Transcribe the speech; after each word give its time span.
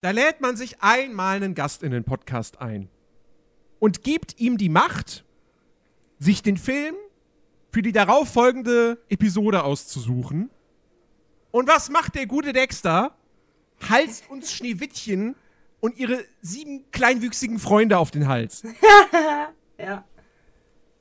Da 0.00 0.12
lädt 0.12 0.40
man 0.40 0.56
sich 0.56 0.80
einmal 0.80 1.36
einen 1.36 1.56
Gast 1.56 1.82
in 1.82 1.90
den 1.90 2.04
Podcast 2.04 2.60
ein 2.60 2.88
und 3.80 4.04
gibt 4.04 4.38
ihm 4.38 4.56
die 4.56 4.68
Macht, 4.68 5.24
sich 6.20 6.40
den 6.40 6.56
Film 6.56 6.94
für 7.72 7.82
die 7.82 7.90
darauffolgende 7.90 8.98
Episode 9.08 9.64
auszusuchen. 9.64 10.50
Und 11.50 11.68
was 11.68 11.90
macht 11.90 12.14
der 12.14 12.26
gute 12.26 12.52
Dexter? 12.52 13.16
Halst 13.88 14.30
uns 14.30 14.52
Schneewittchen 14.52 15.34
und 15.80 15.98
ihre 15.98 16.24
sieben 16.42 16.88
kleinwüchsigen 16.92 17.58
Freunde 17.58 17.98
auf 17.98 18.12
den 18.12 18.28
Hals. 18.28 18.62
ja. 19.78 20.04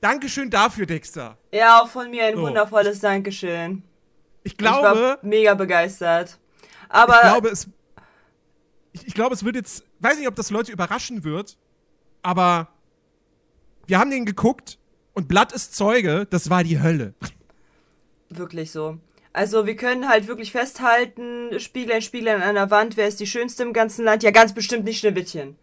Dankeschön 0.01 0.49
dafür, 0.49 0.87
Dexter. 0.87 1.37
Ja, 1.51 1.81
auch 1.81 1.87
von 1.87 2.09
mir 2.09 2.25
ein 2.25 2.35
so. 2.35 2.41
wundervolles 2.41 2.99
Dankeschön. 2.99 3.83
Ich 4.43 4.57
glaube. 4.57 4.87
Ich 4.87 4.93
war 4.93 5.19
mega 5.21 5.53
begeistert. 5.53 6.39
Aber. 6.89 7.15
Ich 7.15 7.21
glaube, 7.21 7.49
es. 7.49 7.67
Ich, 9.01 9.07
ich 9.07 9.13
glaube, 9.13 9.35
es 9.35 9.43
wird 9.43 9.55
jetzt. 9.55 9.83
Weiß 9.99 10.17
nicht, 10.17 10.27
ob 10.27 10.35
das 10.35 10.51
Leute 10.51 10.71
überraschen 10.71 11.23
wird, 11.23 11.57
aber 12.21 12.69
wir 13.87 13.99
haben 13.99 14.11
den 14.11 14.25
geguckt 14.25 14.77
und 15.13 15.27
Blatt 15.27 15.51
ist 15.51 15.75
Zeuge, 15.75 16.27
das 16.29 16.49
war 16.49 16.63
die 16.63 16.81
Hölle. 16.81 17.13
Wirklich 18.29 18.71
so. 18.71 18.99
Also 19.33 19.65
wir 19.65 19.75
können 19.75 20.09
halt 20.09 20.27
wirklich 20.27 20.51
festhalten, 20.51 21.59
Spieglein, 21.59 22.01
Spieglein 22.01 22.41
an 22.41 22.55
der 22.55 22.71
Wand, 22.71 22.97
wer 22.97 23.07
ist 23.07 23.19
die 23.19 23.27
schönste 23.27 23.63
im 23.63 23.71
ganzen 23.71 24.03
Land? 24.03 24.23
Ja, 24.23 24.31
ganz 24.31 24.53
bestimmt 24.53 24.83
nicht 24.83 24.99
Schneewittchen. 24.99 25.55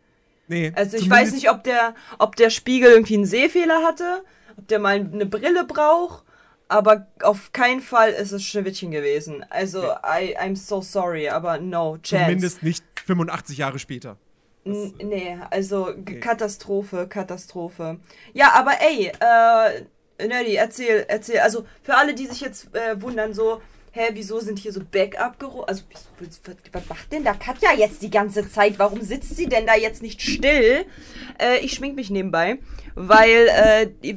Nee. 0.47 0.73
Also 0.75 0.97
ich 0.97 1.09
weiß 1.09 1.33
nicht, 1.33 1.51
ob 1.51 1.65
der, 1.65 1.95
ob 2.19 2.37
der 2.37 2.51
Spiegel 2.51 2.91
irgendwie 2.91 3.15
einen 3.15 3.27
Sehfehler 3.27 3.83
hatte, 3.83 4.25
ob 4.57 4.69
der 4.69 4.79
mal 4.79 4.95
eine 4.95 5.27
Brille 5.27 5.65
braucht, 5.65 6.25
aber 6.69 7.09
auf 7.23 7.53
keinen 7.53 7.81
Fall 7.81 8.11
ist 8.11 8.33
es 8.33 8.45
Schneewittchen 8.45 8.91
gewesen. 8.91 9.45
Also 9.51 9.83
nee. 9.83 10.33
I, 10.33 10.39
I'm 10.39 10.57
so 10.57 10.81
sorry, 10.81 11.29
aber 11.29 11.59
no 11.59 11.99
chance. 12.03 12.25
Zumindest 12.25 12.63
nicht 12.63 12.85
85 13.07 13.59
Jahre 13.59 13.79
später. 13.79 14.17
N 14.65 14.95
nee, 15.03 15.37
also 15.51 15.89
okay. 15.89 16.21
Katastrophe, 16.21 17.07
Katastrophe. 17.07 17.99
Ja, 18.33 18.53
aber 18.55 18.73
ey, 18.81 19.13
äh, 19.21 20.27
Nerdy, 20.27 20.55
erzähl, 20.55 21.05
erzähl. 21.09 21.41
Also 21.41 21.67
für 21.83 21.97
alle, 21.97 22.15
die 22.15 22.27
sich 22.27 22.41
jetzt 22.41 22.75
äh, 22.75 23.01
wundern, 23.01 23.35
so, 23.35 23.61
hä, 23.93 24.09
wieso 24.13 24.41
sind 24.41 24.59
hier 24.59 24.73
so 24.73 24.81
Backup-Geräusche? 24.81 25.69
Also, 25.69 25.83
was 26.73 26.89
macht 26.89 27.13
denn 27.13 27.25
da 27.25 27.35
Katja 27.35 27.73
jetzt 27.73 28.01
die 28.03 28.11
ganze 28.11 28.49
Zeit? 28.51 28.79
Warum 28.79 29.03
sitzt 29.03 29.37
sie 29.37 29.47
denn 29.47 29.67
da 29.67 29.75
jetzt 29.75 30.03
nicht 30.03 30.23
still? 30.23 30.87
Äh, 31.39 31.59
ich 31.59 31.75
schmink 31.75 31.97
mich 31.97 32.11
nebenbei, 32.11 32.59
weil 32.95 33.49
äh, 34.03 34.15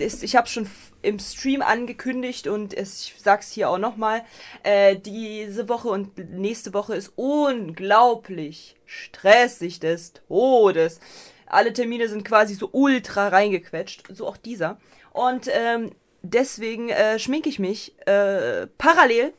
ich 0.00 0.36
habe 0.36 0.48
schon 0.48 0.68
im 1.02 1.18
Stream 1.18 1.62
angekündigt 1.62 2.46
und 2.46 2.74
ich 2.74 3.14
sag's 3.18 3.52
hier 3.52 3.70
auch 3.70 3.78
nochmal, 3.78 4.22
äh, 4.62 4.96
diese 4.96 5.68
Woche 5.68 5.88
und 5.88 6.18
nächste 6.32 6.74
Woche 6.74 6.94
ist 6.94 7.12
unglaublich 7.16 8.76
stressig 8.86 9.80
des 9.80 10.12
Todes. 10.28 11.00
Alle 11.46 11.72
Termine 11.72 12.08
sind 12.08 12.24
quasi 12.24 12.54
so 12.54 12.68
ultra 12.72 13.28
reingequetscht, 13.28 14.04
so 14.12 14.26
auch 14.26 14.36
dieser. 14.36 14.78
Und 15.12 15.48
ähm, 15.50 15.92
deswegen 16.22 16.90
äh, 16.90 17.18
schminke 17.18 17.48
ich 17.48 17.58
mich 17.58 17.94
äh, 18.06 18.66
parallel 18.78 19.32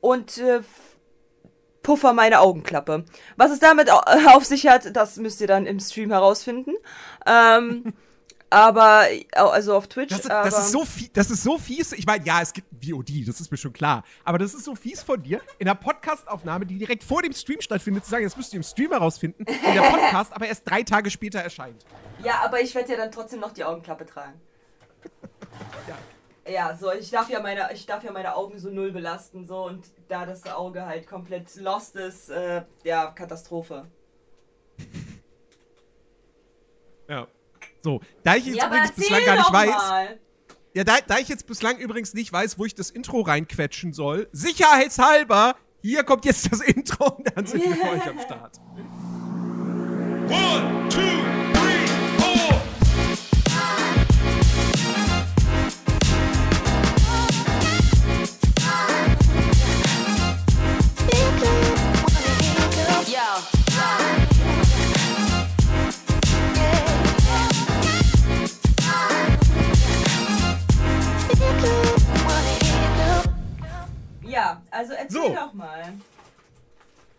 und 0.00 0.38
äh, 0.38 0.60
puffer 1.82 2.12
meine 2.12 2.40
Augenklappe. 2.40 3.04
Was 3.36 3.52
es 3.52 3.60
damit 3.60 3.90
auf 4.34 4.44
sich 4.44 4.66
hat, 4.66 4.94
das 4.96 5.16
müsst 5.16 5.40
ihr 5.40 5.46
dann 5.46 5.66
im 5.66 5.78
Stream 5.78 6.10
herausfinden. 6.10 6.74
Ähm, 7.26 7.94
aber, 8.54 9.06
also 9.32 9.74
auf 9.74 9.88
Twitch. 9.88 10.10
Das, 10.10 10.22
das, 10.22 10.58
ist 10.58 10.70
so 10.70 10.84
fies, 10.84 11.10
das 11.12 11.28
ist 11.28 11.42
so 11.42 11.58
fies. 11.58 11.90
Ich 11.92 12.06
meine, 12.06 12.24
ja, 12.24 12.40
es 12.40 12.52
gibt 12.52 12.68
VOD, 12.80 13.26
das 13.26 13.40
ist 13.40 13.50
mir 13.50 13.56
schon 13.56 13.72
klar. 13.72 14.04
Aber 14.22 14.38
das 14.38 14.54
ist 14.54 14.64
so 14.64 14.76
fies 14.76 15.02
von 15.02 15.20
dir, 15.20 15.40
in 15.58 15.66
der 15.66 15.74
Podcastaufnahme, 15.74 16.64
die 16.64 16.78
direkt 16.78 17.02
vor 17.02 17.22
dem 17.22 17.32
Stream 17.32 17.60
stattfindet, 17.60 18.04
zu 18.04 18.12
sagen, 18.12 18.22
das 18.22 18.36
müsst 18.36 18.52
ihr 18.52 18.58
im 18.58 18.62
Stream 18.62 18.92
herausfinden, 18.92 19.44
in 19.44 19.74
der 19.74 19.82
Podcast 19.82 20.32
aber 20.32 20.46
erst 20.46 20.70
drei 20.70 20.84
Tage 20.84 21.10
später 21.10 21.40
erscheint. 21.40 21.84
Ja, 22.22 22.42
aber 22.44 22.60
ich 22.60 22.72
werde 22.76 22.92
ja 22.92 22.96
dann 22.98 23.10
trotzdem 23.10 23.40
noch 23.40 23.52
die 23.52 23.64
Augenklappe 23.64 24.06
tragen. 24.06 24.40
ja. 25.88 25.96
Ja, 26.46 26.76
so, 26.76 26.92
ich 26.92 27.10
darf 27.10 27.30
ja 27.30 27.40
meine, 27.40 27.70
ich 27.72 27.86
darf 27.86 28.04
ja 28.04 28.12
meine 28.12 28.36
Augen 28.36 28.58
so 28.58 28.68
null 28.68 28.92
belasten, 28.92 29.46
so, 29.46 29.64
und 29.64 29.86
da 30.08 30.26
das 30.26 30.44
Auge 30.44 30.84
halt 30.84 31.06
komplett 31.06 31.56
lost 31.56 31.96
ist, 31.96 32.28
äh, 32.28 32.64
ja, 32.82 33.06
Katastrophe. 33.12 33.86
Ja. 37.08 37.26
So, 37.84 38.00
da 38.22 38.34
ich 38.34 38.46
jetzt 38.46 38.56
ja, 38.56 38.66
übrigens 38.66 38.92
bislang 38.92 39.24
gar 39.26 39.36
nicht 39.36 39.52
weiß. 39.52 40.16
Ja, 40.72 40.84
da, 40.84 40.94
da 41.06 41.18
ich 41.18 41.28
jetzt 41.28 41.46
bislang 41.46 41.76
übrigens 41.76 42.14
nicht 42.14 42.32
weiß, 42.32 42.58
wo 42.58 42.64
ich 42.64 42.74
das 42.74 42.88
Intro 42.88 43.20
reinquetschen 43.20 43.92
soll, 43.92 44.26
sicherheitshalber, 44.32 45.54
hier 45.82 46.02
kommt 46.02 46.24
jetzt 46.24 46.50
das 46.50 46.60
Intro 46.66 47.10
und 47.10 47.30
dann 47.36 47.44
sind 47.44 47.62
wir 47.62 47.76
für 47.76 47.90
euch 47.90 48.08
am 48.08 48.18
Start. 48.18 48.58
One, 50.30 50.88
two, 50.88 51.33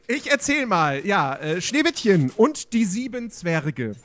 Ich 0.07 0.29
erzähl 0.29 0.67
mal, 0.67 1.03
ja, 1.03 1.35
äh, 1.37 1.61
Schneewittchen 1.61 2.29
und 2.37 2.73
die 2.73 2.85
sieben 2.85 3.31
Zwerge. 3.31 3.95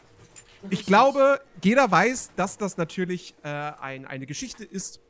Ich 0.70 0.86
glaube, 0.86 1.42
jeder 1.62 1.90
weiß, 1.90 2.30
dass 2.36 2.56
das 2.56 2.78
natürlich 2.78 3.34
äh, 3.42 3.48
ein, 3.48 4.06
eine 4.06 4.24
Geschichte 4.24 4.64
ist, 4.64 5.00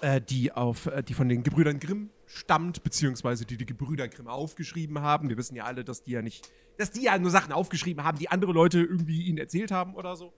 äh, 0.00 0.22
die, 0.22 0.50
auf, 0.50 0.86
äh, 0.86 1.02
die 1.02 1.12
von 1.12 1.28
den 1.28 1.42
Gebrüdern 1.42 1.78
Grimm 1.78 2.08
stammt, 2.26 2.82
beziehungsweise 2.82 3.44
die 3.44 3.58
die 3.58 3.66
Gebrüder 3.66 4.08
Grimm 4.08 4.28
aufgeschrieben 4.28 5.02
haben. 5.02 5.28
Wir 5.28 5.36
wissen 5.36 5.56
ja 5.56 5.64
alle, 5.64 5.84
dass 5.84 6.02
die 6.02 6.12
ja 6.12 6.22
nicht, 6.22 6.48
dass 6.78 6.90
die 6.90 7.02
ja 7.02 7.18
nur 7.18 7.30
Sachen 7.30 7.52
aufgeschrieben 7.52 8.02
haben, 8.02 8.18
die 8.18 8.30
andere 8.30 8.52
Leute 8.52 8.78
irgendwie 8.78 9.24
ihnen 9.24 9.36
erzählt 9.36 9.70
haben 9.72 9.94
oder 9.94 10.16
so. 10.16 10.32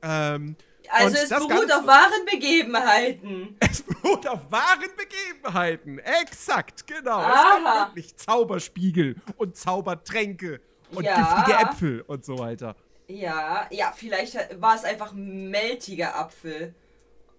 Ähm, 0.00 0.54
also 0.90 1.16
es 1.16 1.28
beruht 1.28 1.72
auf 1.72 1.86
wahren 1.86 2.24
Begebenheiten. 2.30 3.56
Es 3.70 3.82
beruht 3.82 4.26
auf 4.26 4.50
wahren 4.50 4.90
Begebenheiten. 4.96 5.98
Exakt, 5.98 6.86
genau. 6.86 7.18
Aha. 7.18 7.56
Es 7.56 7.64
gibt 7.64 7.96
wirklich 7.96 8.16
Zauberspiegel 8.16 9.16
und 9.36 9.56
Zaubertränke 9.56 10.60
und 10.94 11.04
ja. 11.04 11.16
giftige 11.16 11.58
Äpfel 11.58 12.00
und 12.02 12.24
so 12.24 12.38
weiter. 12.38 12.76
Ja, 13.08 13.66
ja, 13.70 13.92
vielleicht 13.94 14.60
war 14.60 14.74
es 14.74 14.84
einfach 14.84 15.12
meltiger 15.14 16.16
Apfel. 16.16 16.74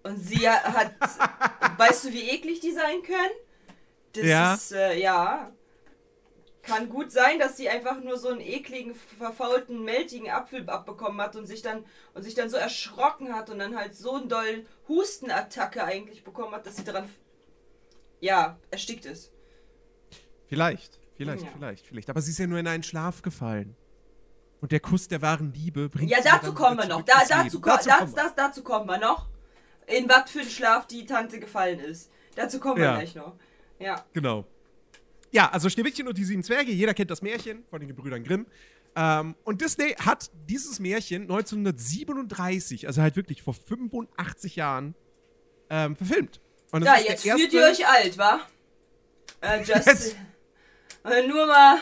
Und 0.02 0.16
sie 0.18 0.48
hat. 0.48 0.94
weißt 1.78 2.04
du, 2.04 2.12
wie 2.12 2.30
eklig 2.30 2.60
die 2.60 2.72
sein 2.72 3.02
können? 3.02 3.30
Das 4.12 4.24
ja. 4.24 4.54
ist, 4.54 4.72
äh, 4.72 4.98
ja. 4.98 5.52
Kann 6.62 6.90
gut 6.90 7.10
sein, 7.10 7.38
dass 7.38 7.56
sie 7.56 7.70
einfach 7.70 8.00
nur 8.00 8.18
so 8.18 8.28
einen 8.28 8.40
ekligen, 8.40 8.94
verfaulten, 8.94 9.82
meltigen 9.82 10.30
Apfel 10.30 10.68
abbekommen 10.68 11.20
hat 11.20 11.34
und 11.34 11.46
sich 11.46 11.62
dann 11.62 11.84
und 12.12 12.22
sich 12.22 12.34
dann 12.34 12.50
so 12.50 12.58
erschrocken 12.58 13.34
hat 13.34 13.48
und 13.48 13.58
dann 13.58 13.76
halt 13.76 13.94
so 13.94 14.16
einen 14.16 14.28
dollen 14.28 14.66
Hustenattacke 14.86 15.82
eigentlich 15.82 16.22
bekommen 16.22 16.54
hat, 16.54 16.66
dass 16.66 16.76
sie 16.76 16.84
daran 16.84 17.08
ja, 18.20 18.58
erstickt 18.70 19.06
ist. 19.06 19.32
Vielleicht, 20.48 21.00
vielleicht, 21.16 21.44
ja. 21.44 21.50
vielleicht, 21.54 21.86
vielleicht. 21.86 22.10
Aber 22.10 22.20
sie 22.20 22.32
ist 22.32 22.38
ja 22.38 22.46
nur 22.46 22.58
in 22.58 22.66
einen 22.66 22.82
Schlaf 22.82 23.22
gefallen. 23.22 23.76
Und 24.60 24.72
der 24.72 24.80
Kuss 24.80 25.08
der 25.08 25.22
wahren 25.22 25.52
Liebe 25.54 25.88
bringt 25.88 26.10
Ja, 26.10 26.18
dazu 26.22 26.52
kommen 26.52 26.76
wir 26.76 26.86
noch. 26.86 27.02
Da, 27.02 27.22
dazu, 27.26 27.60
ko 27.60 27.70
dazu, 27.70 27.88
das, 27.88 28.14
das, 28.14 28.34
dazu 28.34 28.62
kommen 28.62 28.86
wir 28.86 28.98
noch. 28.98 29.28
In 29.86 30.08
was 30.08 30.30
für 30.30 30.40
einen 30.40 30.50
Schlaf 30.50 30.86
die 30.86 31.06
Tante 31.06 31.40
gefallen 31.40 31.80
ist. 31.80 32.10
Dazu 32.34 32.60
kommen 32.60 32.82
ja. 32.82 32.92
wir 32.92 32.98
gleich 32.98 33.14
noch. 33.14 33.36
Ja. 33.78 34.04
Genau. 34.12 34.44
Ja, 35.32 35.50
also 35.50 35.68
Schneewittchen 35.68 36.08
und 36.08 36.18
die 36.18 36.24
sieben 36.24 36.42
Zwerge, 36.42 36.72
jeder 36.72 36.94
kennt 36.94 37.10
das 37.10 37.22
Märchen 37.22 37.64
von 37.70 37.80
den 37.80 37.88
Gebrüdern 37.88 38.24
Grimm. 38.24 38.46
Ähm, 38.96 39.36
und 39.44 39.60
Disney 39.60 39.94
hat 40.04 40.30
dieses 40.48 40.80
Märchen 40.80 41.22
1937, 41.22 42.86
also 42.86 43.02
halt 43.02 43.16
wirklich 43.16 43.42
vor 43.42 43.54
85 43.54 44.56
Jahren, 44.56 44.94
ähm, 45.68 45.94
verfilmt. 45.94 46.40
ja, 46.72 46.98
jetzt 46.98 47.22
fühlt 47.22 47.52
ihr 47.52 47.62
euch 47.62 47.86
alt, 47.86 48.18
wa? 48.18 48.40
Äh, 49.40 49.62
just. 49.64 50.16
Äh, 51.04 51.26
nur 51.26 51.46
mal. 51.46 51.78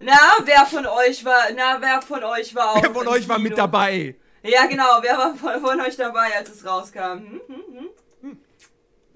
Na, 0.00 0.18
wer 0.44 0.66
von 0.66 0.86
euch 0.86 1.24
war. 1.24 1.42
Na, 1.54 1.76
wer 1.80 2.02
von 2.02 2.24
euch 2.24 2.54
war 2.54 2.72
auch. 2.72 2.82
Wer 2.82 2.92
von 2.92 3.06
euch 3.06 3.28
war 3.28 3.38
mit 3.38 3.56
dabei? 3.56 4.16
Ja, 4.42 4.66
genau. 4.66 4.98
Wer 5.02 5.16
war 5.16 5.34
von, 5.36 5.60
von 5.60 5.80
euch 5.80 5.96
dabei, 5.96 6.36
als 6.36 6.50
es 6.50 6.66
rauskam? 6.66 7.18
Hm, 7.18 7.40
hm, 7.46 7.78
hm. 7.78 7.88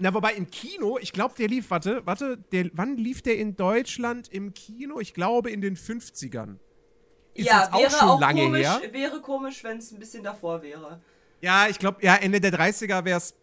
Na, 0.01 0.13
wobei 0.13 0.33
im 0.33 0.49
Kino, 0.49 0.97
ich 0.97 1.11
glaube, 1.11 1.35
der 1.37 1.49
lief, 1.49 1.69
warte, 1.71 2.01
warte, 2.05 2.37
der, 2.53 2.69
wann 2.71 2.95
lief 2.95 3.21
der 3.21 3.37
in 3.37 3.57
Deutschland 3.57 4.29
im 4.29 4.53
Kino? 4.53 5.01
Ich 5.01 5.13
glaube 5.13 5.51
in 5.51 5.59
den 5.59 5.75
50ern. 5.75 6.55
Ist 7.33 7.47
ja, 7.47 7.69
wäre 7.73 7.73
auch 7.73 7.99
schon 7.99 8.09
auch 8.09 8.19
lange 8.21 8.43
komisch, 8.43 8.61
her. 8.61 8.81
Wäre 8.91 9.19
komisch, 9.19 9.61
wenn 9.65 9.77
es 9.77 9.91
ein 9.91 9.99
bisschen 9.99 10.23
davor 10.23 10.61
wäre. 10.61 11.01
Ja, 11.41 11.67
ich 11.67 11.77
glaube, 11.77 11.97
ja, 12.01 12.15
Ende 12.15 12.39
der 12.39 12.53
30er 12.53 13.03
wäre 13.03 13.17
es 13.17 13.35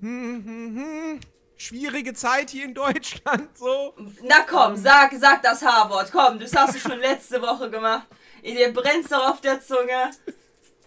hm, 0.00 0.44
hm, 0.44 0.76
hm, 0.76 1.20
schwierige 1.58 2.14
Zeit 2.14 2.50
hier 2.50 2.64
in 2.64 2.72
Deutschland, 2.72 3.56
so. 3.58 3.94
Na 4.22 4.44
komm, 4.48 4.76
sag, 4.76 5.12
sag 5.12 5.42
das 5.42 5.62
H-Wort, 5.62 6.10
komm, 6.10 6.38
das 6.38 6.56
hast 6.56 6.74
du 6.74 6.78
schon 6.78 7.00
letzte 7.00 7.42
Woche 7.42 7.70
gemacht. 7.70 8.06
Dir 8.42 8.72
brennt's 8.72 9.10
doch 9.10 9.28
auf 9.28 9.40
der 9.42 9.60
Zunge. 9.60 10.10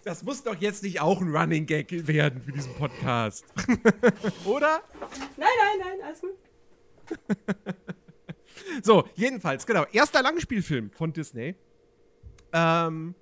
Das 0.04 0.22
muss 0.24 0.42
doch 0.42 0.56
jetzt 0.56 0.82
nicht 0.82 1.00
auch 1.00 1.20
ein 1.20 1.34
Running 1.34 1.64
Gag 1.66 1.86
werden 2.08 2.42
für 2.42 2.50
diesen 2.52 2.74
Podcast. 2.74 3.44
Oder? 4.44 4.82
Nein, 5.36 5.48
nein, 5.58 5.78
nein, 5.78 5.98
alles 6.04 6.20
gut. 6.20 6.36
so, 8.82 9.04
jedenfalls, 9.14 9.64
genau. 9.64 9.84
Erster 9.92 10.22
Langspielfilm 10.22 10.90
von 10.90 11.12
Disney. 11.12 11.54
Ähm, 12.52 13.14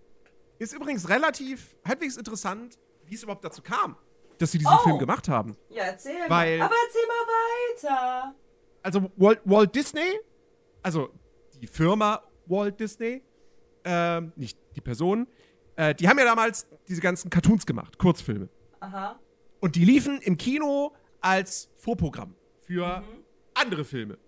ist 0.59 0.73
übrigens 0.73 1.09
relativ 1.09 1.77
halbwegs 1.87 2.17
interessant, 2.17 2.79
wie 3.07 3.15
es 3.15 3.23
überhaupt 3.23 3.45
dazu 3.45 3.63
kam, 3.63 3.97
dass 4.39 4.53
sie 4.53 4.59
diesen 4.59 4.73
Oh. 4.75 4.83
Film 4.85 4.99
gemacht 4.99 5.29
haben. 5.29 5.57
Ja, 5.69 5.85
erzähl 5.85 6.19
Weil- 6.29 6.59
mal. 6.59 6.67
Aber 6.67 6.75
erzähl 6.87 7.07
mal 7.07 7.95
weiter. 8.01 8.35
Also 8.83 9.11
Walt, 9.17 9.41
Walt 9.45 9.75
Disney, 9.75 10.19
also 10.83 11.11
die 11.61 11.67
Firma 11.67 12.23
Walt 12.47 12.81
Disney, 12.81 13.23
ähm, 13.85 14.33
nicht 14.37 14.59
die 14.77 14.81
Person, 14.81 15.27
äh, 15.81 15.95
die 15.95 16.09
haben 16.09 16.19
ja 16.19 16.27
damals 16.27 16.67
diese 16.89 17.01
ganzen 17.01 17.31
Cartoons 17.31 17.65
gemacht, 17.65 17.97
Kurzfilme. 17.97 18.51
Aha. 18.81 19.19
Und 19.61 19.77
die 19.77 19.85
liefen 19.85 20.21
im 20.21 20.37
Kino 20.37 20.93
als 21.23 21.71
Vorprogramm 21.79 22.35
für 22.61 23.03
andere 23.55 23.85
Filme. 23.85 24.19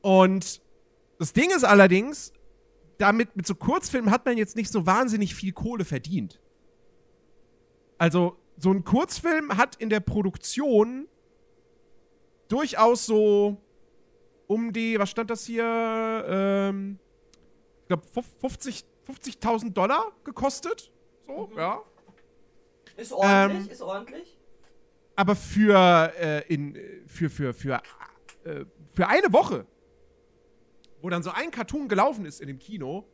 Und 0.00 0.62
das 1.18 1.32
Ding 1.32 1.50
ist 1.50 1.64
allerdings, 1.64 2.32
damit 2.98 3.34
mit 3.34 3.46
so 3.48 3.56
Kurzfilmen 3.56 4.12
hat 4.12 4.24
man 4.26 4.38
jetzt 4.38 4.54
nicht 4.54 4.70
so 4.70 4.86
wahnsinnig 4.86 5.34
viel 5.34 5.52
Kohle 5.52 5.84
verdient. 5.84 6.40
Also 7.98 8.36
so 8.56 8.70
ein 8.70 8.84
Kurzfilm 8.84 9.56
hat 9.56 9.74
in 9.76 9.90
der 9.90 10.00
Produktion 10.00 11.08
durchaus 12.46 13.06
so 13.06 13.60
um 14.46 14.72
die, 14.72 15.00
was 15.00 15.10
stand 15.10 15.30
das 15.30 15.44
hier? 15.44 15.64
Ähm, 16.28 17.00
ich 17.82 17.88
glaube 17.88 18.04
50 18.40 18.84
50.000 19.08 19.72
Dollar 19.72 20.12
gekostet. 20.24 20.92
So, 21.26 21.50
ja. 21.56 21.82
Ist 22.96 23.12
ordentlich, 23.12 23.64
Ähm, 23.66 23.70
ist 23.70 23.82
ordentlich. 23.82 24.38
aber 25.16 25.34
für, 25.36 26.12
äh, 26.18 26.46
in, 26.52 26.76
für, 27.06 27.28
für, 27.30 27.52
für, 27.54 27.80
äh, 28.44 28.64
für 28.94 29.06
eine 29.08 29.32
Woche, 29.32 29.66
wo 31.02 31.10
dann 31.10 31.22
so 31.22 31.30
ein 31.30 31.50
Cartoon 31.50 31.88
gelaufen 31.88 32.24
ist 32.24 32.40
in 32.40 32.46
dem 32.48 32.58
Kino, 32.58 33.04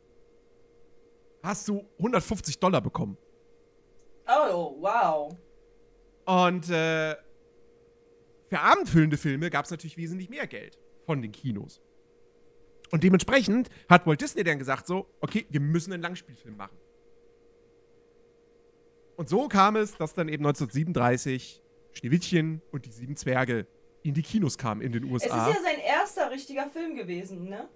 hast 1.43 1.67
du 1.67 1.83
150 1.97 2.59
Dollar 2.59 2.81
bekommen. 2.81 3.17
Oh, 4.27 4.75
wow. 4.79 5.35
Und 6.25 6.69
äh, 6.69 7.15
für 8.49 8.59
abendfüllende 8.59 9.17
Filme 9.17 9.49
gab 9.49 9.65
es 9.65 9.71
natürlich 9.71 9.97
wesentlich 9.97 10.29
mehr 10.29 10.45
Geld 10.47 10.77
von 11.05 11.21
den 11.21 11.31
Kinos. 11.31 11.81
Und 12.91 13.03
dementsprechend 13.03 13.69
hat 13.89 14.05
Walt 14.05 14.21
Disney 14.21 14.43
dann 14.43 14.59
gesagt 14.59 14.85
so, 14.85 15.07
okay, 15.21 15.45
wir 15.49 15.61
müssen 15.61 15.93
einen 15.93 16.03
Langspielfilm 16.03 16.57
machen. 16.57 16.77
Und 19.15 19.29
so 19.29 19.47
kam 19.47 19.75
es, 19.75 19.95
dass 19.97 20.13
dann 20.13 20.27
eben 20.27 20.45
1937 20.45 21.61
Schneewittchen 21.93 22.61
und 22.71 22.85
die 22.85 22.91
sieben 22.91 23.15
Zwerge 23.15 23.67
in 24.03 24.13
die 24.13 24.21
Kinos 24.23 24.57
kamen 24.57 24.81
in 24.81 24.91
den 24.91 25.03
Es 25.03 25.23
ist 25.23 25.31
USA. 25.31 25.49
ja 25.49 25.55
sein 25.61 25.79
erster 25.79 26.31
richtiger 26.31 26.67
Film 26.67 26.95
gewesen, 26.95 27.49
ne? 27.49 27.69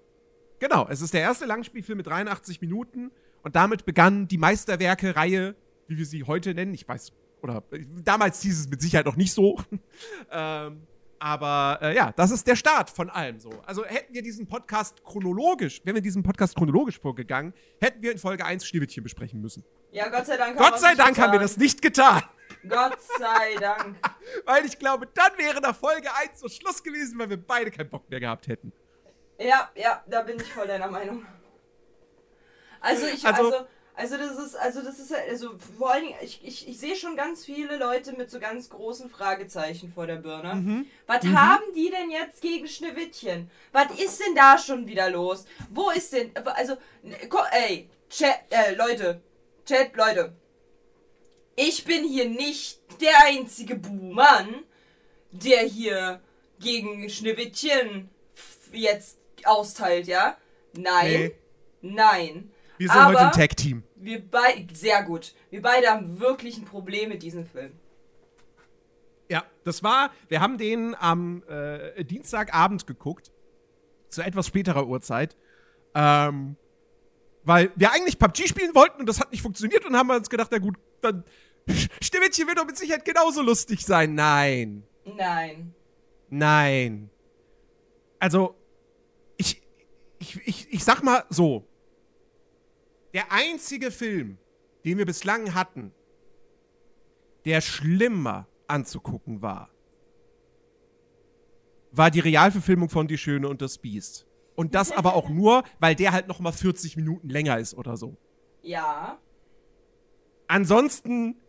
Genau, 0.58 0.86
es 0.88 1.02
ist 1.02 1.12
der 1.14 1.20
erste 1.20 1.44
Langspielfilm 1.44 1.98
mit 1.98 2.06
83 2.06 2.60
Minuten 2.60 3.10
und 3.42 3.54
damit 3.56 3.84
begann 3.84 4.26
die 4.26 4.38
Meisterwerke-Reihe, 4.38 5.54
wie 5.86 5.98
wir 5.98 6.06
sie 6.06 6.24
heute 6.24 6.54
nennen. 6.54 6.74
Ich 6.74 6.88
weiß, 6.88 7.12
oder 7.42 7.62
äh, 7.70 7.84
damals 8.02 8.40
hieß 8.42 8.60
es 8.60 8.68
mit 8.68 8.80
Sicherheit 8.80 9.06
noch 9.06 9.16
nicht 9.16 9.32
so. 9.32 9.60
ähm, 10.30 10.82
aber 11.18 11.78
äh, 11.82 11.94
ja, 11.96 12.12
das 12.16 12.30
ist 12.30 12.46
der 12.46 12.56
Start 12.56 12.90
von 12.90 13.10
allem 13.10 13.38
so. 13.40 13.50
Also 13.66 13.84
hätten 13.84 14.12
wir 14.14 14.22
diesen 14.22 14.46
Podcast 14.46 15.02
chronologisch, 15.04 15.80
wären 15.84 15.94
wir 15.94 16.02
diesen 16.02 16.22
Podcast 16.22 16.56
chronologisch 16.56 16.98
vorgegangen, 16.98 17.52
hätten 17.80 18.02
wir 18.02 18.12
in 18.12 18.18
Folge 18.18 18.44
1 18.44 18.66
Schneewittchen 18.66 19.02
besprechen 19.02 19.40
müssen. 19.40 19.64
Ja, 19.92 20.08
Gott 20.08 20.26
sei 20.26 20.36
Dank 20.36 20.58
haben 20.58 20.70
Gott 20.70 20.80
sei 20.80 20.94
Dank 20.94 21.16
haben 21.18 21.32
wir 21.32 21.38
getan. 21.38 21.42
das 21.42 21.56
nicht 21.56 21.82
getan. 21.82 22.22
Gott 22.68 22.98
sei 23.18 23.54
Dank. 23.60 23.96
Weil 24.44 24.64
ich 24.66 24.78
glaube, 24.78 25.06
dann 25.14 25.32
wäre 25.38 25.60
nach 25.60 25.76
Folge 25.76 26.08
1 26.14 26.40
so 26.40 26.48
Schluss 26.48 26.82
gewesen, 26.82 27.18
weil 27.18 27.30
wir 27.30 27.36
beide 27.36 27.70
keinen 27.70 27.88
Bock 27.90 28.08
mehr 28.10 28.20
gehabt 28.20 28.48
hätten. 28.48 28.72
Ja, 29.38 29.70
ja, 29.74 30.02
da 30.08 30.22
bin 30.22 30.36
ich 30.40 30.52
voll 30.52 30.66
deiner 30.66 30.88
Meinung. 30.90 31.24
Also 32.80 33.06
ich, 33.06 33.24
Also- 33.24 33.44
also, 33.52 33.66
also, 33.96 34.18
das 34.18 34.38
ist, 34.38 34.54
also 34.56 34.82
das 34.82 34.98
ist, 34.98 35.12
also 35.12 35.56
vor 35.78 35.92
allen 35.92 36.04
Dingen, 36.04 36.18
ich, 36.22 36.40
ich, 36.44 36.68
ich 36.68 36.78
sehe 36.78 36.94
schon 36.94 37.16
ganz 37.16 37.44
viele 37.44 37.78
Leute 37.78 38.12
mit 38.12 38.30
so 38.30 38.38
ganz 38.38 38.68
großen 38.68 39.08
Fragezeichen 39.08 39.90
vor 39.92 40.06
der 40.06 40.16
Birne. 40.16 40.84
Was 41.06 41.24
haben 41.24 41.64
die 41.74 41.90
denn 41.90 42.10
jetzt 42.10 42.42
gegen 42.42 42.68
Schneewittchen? 42.68 43.50
Was 43.72 43.98
ist 43.98 44.20
denn 44.20 44.34
da 44.34 44.58
schon 44.58 44.86
wieder 44.86 45.10
los? 45.10 45.46
Wo 45.70 45.90
ist 45.90 46.12
denn, 46.12 46.30
also, 46.36 46.76
ey, 47.52 47.88
Chat, 48.10 48.36
äh, 48.50 48.74
Leute, 48.74 49.20
Chat, 49.64 49.96
Leute. 49.96 50.32
Ich 51.56 51.84
bin 51.84 52.04
hier 52.04 52.28
nicht 52.28 52.80
der 53.00 53.24
einzige 53.24 53.76
Buhmann, 53.76 54.64
der 55.30 55.62
hier 55.62 56.20
gegen 56.60 57.08
Schneewittchen 57.08 58.10
jetzt 58.72 59.18
austeilt, 59.44 60.06
ja? 60.06 60.36
Nein. 60.74 61.10
Nee. 61.10 61.34
Nein. 61.80 62.50
Wir 62.78 62.88
sind 62.88 62.96
Aber 62.96 63.10
heute 63.12 63.26
ein 63.26 63.32
Tag-Team. 63.32 63.82
Wir 63.96 64.22
beide, 64.28 64.74
sehr 64.74 65.02
gut. 65.02 65.34
Wir 65.50 65.62
beide 65.62 65.88
haben 65.88 66.20
wirklich 66.20 66.58
ein 66.58 66.64
Problem 66.64 67.08
mit 67.08 67.22
diesem 67.22 67.46
Film. 67.46 67.72
Ja, 69.28 69.44
das 69.64 69.82
war, 69.82 70.10
wir 70.28 70.40
haben 70.40 70.58
den 70.58 70.94
am 70.94 71.42
äh, 71.48 72.04
Dienstagabend 72.04 72.86
geguckt, 72.86 73.32
zu 74.08 74.22
etwas 74.22 74.46
späterer 74.46 74.86
Uhrzeit, 74.86 75.36
ähm, 75.94 76.56
weil 77.42 77.72
wir 77.74 77.92
eigentlich 77.92 78.18
PUBG 78.18 78.46
spielen 78.46 78.74
wollten 78.74 79.00
und 79.00 79.08
das 79.08 79.18
hat 79.20 79.32
nicht 79.32 79.42
funktioniert 79.42 79.84
und 79.84 79.96
haben 79.96 80.06
wir 80.06 80.16
uns 80.16 80.30
gedacht, 80.30 80.48
na 80.52 80.58
gut, 80.58 80.76
dann 81.00 81.24
Schneewittchen 82.00 82.46
wird 82.46 82.58
doch 82.58 82.66
mit 82.66 82.76
Sicherheit 82.76 83.04
genauso 83.04 83.42
lustig 83.42 83.84
sein. 83.84 84.14
Nein, 84.14 84.84
Nein. 85.04 85.74
nein. 86.30 87.10
Also, 88.20 88.54
ich, 89.36 89.60
ich, 90.18 90.40
ich, 90.46 90.72
ich 90.72 90.84
sag 90.84 91.02
mal 91.02 91.24
so, 91.28 91.66
der 93.16 93.32
einzige 93.32 93.90
Film, 93.90 94.36
den 94.84 94.98
wir 94.98 95.06
bislang 95.06 95.54
hatten, 95.54 95.94
der 97.46 97.62
schlimmer 97.62 98.46
anzugucken 98.66 99.40
war, 99.40 99.70
war 101.92 102.10
die 102.10 102.20
Realverfilmung 102.20 102.90
von 102.90 103.08
Die 103.08 103.16
Schöne 103.16 103.48
und 103.48 103.62
das 103.62 103.78
Biest. 103.78 104.26
Und 104.54 104.74
das 104.74 104.92
aber 104.92 105.14
auch 105.14 105.30
nur, 105.30 105.64
weil 105.78 105.94
der 105.94 106.12
halt 106.12 106.28
noch 106.28 106.40
mal 106.40 106.52
40 106.52 106.96
Minuten 106.96 107.30
länger 107.30 107.58
ist 107.58 107.72
oder 107.72 107.96
so. 107.96 108.18
Ja. 108.60 109.18
Ansonsten 110.46 111.40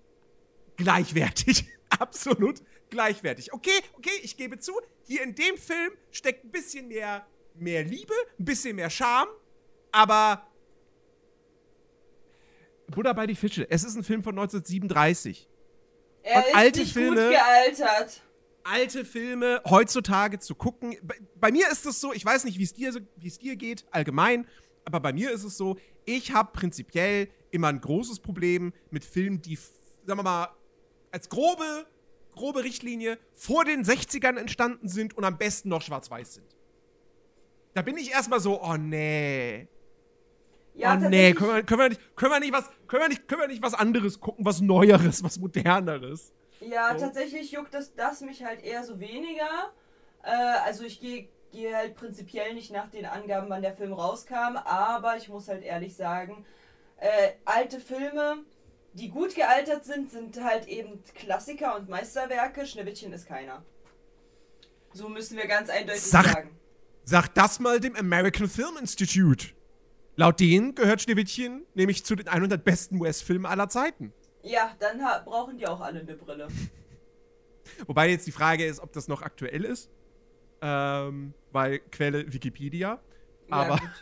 gleichwertig. 0.78 1.68
Absolut 2.00 2.62
gleichwertig. 2.90 3.52
Okay, 3.52 3.78
okay, 3.98 4.18
ich 4.24 4.38
gebe 4.38 4.58
zu, 4.58 4.72
hier 5.04 5.22
in 5.22 5.36
dem 5.36 5.58
Film 5.58 5.92
steckt 6.12 6.46
ein 6.46 6.52
bisschen 6.52 6.88
mehr, 6.88 7.28
mehr 7.56 7.84
Liebe, 7.84 8.14
ein 8.40 8.46
bisschen 8.46 8.78
mehr 8.78 8.90
Charme, 8.90 9.28
aber 9.92 10.48
Buddha 12.88 13.14
bei 13.14 13.28
die 13.28 13.36
Fische. 13.36 13.70
Es 13.70 13.84
ist 13.84 13.96
ein 13.96 14.04
Film 14.04 14.24
von 14.24 14.34
1937. 14.38 15.48
Er 16.24 16.38
Und 16.38 16.46
ist 16.48 16.56
alte 16.56 16.80
nicht 16.82 16.94
Filme- 16.94 17.22
gut 17.22 17.32
gealtert. 17.32 18.22
alte 18.64 19.06
Filme 19.06 19.62
heutzutage 19.70 20.40
zu 20.40 20.56
gucken. 20.56 20.96
Bei, 21.04 21.16
bei 21.36 21.52
mir 21.52 21.70
ist 21.72 21.86
es 21.86 22.00
so, 22.02 22.14
ich 22.14 22.26
weiß 22.26 22.44
nicht, 22.46 22.58
wie 22.60 22.64
es 22.64 22.74
dir, 22.74 22.92
dir 23.18 23.56
geht, 23.56 23.86
allgemein, 23.92 24.48
aber 24.86 25.00
bei 25.00 25.14
mir 25.14 25.32
ist 25.32 25.44
es 25.44 25.58
so, 25.58 25.78
ich 26.06 26.32
habe 26.34 26.52
prinzipiell 26.54 27.30
immer 27.52 27.68
ein 27.68 27.82
großes 27.82 28.20
Problem 28.20 28.74
mit 28.90 29.04
Filmen, 29.06 29.42
die, 29.42 29.56
sagen 30.06 30.20
wir 30.20 30.24
mal, 30.24 30.50
als 31.12 31.30
grobe, 31.30 31.86
grobe 32.36 32.64
Richtlinie 32.64 33.18
vor 33.34 33.64
den 33.66 33.84
60ern 33.84 34.38
entstanden 34.38 34.88
sind 34.90 35.16
und 35.18 35.24
am 35.24 35.38
besten 35.38 35.70
noch 35.70 35.82
schwarz-weiß 35.82 36.36
sind. 36.36 36.56
Da 37.74 37.82
bin 37.82 37.98
ich 37.98 38.12
erstmal 38.12 38.40
so, 38.40 38.62
oh 38.62 38.76
nee. 38.78 39.68
Ja, 40.78 40.94
oh 41.04 41.10
nee, 41.10 41.34
können 41.34 41.56
wir, 41.56 41.64
können, 41.64 41.82
wir 41.82 41.90
nicht, 41.90 42.02
können, 42.16 42.32
wir 42.34 42.40
nicht 42.40 42.54
was, 42.54 42.70
können, 42.88 43.02
wir 43.04 43.10
nicht, 43.10 43.28
können 43.28 43.42
wir 43.42 43.48
nicht 43.48 43.64
was 43.64 43.74
anderes 43.74 44.20
gucken, 44.20 44.46
was 44.46 44.62
Neueres, 44.62 45.24
was 45.24 45.40
Moderneres? 45.40 46.32
Ja, 46.62 46.94
So. 46.94 47.06
tatsächlich 47.06 47.52
juckt 47.52 47.74
das, 47.74 47.96
das 47.96 48.22
mich 48.22 48.44
halt 48.44 48.64
eher 48.64 48.84
so 48.84 49.00
weniger. 49.00 49.72
Äh, 50.24 50.30
also 50.66 50.84
ich 50.84 51.00
gehe 51.00 51.30
gehe 51.52 51.76
halt 51.76 51.96
prinzipiell 51.96 52.54
nicht 52.54 52.72
nach 52.72 52.90
den 52.90 53.06
Angaben, 53.06 53.50
wann 53.50 53.62
der 53.62 53.74
Film 53.74 53.94
rauskam, 53.94 54.58
aber 54.66 55.16
ich 55.18 55.30
muss 55.30 55.48
halt 55.48 55.64
ehrlich 55.64 55.96
sagen, 55.96 56.46
äh, 56.98 57.30
alte 57.46 57.80
Filme, 57.80 58.40
die 58.94 59.10
gut 59.10 59.34
gealtert 59.34 59.86
sind, 59.86 60.12
sind 60.12 60.44
halt 60.44 60.68
eben 60.68 61.02
Klassiker 61.16 61.76
und 61.78 61.88
Meisterwerke. 61.90 62.66
Schneewittchen 62.66 63.14
ist 63.14 63.28
keiner. 63.28 63.64
So 64.94 65.08
müssen 65.10 65.38
wir 65.38 65.48
ganz 65.48 65.70
eindeutig 65.70 66.02
Sag- 66.04 66.26
sagen. 66.28 66.60
Sag 67.04 67.34
das 67.36 67.60
mal 67.60 67.80
dem 67.80 67.96
American 67.96 68.50
Film 68.50 68.76
Institute. 68.80 69.48
Laut 70.18 70.40
denen 70.40 70.74
gehört 70.74 71.00
Schneewittchen 71.04 71.64
nämlich 71.76 72.04
zu 72.04 72.16
den 72.16 72.28
100 72.28 72.64
besten 72.64 73.00
US-Filmen 73.00 73.46
aller 73.46 73.70
Zeiten. 73.70 74.12
Ja, 74.42 74.76
dann 74.80 75.00
brauchen 75.24 75.58
die 75.60 75.68
auch 75.68 75.80
alle 75.80 76.00
eine 76.00 76.16
Brille. 76.16 76.48
Wobei 77.86 78.10
jetzt 78.10 78.26
die 78.26 78.32
Frage 78.32 78.66
ist, 78.66 78.80
ob 78.80 78.92
das 78.94 79.08
noch 79.08 79.22
aktuell 79.22 79.64
ist. 79.64 79.92
Ähm, 80.60 81.36
weil 81.52 81.80
Quelle 81.92 82.34
Wikipedia. 82.34 83.00
Aber, 83.52 83.76
ja, 83.76 83.94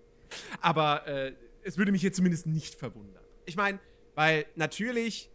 aber 0.62 1.06
äh, 1.06 1.34
es 1.62 1.76
würde 1.76 1.92
mich 1.92 2.00
jetzt 2.00 2.16
zumindest 2.16 2.46
nicht 2.46 2.74
verwundern. 2.74 3.22
Ich 3.44 3.56
meine, 3.56 3.80
weil 4.14 4.46
natürlich, 4.54 5.30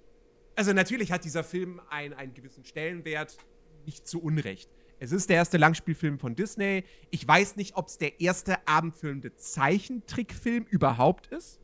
also 0.56 0.74
natürlich 0.74 1.12
hat 1.12 1.24
dieser 1.24 1.44
Film 1.44 1.80
einen, 1.90 2.16
einen 2.16 2.34
gewissen 2.34 2.66
Stellenwert, 2.66 3.38
nicht 3.86 4.08
zu 4.08 4.24
Unrecht. 4.24 4.72
Es 5.06 5.12
ist 5.12 5.30
der 5.30 5.38
erste 5.38 5.58
Langspielfilm 5.58 6.18
von 6.18 6.36
Disney. 6.36 6.84
Ich 7.12 7.28
weiß 7.28 7.58
nicht, 7.58 7.78
ob 7.78 7.88
es 7.88 8.00
der 8.00 8.20
erste 8.20 8.68
abendfilmende 8.68 9.36
Zeichentrickfilm 9.36 10.66
überhaupt 10.66 11.28
ist. 11.28 11.60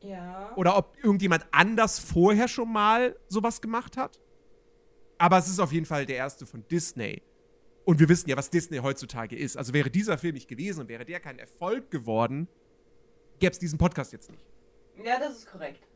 Ja. 0.00 0.56
Oder 0.56 0.76
ob 0.78 0.96
irgendjemand 1.02 1.46
anders 1.50 1.98
vorher 1.98 2.48
schon 2.48 2.72
mal 2.72 3.14
sowas 3.28 3.60
gemacht 3.60 3.98
hat. 3.98 4.20
Aber 5.18 5.36
es 5.36 5.48
ist 5.48 5.58
auf 5.58 5.70
jeden 5.70 5.84
Fall 5.84 6.06
der 6.06 6.16
erste 6.16 6.46
von 6.46 6.66
Disney. 6.68 7.22
Und 7.84 8.00
wir 8.00 8.08
wissen 8.08 8.30
ja, 8.30 8.36
was 8.36 8.48
Disney 8.48 8.78
heutzutage 8.78 9.36
ist. 9.36 9.56
Also 9.58 9.74
wäre 9.74 9.90
dieser 9.90 10.16
Film 10.16 10.34
nicht 10.34 10.48
gewesen 10.48 10.80
und 10.80 10.88
wäre 10.88 11.04
der 11.04 11.20
kein 11.20 11.38
Erfolg 11.38 11.90
geworden, 11.90 12.48
gäbe 13.38 13.52
es 13.52 13.58
diesen 13.58 13.78
Podcast 13.78 14.12
jetzt 14.12 14.30
nicht. 14.30 14.46
Ja, 15.04 15.18
das 15.18 15.38
ist 15.38 15.46
korrekt. 15.46 15.86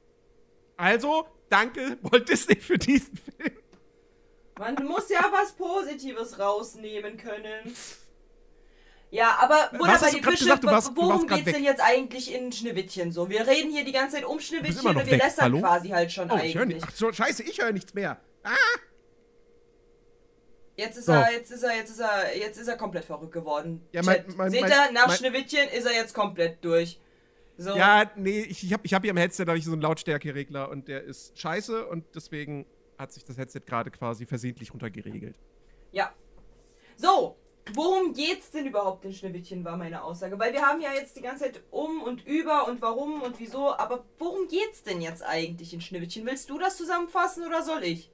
Also, 0.77 1.27
danke 1.49 1.97
Walt 2.03 2.29
Disney 2.29 2.57
für 2.57 2.77
diesen 2.77 3.17
Film. 3.17 3.62
Man 4.59 4.75
muss 4.87 5.09
ja 5.09 5.25
was 5.33 5.53
Positives 5.53 6.39
rausnehmen 6.39 7.17
können. 7.17 7.75
Ja, 9.11 9.37
aber 9.41 9.77
Buddha 9.77 9.99
bei 9.99 10.11
die 10.11 10.23
Fische, 10.23 10.45
gesagt, 10.45 10.65
warst, 10.65 10.97
worum 10.97 11.27
geht's 11.27 11.47
weg. 11.47 11.57
denn 11.57 11.65
jetzt 11.65 11.83
eigentlich 11.83 12.35
in 12.35 12.51
Schneewittchen 12.51 13.13
so? 13.13 13.29
Wir 13.29 13.47
reden 13.47 13.71
hier 13.71 13.85
die 13.85 13.93
ganze 13.93 14.17
Zeit 14.17 14.25
um 14.25 14.41
Schneewittchen 14.41 14.97
und 14.97 15.07
wir 15.07 15.17
lästern 15.19 15.61
quasi 15.61 15.91
halt 15.91 16.11
schon 16.11 16.31
oh, 16.31 16.35
eigentlich. 16.35 16.57
Ich 16.57 16.65
nicht. 16.65 16.87
Ach 16.87 16.95
so, 16.95 17.13
scheiße, 17.13 17.43
ich 17.43 17.61
höre 17.61 17.73
nichts 17.73 17.93
mehr. 17.93 18.19
Ah! 18.43 18.53
Jetzt 20.77 20.97
ist 20.97 21.07
so. 21.07 21.13
er, 21.13 21.31
jetzt 21.31 21.51
ist 21.51 21.63
er, 21.63 21.77
jetzt 21.77 21.91
ist 21.91 22.01
er, 22.01 22.37
jetzt 22.37 22.59
ist 22.59 22.69
er 22.69 22.77
komplett 22.77 23.05
verrückt 23.05 23.33
geworden. 23.33 23.87
Ja, 23.93 24.03
mein, 24.03 24.25
mein, 24.35 24.51
Seht 24.51 24.63
ihr, 24.63 24.93
nach 24.93 25.15
Schneewittchen 25.15 25.69
ist 25.69 25.85
er 25.85 25.93
jetzt 25.93 26.15
komplett 26.15 26.65
durch. 26.65 26.99
So. 27.59 27.77
Ja, 27.77 28.11
nee, 28.17 28.41
ich, 28.41 28.65
ich 28.65 28.73
habe 28.73 28.83
ich 28.87 28.95
hab 28.95 29.03
hier 29.03 29.11
am 29.11 29.19
Headset 29.19 29.45
da 29.45 29.55
ich 29.55 29.67
so 29.67 29.73
einen 29.73 29.83
Lautstärkeregler 29.83 30.71
und 30.71 30.89
der 30.89 31.05
ist 31.05 31.39
scheiße 31.39 31.87
und 31.87 32.05
deswegen 32.15 32.65
hat 32.99 33.13
sich 33.13 33.25
das 33.25 33.37
Headset 33.37 33.61
gerade 33.67 33.91
quasi 33.91 34.27
versehentlich 34.27 34.73
runtergeregelt. 34.73 35.37
Ja. 35.91 36.13
So, 36.97 37.37
worum 37.75 38.15
geht's 38.15 38.51
denn 38.51 38.67
überhaupt 38.67 39.05
in 39.05 39.13
Schneewittchen, 39.13 39.65
war 39.65 39.77
meine 39.77 40.03
Aussage. 40.03 40.39
Weil 40.39 40.53
wir 40.53 40.63
haben 40.63 40.81
ja 40.81 40.93
jetzt 40.93 41.17
die 41.17 41.23
ganze 41.23 41.45
Zeit 41.45 41.63
um 41.71 42.03
und 42.03 42.27
über 42.27 42.69
und 42.69 42.83
warum 42.83 43.23
und 43.23 43.39
wieso, 43.39 43.77
aber 43.77 44.05
worum 44.19 44.49
geht's 44.49 44.83
denn 44.83 45.01
jetzt 45.01 45.23
eigentlich 45.23 45.73
in 45.75 45.81
Schneewittchen? 45.81 46.27
Willst 46.27 46.51
du 46.51 46.59
das 46.59 46.77
zusammenfassen 46.77 47.47
oder 47.47 47.63
soll 47.63 47.85
ich? 47.85 48.11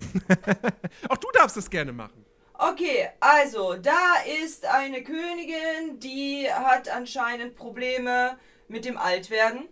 Auch 1.08 1.16
du 1.16 1.28
darfst 1.32 1.56
es 1.56 1.68
gerne 1.68 1.92
machen. 1.92 2.24
Okay, 2.60 3.08
also, 3.20 3.74
da 3.74 4.16
ist 4.42 4.66
eine 4.66 5.04
Königin, 5.04 6.00
die 6.00 6.48
hat 6.52 6.88
anscheinend 6.88 7.54
Probleme 7.54 8.36
mit 8.66 8.84
dem 8.84 8.98
Altwerden. 8.98 9.68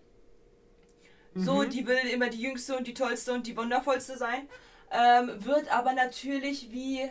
So, 1.37 1.57
mhm. 1.57 1.71
die 1.71 1.87
will 1.87 1.99
immer 2.11 2.31
die 2.31 2.41
jüngste 2.41 2.77
und 2.77 2.87
die 2.87 2.95
tollste 2.95 3.35
und 3.35 3.47
die 3.47 3.57
wundervollste 3.57 4.17
sein. 4.17 4.49
Ähm, 4.91 5.45
wird 5.45 5.71
aber 5.71 5.93
natürlich, 5.93 6.73
wie, 6.73 7.11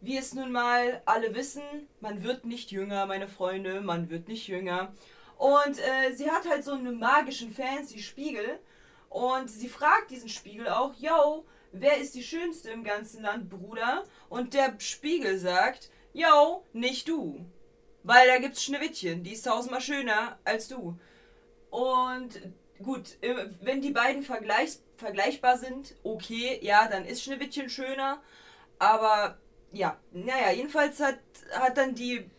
wie 0.00 0.16
es 0.16 0.34
nun 0.34 0.50
mal 0.50 1.02
alle 1.04 1.34
wissen, 1.36 1.62
man 2.00 2.24
wird 2.24 2.44
nicht 2.44 2.72
jünger, 2.72 3.06
meine 3.06 3.28
Freunde, 3.28 3.80
man 3.80 4.10
wird 4.10 4.26
nicht 4.26 4.48
jünger. 4.48 4.92
Und 5.36 5.78
äh, 5.78 6.12
sie 6.14 6.30
hat 6.30 6.48
halt 6.48 6.64
so 6.64 6.72
einen 6.72 6.98
magischen 6.98 7.52
fancy 7.52 8.00
Spiegel. 8.00 8.58
Und 9.08 9.48
sie 9.48 9.68
fragt 9.68 10.10
diesen 10.10 10.28
Spiegel 10.28 10.68
auch, 10.68 10.94
yo, 10.94 11.46
wer 11.70 11.98
ist 11.98 12.16
die 12.16 12.24
Schönste 12.24 12.70
im 12.70 12.82
ganzen 12.82 13.22
Land, 13.22 13.48
Bruder? 13.48 14.02
Und 14.28 14.52
der 14.52 14.74
Spiegel 14.78 15.38
sagt, 15.38 15.90
yo, 16.12 16.64
nicht 16.72 17.08
du. 17.08 17.46
Weil 18.02 18.26
da 18.26 18.38
gibt's 18.38 18.64
Schneewittchen, 18.64 19.22
die 19.22 19.32
ist 19.32 19.46
tausendmal 19.46 19.80
schöner 19.80 20.38
als 20.44 20.66
du. 20.66 20.98
Und 21.70 22.40
gut, 22.82 23.16
äh, 23.22 23.46
wenn 23.60 23.80
die 23.80 23.90
beiden 23.90 24.22
vergleich, 24.22 24.78
vergleichbar 24.96 25.58
sind, 25.58 25.94
okay, 26.02 26.58
ja, 26.62 26.88
dann 26.88 27.04
ist 27.04 27.22
Schneewittchen 27.22 27.68
schöner. 27.70 28.22
Aber 28.78 29.38
ja, 29.72 29.98
naja, 30.12 30.52
jedenfalls 30.52 31.00
hat, 31.00 31.18
hat 31.52 31.76
dann 31.76 31.94
die 31.94 32.30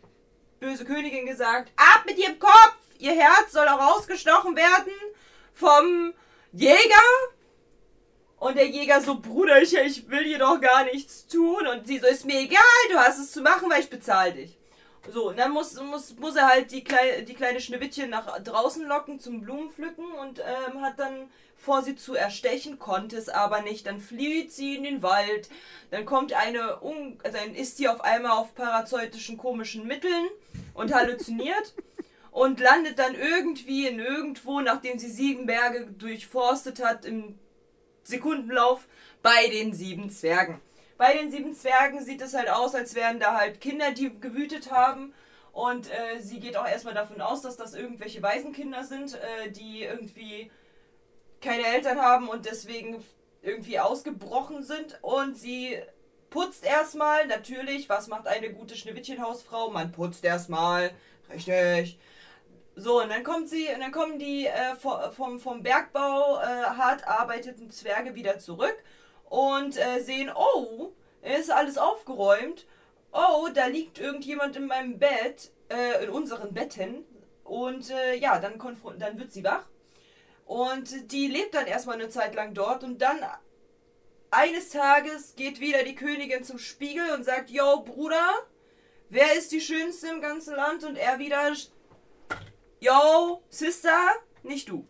böse 0.59 0.85
Königin 0.85 1.25
gesagt, 1.25 1.71
ab 1.75 2.03
mit 2.05 2.17
ihrem 2.17 2.39
Kopf! 2.39 2.75
Ihr 2.97 3.13
Herz 3.13 3.53
soll 3.53 3.67
auch 3.67 3.79
rausgestochen 3.79 4.57
werden 4.57 4.91
vom 5.53 6.13
Jäger 6.51 6.99
und 8.39 8.55
der 8.57 8.67
Jäger 8.67 9.01
so, 9.01 9.19
Bruder, 9.19 9.61
ich, 9.61 9.75
ich 9.75 10.09
will 10.09 10.23
hier 10.23 10.39
doch 10.39 10.59
gar 10.61 10.85
nichts 10.85 11.27
tun. 11.27 11.67
Und 11.67 11.87
sie 11.87 11.99
so, 11.99 12.07
ist 12.07 12.25
mir 12.25 12.39
egal, 12.39 12.59
du 12.89 12.97
hast 12.97 13.19
es 13.19 13.31
zu 13.31 13.41
machen, 13.41 13.69
weil 13.69 13.81
ich 13.81 13.89
bezahle 13.89 14.33
dich. 14.33 14.58
So, 15.11 15.29
und 15.29 15.39
dann 15.39 15.51
muss, 15.51 15.79
muss, 15.81 16.15
muss 16.17 16.35
er 16.35 16.47
halt 16.47 16.71
die, 16.71 16.83
Klei 16.83 17.21
die 17.21 17.33
kleine 17.33 17.59
Schneewittchen 17.59 18.09
nach 18.09 18.41
draußen 18.43 18.85
locken 18.87 19.19
zum 19.19 19.41
Blumenpflücken 19.41 20.05
und 20.21 20.39
ähm, 20.39 20.81
hat 20.81 20.99
dann 20.99 21.29
vor, 21.57 21.81
sie 21.81 21.95
zu 21.95 22.15
erstechen, 22.15 22.79
konnte 22.79 23.17
es 23.17 23.27
aber 23.27 23.61
nicht. 23.61 23.85
Dann 23.85 23.99
flieht 23.99 24.51
sie 24.51 24.75
in 24.75 24.83
den 24.83 25.03
Wald. 25.03 25.49
Dann 25.91 26.05
kommt 26.05 26.33
eine, 26.33 26.81
Un 26.81 27.19
also 27.23 27.37
dann 27.37 27.55
ist 27.55 27.77
sie 27.77 27.89
auf 27.89 28.01
einmal 28.01 28.31
auf 28.31 28.55
parazeutischen 28.55 29.37
komischen 29.37 29.85
Mitteln 29.85 30.29
und 30.73 30.93
halluziniert. 30.93 31.73
und 32.31 32.59
landet 32.59 32.99
dann 32.99 33.15
irgendwie 33.15 33.87
in 33.87 33.99
irgendwo, 33.99 34.61
nachdem 34.61 34.99
sie 34.99 35.09
sieben 35.09 35.45
Berge 35.45 35.87
durchforstet 35.97 36.83
hat, 36.83 37.05
im 37.05 37.37
Sekundenlauf 38.03 38.87
bei 39.21 39.47
den 39.49 39.73
sieben 39.73 40.09
Zwergen. 40.09 40.61
Bei 40.99 41.13
den 41.13 41.31
sieben 41.31 41.53
Zwergen 41.53 42.03
sieht 42.03 42.21
es 42.21 42.33
halt 42.33 42.49
aus, 42.49 42.75
als 42.75 42.93
wären 42.93 43.21
da 43.21 43.37
halt 43.37 43.61
Kinder, 43.61 43.91
die 43.91 44.19
gewütet 44.19 44.69
haben. 44.69 45.13
Und 45.53 45.89
äh, 45.89 46.19
sie 46.19 46.41
geht 46.41 46.57
auch 46.57 46.67
erstmal 46.67 46.93
davon 46.93 47.21
aus, 47.21 47.41
dass 47.41 47.55
das 47.55 47.73
irgendwelche 47.73 48.21
Waisenkinder 48.21 48.83
sind, 48.83 49.15
äh, 49.15 49.49
die 49.49 49.83
irgendwie 49.83 50.51
keine 51.39 51.65
Eltern 51.65 52.01
haben 52.01 52.27
und 52.27 52.45
deswegen 52.45 53.01
irgendwie 53.41 53.79
ausgebrochen 53.79 54.61
sind. 54.63 54.99
Und 55.01 55.37
sie 55.37 55.79
putzt 56.29 56.65
erstmal, 56.65 57.27
natürlich, 57.27 57.87
was 57.87 58.09
macht 58.09 58.27
eine 58.27 58.51
gute 58.51 58.75
Schneewittchenhausfrau? 58.75 59.69
Man 59.69 59.93
putzt 59.93 60.25
erstmal, 60.25 60.91
richtig. 61.33 61.97
So, 62.75 63.01
und 63.01 63.07
dann 63.07 63.23
kommt 63.23 63.47
sie, 63.47 63.69
und 63.73 63.79
dann 63.79 63.93
kommen 63.93 64.19
die 64.19 64.47
äh, 64.47 64.75
vom, 65.15 65.39
vom 65.39 65.63
Bergbau 65.63 66.41
äh, 66.41 66.43
hart 66.43 67.07
arbeiteten 67.07 67.71
Zwerge 67.71 68.15
wieder 68.15 68.37
zurück 68.39 68.75
und 69.29 69.77
äh, 69.77 70.01
sehen, 70.01 70.31
oh, 70.35 70.91
ist 71.21 71.51
alles 71.51 71.77
aufgeräumt. 71.77 72.65
Oh, 73.11 73.47
da 73.53 73.65
liegt 73.67 73.99
irgendjemand 73.99 74.55
in 74.55 74.67
meinem 74.67 74.99
Bett, 74.99 75.51
äh, 75.69 76.03
in 76.03 76.09
unseren 76.09 76.53
Betten. 76.53 77.05
Und 77.43 77.89
äh, 77.89 78.15
ja, 78.15 78.39
dann, 78.39 78.59
dann 78.99 79.19
wird 79.19 79.31
sie 79.31 79.43
wach. 79.43 79.65
Und 80.45 81.11
die 81.11 81.27
lebt 81.27 81.53
dann 81.53 81.67
erstmal 81.67 81.95
eine 81.95 82.09
Zeit 82.09 82.33
lang 82.35 82.53
dort 82.53 82.83
und 82.83 82.99
dann 82.99 83.19
eines 84.31 84.69
Tages 84.69 85.35
geht 85.35 85.59
wieder 85.59 85.83
die 85.83 85.95
Königin 85.95 86.43
zum 86.43 86.59
Spiegel 86.59 87.11
und 87.11 87.23
sagt, 87.23 87.49
yo, 87.49 87.81
Bruder, 87.81 88.47
wer 89.09 89.33
ist 89.33 89.51
die 89.51 89.61
Schönste 89.61 90.07
im 90.07 90.21
ganzen 90.21 90.55
Land? 90.55 90.83
Und 90.83 90.95
er 90.95 91.19
wieder, 91.19 91.53
yo, 92.79 93.43
Sister, 93.49 93.97
nicht 94.43 94.69
du. 94.69 94.87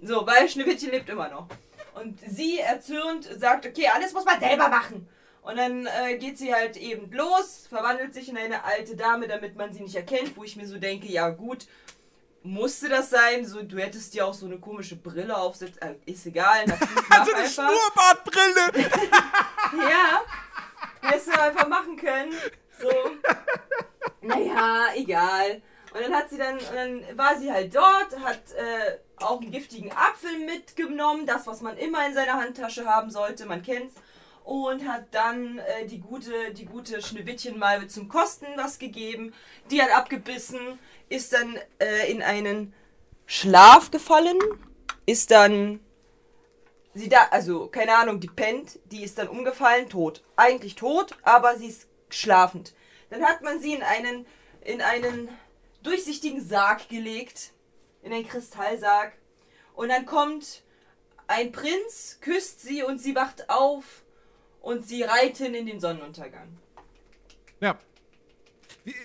So, 0.00 0.26
weil 0.26 0.48
Schneewittchen 0.48 0.90
lebt 0.90 1.08
immer 1.08 1.28
noch. 1.28 1.48
Und 2.00 2.20
sie 2.20 2.60
erzürnt 2.60 3.24
sagt, 3.24 3.66
okay, 3.66 3.88
alles 3.92 4.12
muss 4.12 4.24
man 4.24 4.38
selber 4.40 4.68
machen. 4.68 5.08
Und 5.42 5.56
dann 5.56 5.86
äh, 5.86 6.16
geht 6.18 6.38
sie 6.38 6.54
halt 6.54 6.76
eben 6.76 7.10
los, 7.10 7.66
verwandelt 7.68 8.12
sich 8.14 8.28
in 8.28 8.36
eine 8.36 8.64
alte 8.64 8.96
Dame, 8.96 9.26
damit 9.26 9.56
man 9.56 9.72
sie 9.72 9.80
nicht 9.80 9.94
erkennt, 9.94 10.36
wo 10.36 10.44
ich 10.44 10.56
mir 10.56 10.66
so 10.66 10.78
denke, 10.78 11.06
ja 11.06 11.30
gut, 11.30 11.66
musste 12.42 12.88
das 12.88 13.10
sein? 13.10 13.46
So, 13.46 13.62
du 13.62 13.78
hättest 13.78 14.14
dir 14.14 14.26
auch 14.26 14.34
so 14.34 14.46
eine 14.46 14.58
komische 14.58 14.96
Brille 14.96 15.36
aufsetzen. 15.36 15.80
Äh, 15.80 15.94
ist 16.10 16.26
egal, 16.26 16.64
also 17.10 17.32
eine. 17.34 17.48
Schnurrbartbrille! 17.48 18.90
ja, 19.90 20.22
hättest 21.00 21.28
du 21.28 21.40
einfach 21.40 21.68
machen 21.68 21.96
können. 21.96 22.32
So. 22.80 22.90
Naja, 24.20 24.86
egal. 24.96 25.62
Und 25.98 26.04
dann 26.04 26.14
hat 26.14 26.30
sie 26.30 26.38
dann, 26.38 26.58
dann 26.74 27.18
war 27.18 27.36
sie 27.38 27.50
halt 27.50 27.74
dort, 27.74 28.20
hat 28.22 28.40
äh, 28.56 28.98
auch 29.16 29.40
einen 29.40 29.50
giftigen 29.50 29.90
Apfel 29.90 30.38
mitgenommen, 30.46 31.26
das, 31.26 31.46
was 31.48 31.60
man 31.60 31.76
immer 31.76 32.06
in 32.06 32.14
seiner 32.14 32.34
Handtasche 32.34 32.86
haben 32.86 33.10
sollte, 33.10 33.46
man 33.46 33.62
kennt's. 33.62 33.94
Und 34.44 34.86
hat 34.88 35.06
dann 35.10 35.58
äh, 35.58 35.86
die, 35.86 35.98
gute, 35.98 36.54
die 36.54 36.66
gute 36.66 37.02
Schneewittchen 37.02 37.58
mal 37.58 37.86
zum 37.88 38.08
Kosten 38.08 38.46
was 38.56 38.78
gegeben. 38.78 39.34
Die 39.70 39.82
hat 39.82 39.90
abgebissen, 39.90 40.78
ist 41.08 41.32
dann 41.32 41.58
äh, 41.80 42.10
in 42.10 42.22
einen 42.22 42.72
Schlaf 43.26 43.90
gefallen, 43.90 44.38
ist 45.04 45.32
dann. 45.32 45.80
Sie 46.94 47.08
da, 47.08 47.28
also 47.30 47.66
keine 47.66 47.96
Ahnung, 47.96 48.20
die 48.20 48.28
pennt, 48.28 48.78
die 48.86 49.02
ist 49.02 49.18
dann 49.18 49.28
umgefallen, 49.28 49.88
tot. 49.88 50.22
Eigentlich 50.36 50.76
tot, 50.76 51.16
aber 51.22 51.56
sie 51.56 51.68
ist 51.68 51.88
schlafend. 52.08 52.72
Dann 53.10 53.22
hat 53.22 53.42
man 53.42 53.60
sie 53.60 53.74
in 53.74 53.82
einen, 53.82 54.26
in 54.62 54.80
einen 54.80 55.28
durchsichtigen 55.82 56.40
Sarg 56.44 56.88
gelegt, 56.88 57.52
in 58.02 58.12
einen 58.12 58.26
Kristallsarg. 58.26 59.12
Und 59.74 59.88
dann 59.88 60.06
kommt 60.06 60.62
ein 61.26 61.52
Prinz, 61.52 62.18
küsst 62.20 62.60
sie 62.60 62.82
und 62.82 63.00
sie 63.00 63.14
wacht 63.14 63.48
auf 63.48 64.02
und 64.60 64.86
sie 64.86 65.02
reiten 65.02 65.54
in 65.54 65.66
den 65.66 65.80
Sonnenuntergang. 65.80 66.58
Ja. 67.60 67.78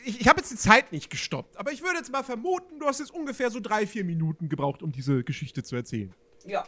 Ich, 0.06 0.22
ich 0.22 0.28
habe 0.28 0.40
jetzt 0.40 0.52
die 0.52 0.56
Zeit 0.56 0.92
nicht 0.92 1.10
gestoppt, 1.10 1.58
aber 1.58 1.72
ich 1.72 1.82
würde 1.82 1.98
jetzt 1.98 2.12
mal 2.12 2.24
vermuten, 2.24 2.80
du 2.80 2.86
hast 2.86 3.00
jetzt 3.00 3.14
ungefähr 3.14 3.52
so 3.52 3.60
drei, 3.60 3.86
vier 3.86 4.06
Minuten 4.06 4.48
gebraucht, 4.48 4.82
um 4.82 4.92
diese 4.92 5.24
Geschichte 5.24 5.64
zu 5.64 5.76
erzählen. 5.76 6.14
Ja. 6.46 6.66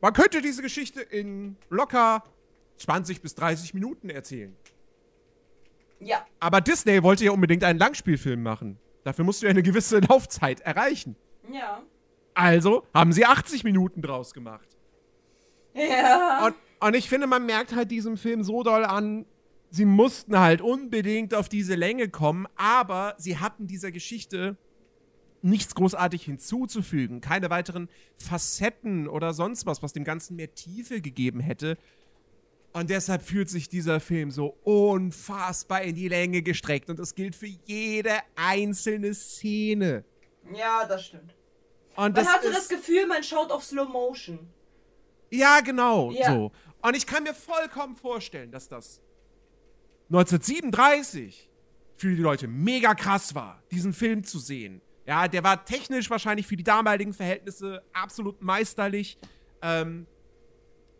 Man 0.00 0.12
könnte 0.12 0.42
diese 0.42 0.62
Geschichte 0.62 1.00
in 1.00 1.56
locker 1.70 2.24
20 2.78 3.20
bis 3.20 3.34
30 3.34 3.74
Minuten 3.74 4.10
erzählen. 4.10 4.56
Ja. 6.00 6.24
Aber 6.40 6.60
Disney 6.60 7.02
wollte 7.02 7.24
ja 7.24 7.32
unbedingt 7.32 7.64
einen 7.64 7.78
Langspielfilm 7.78 8.42
machen. 8.42 8.78
Dafür 9.04 9.24
musst 9.24 9.42
du 9.42 9.46
ja 9.46 9.50
eine 9.50 9.62
gewisse 9.62 9.98
Laufzeit 10.08 10.60
erreichen. 10.60 11.16
Ja. 11.52 11.82
Also 12.34 12.84
haben 12.94 13.12
sie 13.12 13.24
80 13.24 13.64
Minuten 13.64 14.02
draus 14.02 14.32
gemacht. 14.32 14.68
Ja. 15.74 16.46
Und, 16.46 16.54
und 16.80 16.94
ich 16.94 17.08
finde, 17.08 17.26
man 17.26 17.46
merkt 17.46 17.74
halt 17.74 17.90
diesem 17.90 18.16
Film 18.16 18.42
so 18.42 18.62
doll 18.62 18.84
an, 18.84 19.26
sie 19.70 19.84
mussten 19.84 20.38
halt 20.38 20.60
unbedingt 20.60 21.34
auf 21.34 21.48
diese 21.48 21.74
Länge 21.74 22.08
kommen, 22.08 22.46
aber 22.56 23.14
sie 23.18 23.38
hatten 23.38 23.66
dieser 23.66 23.92
Geschichte 23.92 24.56
nichts 25.42 25.74
großartig 25.74 26.24
hinzuzufügen. 26.24 27.20
Keine 27.20 27.50
weiteren 27.50 27.88
Facetten 28.16 29.08
oder 29.08 29.32
sonst 29.32 29.66
was, 29.66 29.82
was 29.82 29.92
dem 29.92 30.04
Ganzen 30.04 30.36
mehr 30.36 30.54
Tiefe 30.54 31.00
gegeben 31.00 31.40
hätte. 31.40 31.76
Und 32.72 32.90
deshalb 32.90 33.22
fühlt 33.22 33.48
sich 33.48 33.68
dieser 33.68 33.98
Film 33.98 34.30
so 34.30 34.56
unfassbar 34.62 35.82
in 35.82 35.94
die 35.94 36.08
Länge 36.08 36.42
gestreckt. 36.42 36.90
Und 36.90 36.98
das 36.98 37.14
gilt 37.14 37.34
für 37.34 37.46
jede 37.64 38.12
einzelne 38.36 39.14
Szene. 39.14 40.04
Ja, 40.54 40.84
das 40.86 41.06
stimmt. 41.06 41.34
Und 41.96 41.96
Man 41.96 42.14
das 42.14 42.28
hatte 42.28 42.48
ist, 42.48 42.56
das 42.56 42.68
Gefühl, 42.68 43.06
man 43.06 43.22
schaut 43.22 43.50
auf 43.50 43.64
Slow 43.64 43.88
Motion. 43.90 44.38
Ja, 45.30 45.60
genau, 45.60 46.10
Ja. 46.12 46.32
so. 46.32 46.52
Und 46.80 46.96
ich 46.96 47.06
kann 47.06 47.24
mir 47.24 47.34
vollkommen 47.34 47.96
vorstellen, 47.96 48.52
dass 48.52 48.68
das 48.68 49.00
1937 50.10 51.48
für 51.96 52.14
die 52.14 52.22
Leute 52.22 52.46
mega 52.48 52.94
krass 52.94 53.34
war, 53.34 53.62
diesen 53.70 53.92
Film 53.92 54.22
zu 54.24 54.38
sehen. 54.38 54.80
Ja, 55.06 55.26
der 55.26 55.42
war 55.42 55.64
technisch 55.64 56.08
wahrscheinlich 56.10 56.46
für 56.46 56.56
die 56.56 56.62
damaligen 56.64 57.12
Verhältnisse 57.12 57.82
absolut 57.92 58.40
meisterlich. 58.42 59.18
Ähm, 59.62 60.06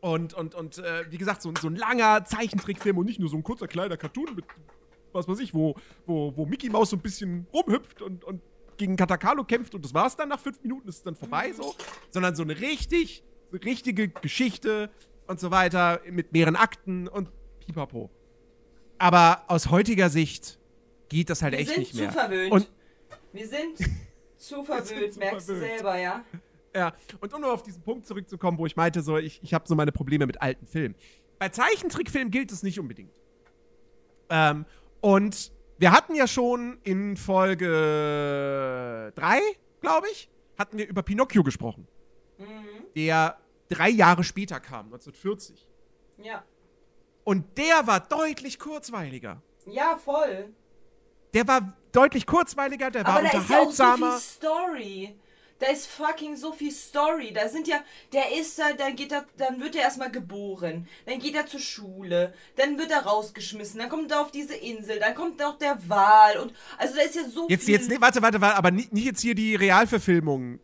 und, 0.01 0.35
und, 0.35 0.55
und 0.55 0.79
äh, 0.79 1.05
wie 1.11 1.19
gesagt, 1.19 1.43
so, 1.43 1.53
so 1.61 1.69
ein 1.69 1.77
langer 1.77 2.25
Zeichentrickfilm 2.25 2.99
und 2.99 3.07
nicht 3.07 3.21
nur 3.21 3.29
so 3.29 3.37
ein 3.37 3.43
kurzer 3.43 3.67
kleiner 3.69 3.97
Cartoon 3.97 4.35
mit, 4.35 4.45
was 5.13 5.27
weiß 5.29 5.41
ich, 5.41 5.55
wo, 5.55 5.75
wo, 6.07 6.37
wo 6.37 6.47
Mickey 6.47 6.69
Mouse 6.71 6.91
so 6.91 6.97
ein 6.97 7.03
bisschen 7.03 7.47
rumhüpft 7.53 8.03
und, 8.03 8.25
und 8.25 8.41
gegen 8.77 8.97
Katakalo 8.97 9.43
kämpft 9.45 9.75
und 9.75 9.85
das 9.85 9.93
war's 9.95 10.17
dann 10.17 10.29
nach 10.29 10.39
fünf 10.39 10.63
Minuten, 10.63 10.89
ist 10.89 10.97
es 10.99 11.03
dann 11.03 11.17
vorbei 11.17 11.53
so. 11.53 11.75
Sondern 12.11 12.37
so 12.37 12.43
eine 12.45 12.61
richtig, 12.61 13.25
richtige 13.53 14.09
Geschichte 14.09 14.91
und 15.27 15.41
so 15.41 15.51
weiter 15.51 16.01
mit 16.11 16.33
mehreren 16.33 16.55
Akten 16.57 17.09
und 17.09 17.29
pipapo. 17.67 18.09
Aber 18.99 19.43
aus 19.49 19.71
heutiger 19.71 20.11
Sicht 20.11 20.59
geht 21.09 21.31
das 21.31 21.43
halt 21.43 21.53
Wir 21.55 21.61
echt 21.61 21.71
sind 21.71 21.79
nicht 21.79 21.95
zu 21.95 22.03
mehr. 22.03 22.13
verwöhnt. 22.13 22.53
Und 22.53 22.71
Wir 23.33 23.49
sind 23.49 23.79
zu 24.37 24.63
verwöhnt, 24.63 24.87
sind 24.87 25.13
zu 25.15 25.19
merkst 25.19 25.49
du 25.49 25.53
verwöhnt. 25.55 25.73
selber, 25.79 25.99
ja? 25.99 26.25
Ja, 26.75 26.93
und 27.21 27.33
um 27.35 27.41
nur 27.41 27.53
auf 27.53 27.63
diesen 27.63 27.83
Punkt 27.83 28.07
zurückzukommen, 28.07 28.59
wo 28.59 28.67
ich 28.67 28.77
meinte, 28.77 29.01
so, 29.03 29.17
ich, 29.17 29.43
ich 29.43 29.55
habe 29.55 29.67
so 29.67 29.75
meine 29.75 29.91
Probleme 29.93 30.27
mit 30.27 30.41
alten 30.43 30.67
Filmen. 30.67 30.95
Bei 31.39 31.49
Zeichentrickfilmen 31.49 32.31
gilt 32.31 32.53
es 32.53 32.63
nicht 32.63 32.79
unbedingt. 32.79 33.13
Ähm, 34.29 34.67
und 35.01 35.53
wir 35.79 35.93
hatten 35.93 36.15
ja 36.15 36.27
schon 36.27 36.79
in 36.83 37.17
Folge 37.17 39.13
3, 39.15 39.41
glaube 39.81 40.07
ich, 40.13 40.29
hatten 40.59 40.77
wir 40.79 40.89
über 40.89 41.03
Pinocchio 41.03 41.43
gesprochen, 41.43 41.87
Mhm. 42.39 42.47
der 42.97 43.39
drei 43.69 43.89
Jahre 43.91 44.25
später 44.25 44.61
kam, 44.61 44.87
1940. 44.87 45.67
Ja. 46.23 46.45
Und 47.25 47.59
der 47.59 47.87
war 47.87 48.01
deutlich 48.01 48.59
kurzweiliger. 48.59 49.43
Ja, 49.67 49.97
voll. 49.97 50.51
Der 51.35 51.47
war 51.47 51.77
deutlich 51.93 52.27
kurzweiliger, 52.27 52.91
der 52.91 53.05
war 53.05 53.19
Aber 53.19 53.29
da 53.29 53.39
ist 53.39 53.51
ja 53.51 53.59
auch 53.61 53.71
so 53.71 53.83
unterhaltsamer. 53.85 54.13
viel 54.13 54.21
Story. 54.21 55.19
Da 55.61 55.67
ist 55.67 55.89
fucking 55.89 56.37
so 56.37 56.53
viel 56.53 56.71
Story. 56.71 57.33
Da 57.33 57.49
sind 57.49 57.67
ja, 57.67 57.83
der 58.13 58.33
ist 58.39 58.59
da, 58.59 58.73
dann 58.73 58.95
geht 58.95 59.11
er, 59.13 59.27
dann 59.37 59.61
wird 59.61 59.75
er 59.75 59.83
erstmal 59.83 60.11
geboren. 60.11 60.87
Dann 61.07 61.19
geht 61.19 61.35
er 61.35 61.47
zur 61.47 61.61
Schule. 61.61 62.33
Dann 62.57 62.79
wird 62.79 62.91
er 62.93 63.01
rausgeschmissen. 63.05 63.81
Dann 63.81 63.89
kommt 63.89 64.13
er 64.13 64.21
auf 64.21 64.31
diese 64.31 64.55
Insel. 64.55 65.01
Dann 65.01 65.15
kommt 65.15 65.41
noch 65.41 65.59
der 65.59 65.77
Wal. 65.89 66.39
Und, 66.39 66.53
also 66.79 66.95
da 66.95 67.03
ist 67.03 67.17
ja 67.17 67.25
so 67.25 67.49
jetzt, 67.49 67.65
viel. 67.65 67.75
jetzt, 67.75 67.89
nee, 67.89 68.01
warte, 68.01 68.23
warte, 68.23 68.41
warte, 68.41 68.57
aber 68.57 68.71
nicht, 68.71 68.93
nicht 68.93 69.05
jetzt 69.07 69.21
hier 69.21 69.35
die 69.35 69.57
Realverfilmung 69.57 70.61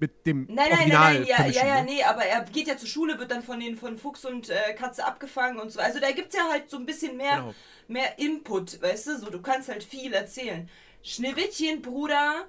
mit 0.00 0.24
dem 0.26 0.46
Nein, 0.46 0.54
nein, 0.56 0.72
Original 0.72 1.02
nein, 1.02 1.14
nein, 1.14 1.26
ja, 1.28 1.34
vermischen, 1.36 1.60
ja, 1.62 1.74
ja, 1.74 1.80
ne? 1.82 1.90
nee, 1.90 2.02
aber 2.04 2.24
er 2.24 2.44
geht 2.44 2.68
ja 2.68 2.76
zur 2.76 2.88
Schule, 2.88 3.18
wird 3.18 3.32
dann 3.32 3.42
von 3.42 3.58
den 3.58 3.76
von 3.76 3.98
Fuchs 3.98 4.24
und 4.24 4.48
äh, 4.48 4.74
Katze 4.74 5.04
abgefangen 5.04 5.58
und 5.58 5.72
so. 5.72 5.80
Also 5.80 5.98
da 5.98 6.12
gibt's 6.12 6.36
ja 6.36 6.48
halt 6.48 6.70
so 6.70 6.76
ein 6.76 6.86
bisschen 6.86 7.16
mehr, 7.16 7.36
Genau. 7.38 7.54
mehr 7.88 8.16
Input, 8.20 8.80
weißt 8.80 9.08
du, 9.08 9.18
so, 9.18 9.30
du 9.30 9.42
kannst 9.42 9.68
halt 9.68 9.82
viel 9.82 10.12
erzählen. 10.12 10.68
Schneewittchen, 11.02 11.82
Bruder, 11.82 12.46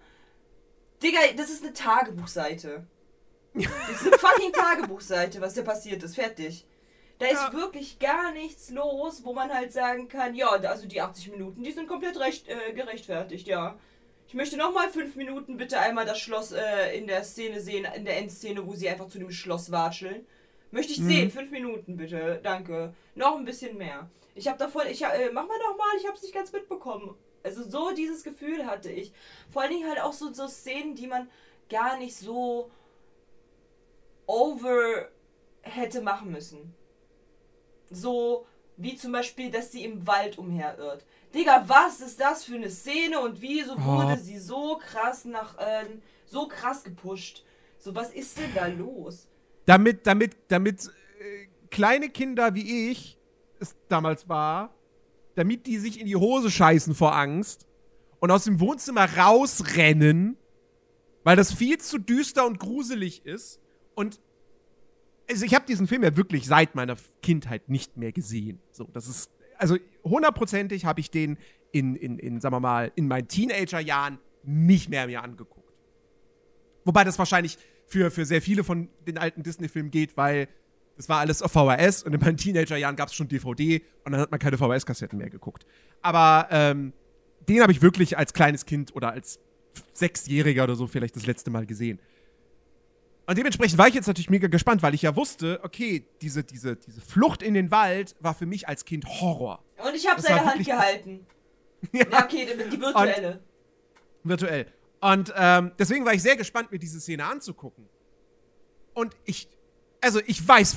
Digga, 1.02 1.20
das 1.36 1.50
ist 1.50 1.64
eine 1.64 1.74
Tagebuchseite. 1.74 2.86
Das 3.56 4.02
ist 4.02 4.08
eine 4.08 4.18
fucking 4.18 4.54
Tagebuchseite, 4.54 5.42
was 5.42 5.56
da 5.56 5.64
passiert 5.64 6.04
ist, 6.04 6.16
fertig. 6.16 6.66
Da 7.18 7.26
ist 7.26 7.42
Ja. 7.42 7.54
wirklich 7.54 7.98
gar 8.00 8.32
nichts 8.32 8.70
los, 8.70 9.26
wo 9.26 9.34
man 9.34 9.52
halt 9.54 9.74
sagen 9.74 10.08
kann, 10.08 10.36
ja, 10.36 10.50
also 10.50 10.88
die 10.88 11.02
80 11.02 11.32
Minuten, 11.32 11.64
die 11.64 11.72
sind 11.72 11.88
komplett 11.88 12.20
recht, 12.20 12.48
äh, 12.48 12.72
gerechtfertigt, 12.74 13.48
ja. 13.48 13.78
Ich 14.28 14.36
möchte 14.36 14.56
nochmal 14.56 14.90
fünf 14.92 15.16
Minuten 15.16 15.58
bitte 15.58 15.80
einmal 15.80 16.06
das 16.06 16.20
Schloss 16.20 16.52
äh, 16.52 16.96
in 16.96 17.08
der 17.08 17.24
Szene 17.24 17.60
sehen, 17.60 17.86
in 17.96 18.06
der 18.06 18.18
Endszene, 18.18 18.66
wo 18.66 18.76
sie 18.76 18.88
einfach 18.88 19.08
zu 19.08 19.18
dem 19.18 19.32
Schloss 19.32 19.72
watscheln. 19.72 20.26
Möchte 20.72 20.94
ich 20.94 21.00
Mhm. 21.00 21.08
sehen, 21.08 21.32
fünf 21.32 21.50
Minuten 21.50 21.98
bitte, 21.98 22.40
danke. 22.44 22.94
Noch 23.16 23.36
ein 23.38 23.46
bisschen 23.46 23.76
mehr. 23.78 24.10
Ich 24.36 24.48
habe 24.48 24.60
davon, 24.60 24.84
ich 24.88 25.02
äh, 25.04 25.32
mach 25.34 25.48
mal 25.48 25.58
nochmal, 25.58 25.88
ich 26.00 26.06
habe 26.06 26.16
es 26.16 26.22
nicht 26.22 26.36
ganz 26.36 26.52
mitbekommen. 26.52 27.16
Also 27.44 27.64
so 27.64 27.92
dieses 27.92 28.24
Gefühl 28.24 28.66
hatte 28.66 28.92
ich. 28.92 29.12
Vor 29.52 29.62
allen 29.62 29.72
Dingen 29.72 29.90
halt 29.90 30.00
auch 30.02 30.14
so, 30.14 30.34
so 30.34 30.48
Szenen, 30.48 30.96
die 30.96 31.08
man 31.08 31.30
gar 31.70 31.98
nicht 31.98 32.16
so 32.16 32.70
over 34.26 35.10
hätte 35.62 36.02
machen 36.02 36.32
müssen. 36.32 36.74
So 37.90 38.46
wie 38.78 38.96
zum 38.96 39.12
Beispiel, 39.12 39.52
dass 39.52 39.72
sie 39.72 39.84
im 39.84 40.06
Wald 40.08 40.38
umherirrt. 40.38 41.06
Digga, 41.34 41.64
was 41.68 42.00
ist 42.02 42.20
das 42.20 42.46
für 42.46 42.56
eine 42.56 42.70
Szene 42.70 43.20
und 43.20 43.42
wieso 43.42 43.74
Oh. 43.74 43.80
wurde 43.98 44.18
sie 44.18 44.38
so 44.38 44.78
krass 44.78 45.26
nach, 45.26 45.58
äh, 45.58 45.86
so 46.26 46.48
krass 46.48 46.84
gepusht? 46.84 47.44
So, 47.78 47.94
was 47.96 48.14
ist 48.14 48.38
denn 48.38 48.54
da 48.56 48.68
los? 48.68 49.28
Damit, 49.66 50.06
damit, 50.08 50.36
damit 50.48 50.88
äh, 51.20 51.48
kleine 51.70 52.10
Kinder 52.10 52.54
wie 52.56 52.90
ich 52.92 53.18
es 53.60 53.76
damals 53.90 54.28
war, 54.30 54.74
damit 55.40 55.68
die 55.68 55.78
sich 55.78 56.00
in 56.00 56.06
die 56.06 56.18
Hose 56.18 56.52
scheißen 56.52 56.94
vor 56.94 57.16
Angst 57.16 57.66
und 58.20 58.30
aus 58.30 58.44
dem 58.44 58.60
Wohnzimmer 58.60 59.18
rausrennen, 59.18 60.38
weil 61.24 61.38
das 61.38 61.54
viel 61.54 61.78
zu 61.78 61.98
düster 61.98 62.46
und 62.46 62.60
gruselig 62.60 63.26
ist. 63.26 63.62
Und 63.96 64.20
also 65.30 65.46
ich 65.46 65.56
habe 65.56 65.66
diesen 65.66 65.88
Film 65.88 66.04
ja 66.04 66.18
wirklich 66.18 66.46
seit 66.46 66.76
meiner 66.76 66.98
Kindheit 67.22 67.70
nicht 67.70 67.96
mehr 67.96 68.12
gesehen. 68.12 68.60
So, 68.72 68.90
das 68.92 69.08
ist 69.08 69.32
also 69.58 69.78
hundertprozentig 70.04 70.84
habe 70.84 71.00
ich 71.00 71.10
den 71.10 71.38
in, 71.72 71.96
in, 71.96 72.20
in, 72.20 72.42
sagen 72.42 72.56
wir 72.56 72.60
mal, 72.60 72.92
in 72.96 73.08
meinen 73.08 73.30
Teenagerjahren 73.30 74.20
nicht 74.44 74.90
mehr 74.90 75.08
mir 75.08 75.24
angeguckt. 75.24 75.74
Wobei 76.84 77.06
das 77.06 77.18
wahrscheinlich 77.18 77.58
für, 77.86 78.12
für 78.12 78.26
sehr 78.26 78.42
viele 78.42 78.66
von 78.66 78.90
den 79.08 79.18
alten 79.18 79.44
Disney-Filmen 79.44 79.92
geht, 79.92 80.18
weil 80.18 80.50
das 81.00 81.08
war 81.08 81.20
alles 81.20 81.42
auf 81.42 81.54
VHS 81.54 82.04
und 82.04 82.14
in 82.14 82.20
meinen 82.20 82.36
Teenagerjahren 82.36 82.98
gab 82.98 83.08
es 83.08 83.16
schon 83.16 83.30
DVD 83.30 83.82
und 84.04 84.12
dann 84.12 84.20
hat 84.20 84.32
man 84.32 84.40
keine 84.40 84.58
VHS-Kassetten 84.58 85.18
mehr 85.18 85.30
geguckt. 85.30 85.66
Aber 86.02 86.50
ähm, 86.52 86.92
den 87.48 87.62
habe 87.62 87.72
ich 87.72 87.82
wirklich 87.82 88.18
als 88.18 88.34
kleines 88.34 88.66
Kind 88.66 88.94
oder 88.94 89.14
als 89.14 89.40
Sechsjähriger 89.94 90.66
oder 90.66 90.76
so 90.76 90.88
vielleicht 90.88 91.16
das 91.16 91.26
letzte 91.26 91.52
Mal 91.52 91.66
gesehen. 91.66 92.02
Und 93.28 93.38
dementsprechend 93.38 93.78
war 93.78 93.88
ich 93.88 93.94
jetzt 93.94 94.08
natürlich 94.08 94.30
mega 94.30 94.50
gespannt, 94.50 94.84
weil 94.84 94.94
ich 94.94 95.02
ja 95.04 95.16
wusste, 95.16 95.62
okay, 95.64 96.06
diese, 96.22 96.44
diese, 96.44 96.76
diese 96.76 97.00
Flucht 97.00 97.44
in 97.44 97.54
den 97.54 97.72
Wald 97.72 98.18
war 98.20 98.34
für 98.34 98.46
mich 98.46 98.68
als 98.68 98.84
Kind 98.84 99.06
Horror. 99.06 99.64
Und 99.78 99.96
ich 99.96 100.06
habe 100.06 100.22
seine 100.22 100.44
Hand 100.44 100.66
gehalten. 100.66 101.26
Ja. 101.94 102.06
Ja, 102.12 102.26
okay, 102.26 102.46
die, 102.46 102.70
die 102.72 102.82
virtuelle. 102.82 103.40
virtuell. 104.26 104.66
Und 105.00 105.34
ähm, 105.34 105.72
deswegen 105.80 106.04
war 106.04 106.14
ich 106.14 106.22
sehr 106.22 106.36
gespannt, 106.36 106.74
mir 106.74 106.78
diese 106.78 107.00
Szene 107.00 107.24
anzugucken. 107.24 107.88
Und 108.94 109.16
ich, 109.24 109.48
also 110.02 110.20
ich 110.26 110.46
weiß, 110.48 110.76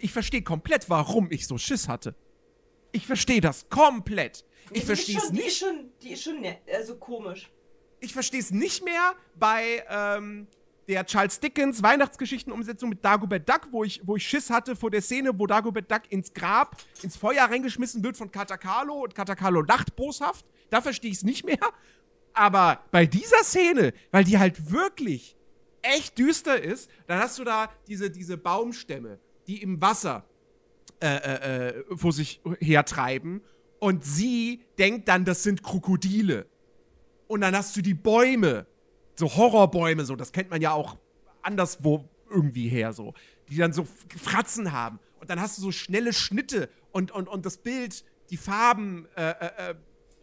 ich 0.00 0.12
verstehe 0.12 0.42
komplett, 0.42 0.88
warum 0.88 1.30
ich 1.30 1.46
so 1.46 1.58
Schiss 1.58 1.88
hatte. 1.88 2.14
Ich 2.92 3.06
verstehe 3.06 3.40
das 3.40 3.68
komplett. 3.68 4.44
Die 4.70 4.74
Ich 4.74 4.78
ist 4.80 4.86
verstehe 4.86 5.16
es 5.18 5.24
schon- 5.24 5.32
Die 5.34 5.40
ist 5.40 5.44
nicht. 5.46 5.58
schon, 5.58 5.90
die 6.02 6.10
ist 6.12 6.22
schon 6.22 6.40
ne, 6.40 6.58
also 6.74 6.96
komisch. 6.96 7.50
Ich 8.00 8.12
verstehe 8.12 8.40
es 8.40 8.50
nicht 8.50 8.84
mehr 8.84 9.14
bei 9.36 9.84
ähm, 9.88 10.46
der 10.88 11.04
Charles 11.06 11.40
Dickens 11.40 11.82
Weihnachtsgeschichtenumsetzung 11.82 12.88
mit 12.90 13.04
Dagobert 13.04 13.48
Duck, 13.48 13.68
wo 13.70 13.84
ich, 13.84 14.00
wo 14.04 14.16
ich 14.16 14.26
Schiss 14.26 14.50
hatte 14.50 14.76
vor 14.76 14.90
der 14.90 15.02
Szene, 15.02 15.30
wo 15.38 15.46
Dagobert 15.46 15.90
Duck 15.90 16.02
ins 16.10 16.32
Grab, 16.32 16.76
ins 17.02 17.16
Feuer 17.16 17.44
reingeschmissen 17.44 18.02
wird 18.04 18.16
von 18.16 18.30
Katakalo 18.30 19.02
und 19.04 19.14
Katakalo 19.14 19.62
lacht 19.62 19.96
boshaft. 19.96 20.44
Da 20.70 20.80
verstehe 20.80 21.10
ich 21.10 21.18
es 21.18 21.22
nicht 21.24 21.44
mehr. 21.44 21.58
Aber 22.32 22.84
bei 22.90 23.06
dieser 23.06 23.42
Szene, 23.44 23.92
weil 24.10 24.24
die 24.24 24.38
halt 24.38 24.70
wirklich 24.70 25.35
echt 25.94 26.18
düster 26.18 26.62
ist, 26.62 26.90
dann 27.06 27.18
hast 27.18 27.38
du 27.38 27.44
da 27.44 27.70
diese, 27.86 28.10
diese 28.10 28.36
Baumstämme, 28.36 29.18
die 29.46 29.62
im 29.62 29.80
Wasser 29.80 30.24
äh, 31.00 31.06
äh, 31.06 31.68
äh, 31.68 31.96
vor 31.96 32.12
sich 32.12 32.40
hertreiben. 32.58 33.42
Und 33.78 34.04
sie 34.04 34.64
denkt 34.78 35.08
dann, 35.08 35.24
das 35.24 35.42
sind 35.42 35.62
Krokodile. 35.62 36.46
Und 37.28 37.42
dann 37.42 37.54
hast 37.54 37.76
du 37.76 37.82
die 37.82 37.94
Bäume, 37.94 38.66
so 39.14 39.34
Horrorbäume, 39.36 40.04
so, 40.04 40.16
das 40.16 40.32
kennt 40.32 40.50
man 40.50 40.62
ja 40.62 40.72
auch 40.72 40.96
anderswo 41.42 42.08
irgendwie 42.30 42.68
her, 42.68 42.92
so, 42.92 43.14
die 43.48 43.56
dann 43.56 43.72
so 43.72 43.86
Fratzen 44.16 44.72
haben. 44.72 44.98
Und 45.20 45.30
dann 45.30 45.40
hast 45.40 45.58
du 45.58 45.62
so 45.62 45.72
schnelle 45.72 46.12
Schnitte 46.12 46.68
und, 46.92 47.10
und, 47.10 47.28
und 47.28 47.46
das 47.46 47.58
Bild, 47.58 48.04
die 48.30 48.36
Farben, 48.36 49.06
äh, 49.16 49.30
äh, 49.30 49.70
äh 49.70 49.74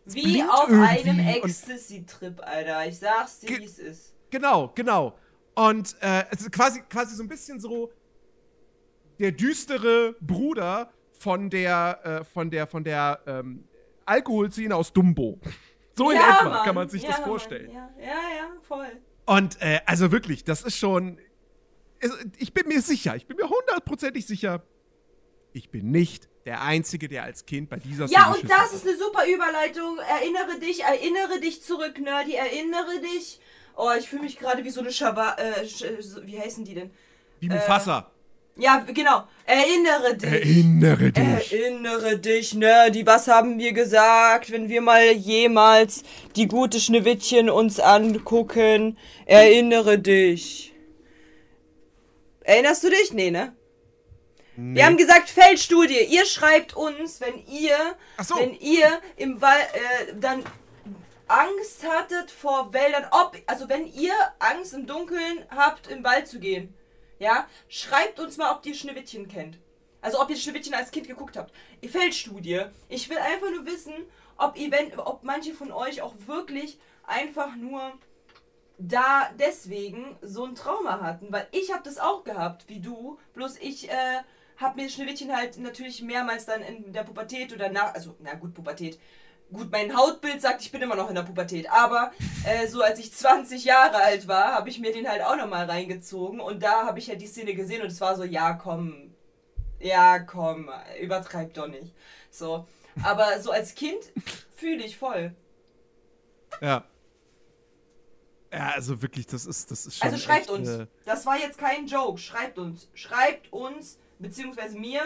wie 0.06 0.43
auf 0.43 0.69
einem 0.69 1.19
Ecstasy-Trip, 1.19 2.41
Alter. 2.41 2.88
Ich 2.88 2.99
sag's 2.99 3.39
dir, 3.39 3.58
wie 3.60 3.63
es 3.63 3.80
ist. 3.80 4.13
Genau, 4.32 4.71
genau. 4.76 5.17
Und 5.56 5.96
äh, 6.02 6.26
es 6.32 6.42
ist 6.42 6.52
quasi, 6.52 6.82
quasi 6.89 7.16
so 7.16 7.24
ein 7.24 7.30
bisschen 7.30 7.60
so 7.60 7.92
der 9.20 9.32
düstere 9.32 10.16
Bruder 10.20 10.92
von 11.12 11.50
der, 11.50 12.00
äh, 12.04 12.24
von 12.24 12.50
der, 12.50 12.68
von 12.68 12.84
der 12.84 13.20
ähm, 13.28 13.66
Alkoholszene 14.06 14.76
aus 14.76 14.92
Dumbo. 14.92 15.39
So 15.96 16.10
in 16.10 16.18
ja, 16.18 16.39
etwa 16.39 16.50
Mann. 16.50 16.66
kann 16.66 16.76
man 16.76 16.89
sich 16.89 17.04
ja, 17.04 17.10
das 17.10 17.20
vorstellen. 17.20 17.72
Ja, 17.72 17.89
ja, 18.00 18.06
ja, 18.08 18.52
voll. 18.63 18.92
Und 19.26 19.62
äh, 19.62 19.80
also 19.86 20.12
wirklich, 20.12 20.44
das 20.44 20.63
ist 20.63 20.78
schon. 20.78 21.20
Ich 22.38 22.54
bin 22.54 22.68
mir 22.68 22.82
sicher, 22.82 23.16
ich 23.16 23.28
bin 23.28 23.38
mir 23.38 23.48
hundertprozentig 23.48 24.26
sicher, 24.26 24.62
ich 25.54 25.70
bin 25.70 25.92
nicht 25.92 26.28
der 26.46 26.62
Einzige, 26.62 27.08
der 27.08 27.24
als 27.24 27.46
Kind 27.46 27.70
bei 27.70 27.78
dieser 27.78 28.08
Ja, 28.08 28.34
und 28.34 28.50
das 28.50 28.74
ist 28.74 28.86
eine 28.86 28.98
super 28.98 29.26
Überleitung. 29.26 30.00
Erinnere 30.00 30.60
dich, 30.60 30.84
erinnere 30.84 31.39
dich 31.39 31.63
zurück, 31.63 31.98
Nerdy, 32.00 32.34
erinnere 32.34 33.00
dich. 33.00 33.39
Oh, 33.76 33.90
ich 33.98 34.08
fühle 34.08 34.24
mich 34.24 34.38
gerade 34.38 34.64
wie 34.64 34.70
so 34.70 34.82
eine 34.82 34.92
Schawa. 34.92 35.36
Äh, 35.38 35.66
wie 36.24 36.40
heißen 36.40 36.64
die 36.64 36.76
denn? 36.76 36.92
Wie 37.40 37.50
Mufasa. 37.50 38.00
Äh, 38.00 38.14
ja, 38.56 38.86
genau. 38.88 39.24
Erinnere 39.46 40.16
dich. 40.16 40.32
Erinnere 40.32 41.12
dich. 41.12 41.54
Erinnere 41.54 42.20
dich, 42.20 42.54
Nerdy. 42.54 43.06
Was 43.06 43.28
haben 43.28 43.58
wir 43.58 43.74
gesagt, 43.74 44.52
wenn 44.52 44.70
wir 44.70 44.82
mal 44.82 45.12
jemals 45.12 46.04
die 46.36 46.48
gute 46.48 46.80
Schneewittchen 46.80 47.50
uns 47.50 47.80
angucken? 47.80 48.98
Erinnere 49.26 49.98
dich. 49.98 50.74
Erinnerst 52.42 52.84
du 52.84 52.90
dich? 52.90 53.12
Nee, 53.14 53.32
ne? 53.32 53.56
Nee. 54.56 54.76
Wir 54.76 54.86
haben 54.86 54.98
gesagt 54.98 55.30
Feldstudie. 55.30 56.06
Ihr 56.10 56.26
schreibt 56.26 56.76
uns, 56.76 57.22
wenn 57.22 57.44
ihr, 57.48 57.76
so. 58.22 58.36
wenn 58.36 58.54
ihr 58.54 59.02
im 59.18 59.42
Wald 59.42 59.68
äh, 59.74 60.14
dann 60.20 60.44
Angst 61.34 61.84
hattet 61.84 62.30
vor 62.30 62.74
Wäldern, 62.74 63.08
ob 63.10 63.36
also 63.48 63.67
wenn 63.67 63.91
ihr 63.91 64.13
Angst 64.38 64.76
im 64.76 64.86
Dunkeln 64.86 65.43
habt, 65.50 65.88
im 65.88 66.04
Wald 66.04 66.28
zu 66.28 66.39
gehen, 66.39 66.76
ja, 67.17 67.48
schreibt 67.67 68.19
uns 68.19 68.38
mal, 68.38 68.56
ob 68.56 68.63
ihr 68.67 68.76
Schneewittchen 68.76 69.28
kennt. 69.28 69.58
Also 70.00 70.22
ob 70.22 70.30
ihr 70.30 70.36
Schneewittchen 70.36 70.76
als 70.76 70.91
Kind 70.91 71.08
geguckt 71.08 71.36
habt. 71.36 71.52
Feldstudie. 71.84 72.65
Ich 72.88 73.10
will 73.10 73.17
einfach 73.17 73.50
nur 73.50 73.65
wissen, 73.65 73.93
ob, 74.38 74.56
wenn, 74.56 75.00
ob 75.00 75.24
manche 75.24 75.56
von 75.56 75.72
euch 75.72 76.04
auch 76.04 76.13
wirklich 76.28 76.78
einfach 77.08 77.56
nur 77.56 77.93
da 78.78 79.32
deswegen 79.39 80.15
so 80.22 80.46
ein 80.46 80.54
Trauma 80.54 81.02
hatten, 81.02 81.32
weil 81.32 81.48
ich 81.52 81.74
habe 81.74 81.82
das 81.84 81.98
auch 81.98 82.24
gehabt, 82.24 82.65
wie 82.67 82.80
du, 82.80 83.17
bloß 83.34 83.58
ich 83.58 83.89
äh, 83.89 84.19
habe 84.58 84.80
mir 84.80 84.88
Schneewittchen 84.88 85.36
halt 85.36 85.58
natürlich 85.58 86.04
mehrmals 86.04 86.46
dann 86.46 86.62
in 86.62 86.93
der 86.93 87.04
Pubertät 87.04 87.54
oder 87.54 87.69
nach, 87.69 87.96
also 87.96 88.15
na 88.19 88.36
gut, 88.36 88.54
Pubertät. 88.54 89.00
Gut, 89.51 89.71
mein 89.71 89.95
Hautbild 89.95 90.41
sagt, 90.41 90.62
ich 90.62 90.71
bin 90.71 90.82
immer 90.82 90.95
noch 90.95 91.10
in 91.10 91.15
der 91.15 91.21
Pubertät, 91.23 91.69
aber 91.69 92.12
äh, 92.43 92.67
so 92.67 92.82
als 92.82 92.97
ich 92.99 93.13
20 93.13 93.65
Jahre 93.65 93.97
alt 93.97 94.27
war, 94.27 94.53
habe 94.53 94.69
ich 94.69 94.79
mir 94.79 94.91
den 94.91 95.08
halt 95.08 95.21
auch 95.21 95.36
nochmal 95.36 95.69
reingezogen 95.69 96.39
und 96.39 96.63
da 96.63 96.86
habe 96.88 96.97
ich 96.97 97.08
ja 97.08 97.15
die 97.15 97.27
Szene 97.27 97.53
gesehen 97.53 97.82
und 97.82 97.88
es 97.88 98.01
war 98.01 98.15
so, 98.15 98.23
ja 98.23 98.53
komm, 98.53 99.13
ja 99.79 100.19
komm, 100.19 100.71
übertreib 101.01 101.53
doch 101.53 101.67
nicht. 101.67 101.93
So, 102.32 102.65
aber 103.03 103.39
so 103.41 103.51
als 103.51 103.75
Kind 103.75 104.01
fühle 104.56 104.84
ich 104.84 104.97
voll. 104.97 105.36
Ja. 106.62 106.84
Ja, 108.51 108.69
also 108.75 109.01
wirklich, 109.01 109.25
das 109.25 109.45
ist, 109.47 109.71
das 109.71 109.88
ist 109.88 109.97
schon. 109.97 110.08
Also 110.08 110.19
schreibt 110.19 110.41
echt, 110.41 110.49
uns. 110.51 110.69
Äh... 110.69 110.88
Das 111.06 111.25
war 111.25 111.38
jetzt 111.38 111.58
kein 111.58 111.88
Joke. 111.88 112.19
Schreibt 112.19 112.60
uns. 112.60 112.88
Schreibt 112.93 113.51
uns, 113.51 113.97
beziehungsweise 114.19 114.77
mir 114.77 115.01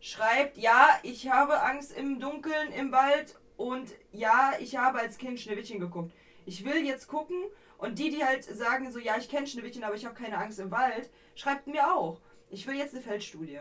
schreibt, 0.00 0.56
ja, 0.56 0.88
ich 1.02 1.28
habe 1.28 1.62
Angst 1.62 1.92
im 1.92 2.20
Dunkeln 2.20 2.72
im 2.72 2.92
Wald 2.92 3.36
und 3.56 3.90
ja, 4.12 4.52
ich 4.60 4.76
habe 4.76 4.98
als 4.98 5.18
Kind 5.18 5.40
Schneewittchen 5.40 5.80
geguckt. 5.80 6.12
Ich 6.46 6.64
will 6.64 6.84
jetzt 6.84 7.06
gucken 7.06 7.36
und 7.78 7.98
die, 7.98 8.10
die 8.10 8.24
halt 8.24 8.44
sagen 8.44 8.90
so, 8.90 8.98
ja, 8.98 9.16
ich 9.18 9.28
kenne 9.28 9.46
Schneewittchen, 9.46 9.84
aber 9.84 9.94
ich 9.94 10.04
habe 10.04 10.14
keine 10.14 10.38
Angst 10.38 10.58
im 10.58 10.70
Wald, 10.70 11.10
schreibt 11.34 11.66
mir 11.66 11.94
auch. 11.94 12.20
Ich 12.50 12.66
will 12.66 12.74
jetzt 12.74 12.94
eine 12.94 13.02
Feldstudie. 13.02 13.60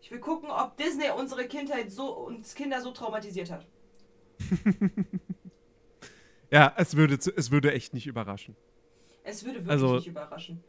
Ich 0.00 0.10
will 0.10 0.20
gucken, 0.20 0.50
ob 0.50 0.76
Disney 0.76 1.10
unsere 1.16 1.46
Kindheit 1.46 1.90
so, 1.90 2.12
uns 2.12 2.54
Kinder 2.54 2.80
so 2.80 2.92
traumatisiert 2.92 3.50
hat. 3.50 3.66
ja, 6.50 6.72
es 6.76 6.96
würde, 6.96 7.14
es 7.14 7.50
würde 7.50 7.72
echt 7.72 7.94
nicht 7.94 8.06
überraschen. 8.06 8.56
Es 9.24 9.44
würde 9.44 9.58
wirklich 9.58 9.70
also, 9.70 9.96
nicht 9.96 10.06
überraschen 10.06 10.62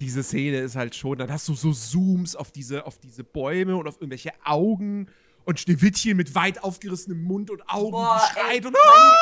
diese 0.00 0.22
Szene 0.22 0.58
ist 0.58 0.76
halt 0.76 0.94
schon, 0.94 1.18
dann 1.18 1.30
hast 1.30 1.46
du 1.48 1.54
so 1.54 1.72
Zooms 1.72 2.34
auf 2.34 2.50
diese, 2.50 2.86
auf 2.86 2.98
diese 2.98 3.22
Bäume 3.22 3.76
und 3.76 3.86
auf 3.86 3.96
irgendwelche 3.96 4.32
Augen 4.44 5.08
und 5.50 5.60
Schneewittchen 5.60 6.16
mit 6.16 6.34
weit 6.34 6.62
aufgerissenem 6.62 7.22
Mund 7.22 7.50
und 7.50 7.68
Augen, 7.68 7.90
Boah, 7.90 8.20
schreit 8.32 8.60
ey, 8.62 8.66
und 8.66 8.76
ah! 8.76 9.16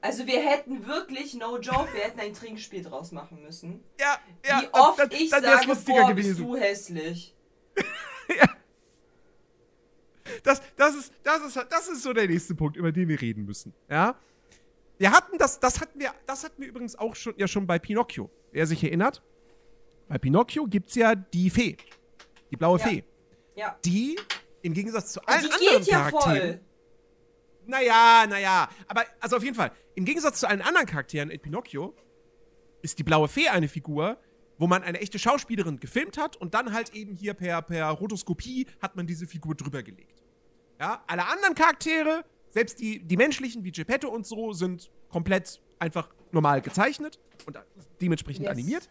Also 0.00 0.26
wir 0.26 0.40
hätten 0.40 0.86
wirklich, 0.86 1.34
no 1.34 1.58
joke, 1.58 1.92
wir 1.94 2.02
hätten 2.02 2.20
ein 2.20 2.32
Trinkspiel 2.32 2.84
draus 2.84 3.10
machen 3.10 3.42
müssen. 3.42 3.82
Ja, 3.98 4.18
ja. 4.46 4.62
Wie 4.62 4.68
oft 4.72 5.00
das, 5.00 5.08
ich 5.10 5.30
das, 5.30 5.42
sage, 5.42 5.66
boah, 5.86 6.10
gewesen. 6.10 6.28
bist 6.28 6.40
du 6.40 6.56
hässlich. 6.56 7.34
ja. 8.38 8.46
Das, 10.44 10.62
das, 10.76 10.94
ist, 10.94 11.12
das, 11.24 11.42
ist, 11.42 11.66
das 11.68 11.88
ist 11.88 12.02
so 12.02 12.12
der 12.12 12.28
nächste 12.28 12.54
Punkt, 12.54 12.76
über 12.76 12.92
den 12.92 13.08
wir 13.08 13.20
reden 13.20 13.44
müssen. 13.46 13.74
Ja. 13.88 14.14
Wir 14.98 15.10
hatten 15.10 15.38
das, 15.38 15.58
das 15.58 15.80
hatten 15.80 15.98
wir, 15.98 16.12
das 16.26 16.44
hatten 16.44 16.60
wir 16.60 16.68
übrigens 16.68 16.96
auch 16.96 17.16
schon, 17.16 17.34
ja 17.36 17.48
schon 17.48 17.66
bei 17.66 17.78
Pinocchio. 17.78 18.30
Wer 18.52 18.66
sich 18.66 18.84
erinnert, 18.84 19.22
bei 20.08 20.18
Pinocchio 20.18 20.66
gibt 20.66 20.90
es 20.90 20.96
ja 20.96 21.14
die 21.14 21.50
Fee. 21.50 21.76
Die 22.50 22.56
blaue 22.56 22.78
ja. 22.78 22.86
Fee. 22.86 23.04
Ja. 23.56 23.78
Die, 23.84 24.16
im 24.66 24.74
Gegensatz 24.74 25.12
zu 25.12 25.20
allen 25.26 25.42
die 25.42 25.52
anderen 25.52 25.78
geht 25.78 25.86
ja 25.86 26.10
Charakteren. 26.10 26.48
Voll. 26.48 26.60
Naja, 27.66 28.26
naja. 28.28 28.68
Aber, 28.86 29.04
also 29.20 29.36
auf 29.36 29.42
jeden 29.42 29.56
Fall, 29.56 29.72
im 29.94 30.04
Gegensatz 30.04 30.40
zu 30.40 30.48
allen 30.48 30.62
anderen 30.62 30.86
Charakteren 30.86 31.30
in 31.30 31.40
Pinocchio 31.40 31.94
ist 32.82 32.98
die 32.98 33.02
blaue 33.02 33.28
Fee 33.28 33.48
eine 33.48 33.68
Figur, 33.68 34.18
wo 34.58 34.66
man 34.66 34.82
eine 34.82 35.00
echte 35.00 35.18
Schauspielerin 35.18 35.80
gefilmt 35.80 36.18
hat 36.18 36.36
und 36.36 36.54
dann 36.54 36.72
halt 36.72 36.94
eben 36.94 37.14
hier 37.14 37.34
per, 37.34 37.62
per 37.62 37.88
Rotoskopie 37.90 38.66
hat 38.80 38.96
man 38.96 39.06
diese 39.06 39.26
Figur 39.26 39.54
drüber 39.54 39.82
gelegt. 39.82 40.22
Ja, 40.78 41.02
alle 41.06 41.26
anderen 41.26 41.54
Charaktere, 41.54 42.24
selbst 42.50 42.78
die, 42.78 43.00
die 43.02 43.16
menschlichen 43.16 43.64
wie 43.64 43.72
Geppetto 43.72 44.08
und 44.08 44.26
so, 44.26 44.52
sind 44.52 44.90
komplett 45.08 45.60
einfach 45.78 46.08
normal 46.30 46.60
gezeichnet 46.60 47.18
und 47.46 47.58
dementsprechend 48.00 48.44
yes. 48.44 48.52
animiert 48.52 48.90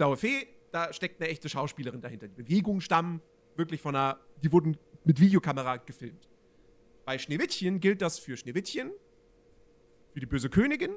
blaue 0.00 0.16
Fee, 0.16 0.46
da 0.72 0.94
steckt 0.94 1.20
eine 1.20 1.28
echte 1.28 1.50
Schauspielerin 1.50 2.00
dahinter. 2.00 2.26
Die 2.26 2.42
Bewegungen 2.42 2.80
stammen 2.80 3.20
wirklich 3.56 3.80
von 3.80 3.94
einer, 3.94 4.18
die 4.42 4.52
wurden 4.52 4.76
mit 5.04 5.20
Videokamera 5.20 5.76
gefilmt. 5.78 6.28
Bei 7.04 7.18
Schneewittchen 7.18 7.80
gilt 7.80 8.02
das 8.02 8.18
für 8.18 8.36
Schneewittchen, 8.36 8.90
für 10.12 10.20
die 10.20 10.26
böse 10.26 10.50
Königin 10.50 10.94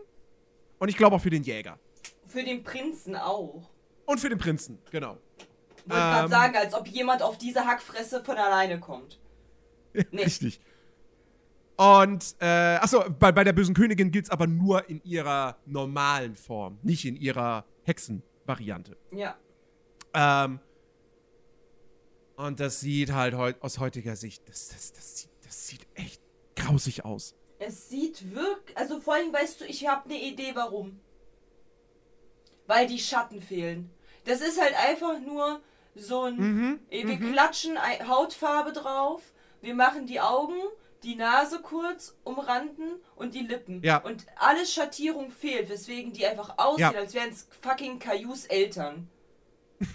und 0.80 0.90
ich 0.90 0.98
glaube 0.98 1.16
auch 1.16 1.22
für 1.22 1.30
den 1.30 1.44
Jäger. 1.44 1.80
Für 2.28 2.44
den 2.44 2.64
Prinzen 2.64 3.16
auch. 3.16 3.70
Und 4.06 4.20
für 4.20 4.30
den 4.30 4.38
Prinzen, 4.38 4.80
genau. 4.92 5.18
Ich 5.78 5.90
wollte 5.90 6.04
ähm, 6.04 6.12
gerade 6.12 6.30
sagen, 6.30 6.56
als 6.58 6.74
ob 6.74 6.88
jemand 6.88 7.22
auf 7.22 7.38
diese 7.38 7.66
Hackfresse 7.66 8.24
von 8.24 8.38
alleine 8.38 8.80
kommt. 8.80 9.20
Nee. 10.12 10.24
Richtig. 10.24 10.60
Und, 11.78 12.36
äh, 12.40 12.78
achso, 12.78 13.04
bei, 13.20 13.32
bei 13.32 13.44
der 13.44 13.54
bösen 13.54 13.76
Königin 13.76 14.10
gilt 14.10 14.26
es 14.26 14.32
aber 14.32 14.48
nur 14.48 14.90
in 14.90 15.04
ihrer 15.04 15.58
normalen 15.68 16.36
Form, 16.36 16.80
nicht 16.82 17.06
in 17.06 17.16
ihrer 17.16 17.64
Hexen. 17.84 18.24
Variante. 18.46 18.98
Ja. 19.12 19.36
Ähm, 20.14 20.60
und 22.36 22.60
das 22.60 22.80
sieht 22.80 23.12
halt 23.14 23.36
heut, 23.36 23.62
aus 23.62 23.80
heutiger 23.80 24.16
Sicht, 24.16 24.48
das, 24.48 24.70
das, 24.70 24.94
das, 24.94 25.18
sieht, 25.18 25.30
das 25.46 25.68
sieht 25.68 25.88
echt 25.94 26.22
grausig 26.56 27.06
aus. 27.06 27.36
Es 27.60 27.90
sieht 27.90 28.34
wirklich, 28.34 28.78
also 28.78 29.00
vor 29.00 29.16
allem 29.16 29.32
weißt 29.32 29.62
du, 29.62 29.66
ich 29.66 29.88
habe 29.88 30.06
eine 30.06 30.20
Idee, 30.20 30.52
warum. 30.54 31.00
Weil 32.68 32.88
die 32.88 33.00
Schatten 33.00 33.42
fehlen. 33.42 33.90
Das 34.26 34.42
ist 34.42 34.60
halt 34.60 34.74
einfach 34.76 35.20
nur 35.20 35.62
so 35.96 36.24
ein, 36.24 36.38
mhm, 36.38 36.80
wir 36.90 37.06
mhm. 37.06 37.32
klatschen 37.32 37.78
Hautfarbe 38.08 38.74
drauf, 38.74 39.22
wir 39.62 39.76
machen 39.76 40.08
die 40.08 40.20
Augen, 40.20 40.56
die 41.04 41.16
Nase 41.16 41.60
kurz 41.62 42.18
umranden 42.24 42.94
und 43.16 43.34
die 43.34 43.42
Lippen. 43.42 43.82
Ja. 43.84 43.98
Und 43.98 44.26
alles 44.38 44.74
Schattierung 44.74 45.32
fehlt, 45.32 45.70
weswegen 45.70 46.14
die 46.14 46.26
einfach 46.26 46.58
aussehen, 46.58 46.94
ja. 46.94 47.00
als 47.00 47.14
wären 47.14 47.30
es 47.30 47.48
fucking 47.62 48.00
Kajus 48.00 48.46
Eltern. 48.46 49.10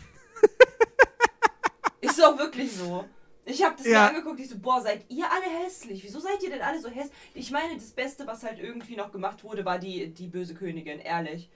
Ist 2.01 2.19
doch 2.19 2.39
wirklich 2.39 2.73
so. 2.73 3.05
Ich 3.45 3.63
habe 3.65 3.77
das 3.77 3.87
ja. 3.87 4.03
mir 4.05 4.09
angeguckt, 4.11 4.41
ich 4.41 4.49
so, 4.49 4.59
boah, 4.59 4.81
seid 4.83 5.07
ihr 5.09 5.25
alle 5.31 5.65
hässlich? 5.65 6.05
Wieso 6.05 6.21
seid 6.21 6.43
ihr 6.43 6.51
denn 6.51 6.61
alle 6.61 6.81
so 6.81 6.89
hässlich? 6.89 7.17
Ich 7.35 7.51
meine, 7.51 7.75
das 7.75 7.93
Beste, 7.93 8.27
was 8.27 8.45
halt 8.45 8.59
irgendwie 8.59 8.95
noch 8.95 9.11
gemacht 9.11 9.43
wurde, 9.43 9.65
war 9.65 9.79
die, 9.79 10.13
die 10.13 10.29
böse 10.29 10.55
Königin, 10.55 10.99
ehrlich. 11.01 11.51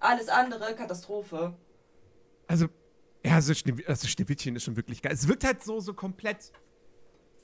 Alles 0.00 0.28
andere, 0.28 0.74
Katastrophe. 0.74 1.56
Also, 2.48 2.66
Ja, 3.24 3.34
also, 3.34 3.54
Schne 3.54 3.76
also 3.86 4.08
Schneewittchen 4.08 4.56
ist 4.56 4.64
schon 4.64 4.76
wirklich 4.76 5.00
geil. 5.00 5.12
Es 5.12 5.28
wirkt 5.28 5.44
halt 5.44 5.62
so, 5.62 5.78
so 5.80 5.94
komplett 5.94 6.52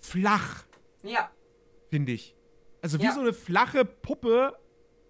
flach, 0.01 0.65
Ja. 1.03 1.31
finde 1.91 2.13
ich. 2.13 2.35
Also 2.83 2.99
wie 2.99 3.05
Ja. 3.05 3.13
so 3.13 3.21
eine 3.21 3.33
flache 3.33 3.85
Puppe, 3.85 4.57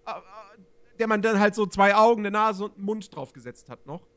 äh, 0.05 0.11
äh, 0.11 0.61
der 0.99 1.07
man 1.07 1.21
dann 1.21 1.39
halt 1.39 1.55
so 1.55 1.65
zwei 1.65 1.95
Augen, 1.95 2.21
eine 2.21 2.31
Nase 2.31 2.65
und 2.65 2.75
einen 2.75 2.85
Mund 2.85 3.15
draufgesetzt 3.15 3.69
hat 3.69 3.85
noch. 3.85 4.07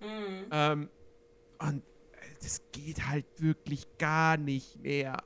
Mhm. 0.00 0.46
Ähm, 0.50 0.90
und 1.58 1.82
das 2.46 2.62
geht 2.70 3.08
halt 3.08 3.26
wirklich 3.38 3.98
gar 3.98 4.36
nicht 4.36 4.80
mehr. 4.80 5.24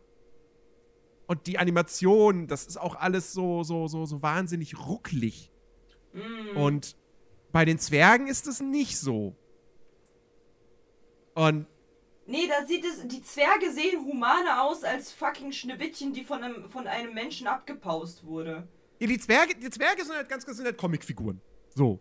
Und 1.26 1.46
die 1.46 1.58
Animation, 1.58 2.46
das 2.46 2.66
ist 2.66 2.78
auch 2.78 2.96
alles 2.96 3.34
so, 3.34 3.62
so, 3.62 3.88
so, 3.88 4.06
so 4.06 4.22
wahnsinnig 4.22 4.78
rucklig. 4.78 5.52
Mhm. 6.14 6.56
Und 6.56 6.96
bei 7.52 7.66
den 7.66 7.78
Zwergen 7.78 8.26
ist 8.26 8.46
es 8.46 8.60
nicht 8.60 8.98
so. 8.98 9.36
Und 11.34 11.66
Nee, 12.24 12.46
da 12.48 12.64
sieht 12.64 12.84
es, 12.86 13.06
die 13.06 13.22
Zwerge 13.22 13.70
sehen 13.70 14.02
humaner 14.04 14.62
aus 14.62 14.82
als 14.82 15.12
fucking 15.12 15.52
Schneewittchen, 15.52 16.14
die 16.14 16.24
von 16.24 16.42
einem, 16.42 16.70
von 16.70 16.86
einem 16.86 17.12
Menschen 17.12 17.48
abgepaust 17.48 18.24
wurde. 18.24 18.66
ja, 18.98 19.06
die 19.06 19.18
Zwerge, 19.18 19.56
die 19.56 19.68
Zwerge 19.68 20.04
sind 20.04 20.14
halt 20.14 20.28
ganz, 20.28 20.46
ganz 20.46 20.56
sind 20.56 20.64
halt 20.64 20.78
Comicfiguren. 20.78 21.40
So. 21.74 22.00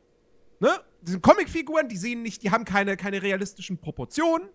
Ne? 0.59 0.69
Die 1.01 1.11
sind 1.11 1.21
Comicfiguren, 1.21 1.89
die 1.89 1.97
sehen 1.97 2.21
nicht, 2.21 2.41
die 2.43 2.51
haben 2.51 2.63
keine, 2.63 2.95
keine 2.95 3.21
realistischen 3.21 3.79
Proportionen. 3.79 4.49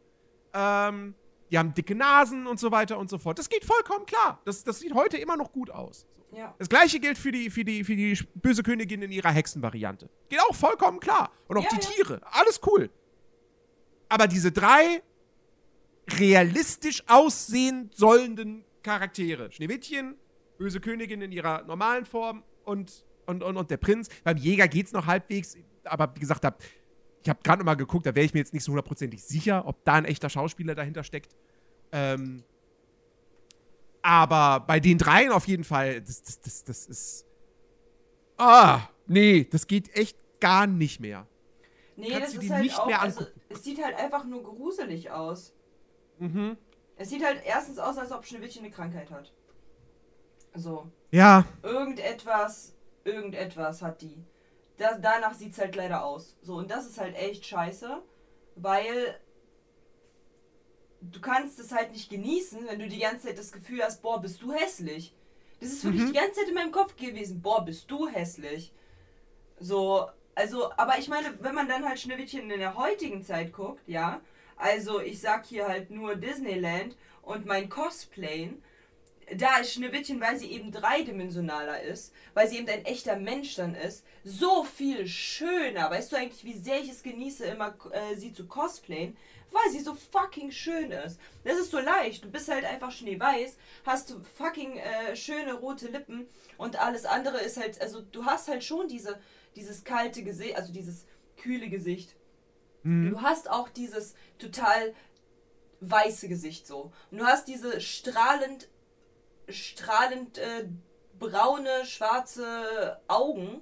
Ähm, 0.55 1.15
die 1.51 1.59
haben 1.59 1.75
dicke 1.75 1.95
Nasen 1.95 2.47
und 2.47 2.59
so 2.59 2.71
weiter 2.73 2.99
und 2.99 3.11
so 3.11 3.19
fort. 3.19 3.39
Das 3.39 3.49
geht 3.49 3.65
vollkommen 3.65 4.07
klar. 4.07 4.41
Das, 4.45 4.65
das 4.65 4.79
sieht 4.81 4.95
heute 4.95 5.19
immer 5.19 5.37
noch 5.37 5.53
gut 5.53 5.71
aus. 5.71 6.07
Ja. 6.33 6.55
Das 6.59 6.69
gleiche 6.69 6.99
gilt 6.99 7.19
für 7.19 7.31
die, 7.31 7.51
für, 7.51 7.65
die, 7.65 7.85
für 7.85 7.95
die 7.95 8.19
böse 8.35 8.63
Königin 8.63 9.03
in 9.03 9.13
ihrer 9.13 9.31
Hexenvariante. 9.31 10.09
Geht 10.29 10.41
auch 10.41 10.55
vollkommen 10.55 10.99
klar. 11.01 11.31
Und 11.47 11.59
auch 11.59 11.63
Ja, 11.65 11.69
die 11.71 11.77
ja. 11.77 11.91
Tiere. 11.93 12.21
Alles 12.25 12.61
cool. 12.67 12.91
Aber 14.09 14.27
diese 14.27 14.51
drei 14.51 15.03
realistisch 16.19 17.03
aussehen 17.07 17.91
sollenden 17.95 18.65
Charaktere. 18.83 19.51
Schneewittchen, 19.53 20.17
böse 20.59 20.81
Königin 20.81 21.23
in 21.23 21.33
ihrer 21.33 21.63
normalen 21.63 22.05
Form 22.05 22.43
und, 22.65 23.05
und, 23.27 23.43
und, 23.43 23.57
und 23.57 23.71
der 23.71 23.77
Prinz. 23.77 24.09
Beim 24.23 24.37
Jäger 24.37 24.69
geht's 24.69 24.93
noch 24.93 25.07
halbwegs. 25.07 25.57
Aber 25.85 26.13
wie 26.15 26.21
gesagt, 26.21 26.45
hab, 26.45 26.63
ich 27.25 27.31
habe 27.31 27.41
gerade 27.43 27.65
mal 27.65 27.75
geguckt, 27.75 28.05
da 28.05 28.15
wäre 28.15 28.27
ich 28.27 28.35
mir 28.35 28.41
jetzt 28.41 28.53
nicht 28.53 28.65
so 28.65 28.71
hundertprozentig 28.71 29.25
sicher, 29.25 29.67
ob 29.67 29.83
da 29.85 29.95
ein 29.95 30.05
echter 30.05 30.29
Schauspieler 30.29 30.75
dahinter 30.75 31.03
steckt. 31.03 31.35
Ähm, 31.91 32.45
aber 34.03 34.61
bei 34.61 34.79
den 34.79 34.99
dreien 34.99 35.33
auf 35.33 35.49
jeden 35.49 35.65
Fall, 35.65 36.03
das, 36.03 36.23
das, 36.23 36.41
das, 36.43 36.65
das 36.65 36.87
ist. 36.87 37.27
Ah, 38.37 38.89
nee, 39.07 39.49
das 39.51 39.67
geht 39.67 39.97
echt 39.97 40.19
gar 40.39 40.67
nicht 40.67 41.01
mehr. 41.01 41.27
Nee, 41.97 42.11
Kannst 42.11 42.37
das 42.37 42.45
ist 42.45 42.51
halt 42.51 42.63
nicht 42.63 42.79
auch, 42.79 42.87
mehr 42.87 43.01
also, 43.01 43.27
es 43.49 43.65
sieht 43.65 43.83
halt 43.83 43.97
einfach 43.97 44.25
nur 44.27 44.43
gruselig 44.43 45.11
aus. 45.11 45.55
Mhm. 46.19 46.59
Es 46.97 47.09
sieht 47.09 47.25
halt 47.25 47.41
erstens 47.47 47.79
aus, 47.79 47.97
als 47.97 48.13
ob 48.13 48.27
Schneewittchen 48.27 48.65
eine 48.65 48.71
Krankheit 48.71 49.11
hat. 49.11 49.33
So. 50.53 50.91
Ja, 51.11 51.47
Irgendetwas, 51.63 52.75
irgendetwas 53.05 53.81
hat 53.81 54.03
die. 54.03 54.23
Da, 54.77 54.99
danach 54.99 55.35
sieht 55.35 55.53
es 55.53 55.59
halt 55.59 55.77
leider 55.77 56.05
aus. 56.05 56.37
So, 56.43 56.57
und 56.57 56.71
das 56.71 56.87
ist 56.87 56.99
halt 56.99 57.15
echt 57.17 57.47
scheiße, 57.47 58.03
weil 58.57 59.19
du 61.01 61.21
kannst 61.21 61.59
es 61.61 61.73
halt 61.73 61.93
nicht 61.93 62.11
genießen, 62.11 62.67
wenn 62.67 62.79
du 62.79 62.89
die 62.89 62.99
ganze 62.99 63.27
Zeit 63.29 63.39
das 63.39 63.53
Gefühl 63.53 63.83
hast, 63.83 64.03
boah, 64.03 64.21
bist 64.21 64.43
du 64.43 64.53
hässlich. 64.53 65.15
Das 65.61 65.71
ist 65.71 65.85
wirklich 65.85 66.03
Mhm. 66.05 66.09
die 66.09 66.19
ganze 66.19 66.41
Zeit 66.41 66.49
in 66.49 66.55
meinem 66.55 66.73
Kopf 66.73 66.97
gewesen, 66.97 67.41
boah, 67.41 67.65
bist 67.65 67.91
du 67.91 68.09
hässlich. 68.09 68.73
So, 69.61 70.09
also, 70.35 70.73
aber 70.73 70.99
ich 70.99 71.09
meine, 71.09 71.39
wenn 71.41 71.55
man 71.55 71.69
dann 71.69 71.87
halt 71.89 72.01
Schneewittchen 72.01 72.51
in 72.51 72.59
der 72.59 72.77
heutigen 72.77 73.23
Zeit 73.23 73.53
guckt, 73.53 73.87
ja, 73.87 74.21
also 74.57 75.01
ich 75.01 75.21
sag 75.21 75.45
hier 75.47 75.69
halt 75.69 75.91
nur 75.91 76.17
Disneyland 76.17 76.97
und 77.23 77.47
mein 77.47 77.69
Cosplayen, 77.69 78.63
da 79.37 79.59
ist 79.59 79.73
Schneewittchen, 79.73 80.21
weil 80.21 80.39
sie 80.39 80.51
eben 80.51 80.73
dreidimensionaler 80.73 81.83
ist, 81.83 82.13
weil 82.35 82.49
sie 82.49 82.59
eben 82.59 82.69
ein 82.69 82.85
echter 82.85 83.17
Mensch 83.17 83.55
dann 83.57 83.75
ist, 83.75 84.05
so 84.25 84.65
viel 84.65 85.07
schöner. 85.07 85.91
Weißt 85.91 86.13
du 86.13 86.17
eigentlich, 86.17 86.45
wie 86.45 86.59
sehr 86.59 86.81
ich 86.81 86.91
es 86.91 87.03
genieße, 87.03 87.45
immer 87.45 87.77
äh, 87.93 88.17
sie 88.17 88.33
zu 88.33 88.47
cosplayen? 88.47 89.17
Weil 89.51 89.73
sie 89.73 89.81
so 89.81 89.95
fucking 89.95 90.51
schön 90.51 90.91
ist. 90.91 91.21
Das 91.45 91.59
ist 91.59 91.71
so 91.71 91.79
leicht. 91.79 92.25
Du 92.25 92.31
bist 92.31 92.49
halt 92.49 92.65
einfach 92.65 92.91
schneeweiß, 92.91 93.57
hast 93.87 94.17
fucking 94.37 94.79
äh, 94.79 95.15
schöne 95.17 95.55
rote 95.55 95.89
Lippen 95.89 96.27
und 96.59 96.81
alles 96.81 97.05
andere 97.05 97.39
ist 97.39 97.57
halt, 97.57 97.81
also 97.81 98.01
du 98.01 98.25
hast 98.25 98.49
halt 98.49 98.65
schon 98.65 98.89
diese, 98.89 99.21
dieses 99.55 99.85
kalte 99.85 100.23
Gesicht, 100.23 100.57
also 100.57 100.73
dieses 100.73 101.07
kühle 101.37 101.69
Gesicht. 101.69 102.17
Mhm. 102.83 103.11
Du 103.11 103.23
hast 103.23 103.49
auch 103.49 103.69
dieses 103.69 104.15
total 104.39 104.95
weiße 105.81 106.29
Gesicht 106.29 106.67
so. 106.67 106.93
Und 107.11 107.19
du 107.19 107.25
hast 107.25 107.49
diese 107.49 107.81
strahlend, 107.81 108.69
strahlend 109.49 110.39
äh, 110.39 110.69
braune, 111.19 111.85
schwarze 111.85 113.01
Augen 113.09 113.61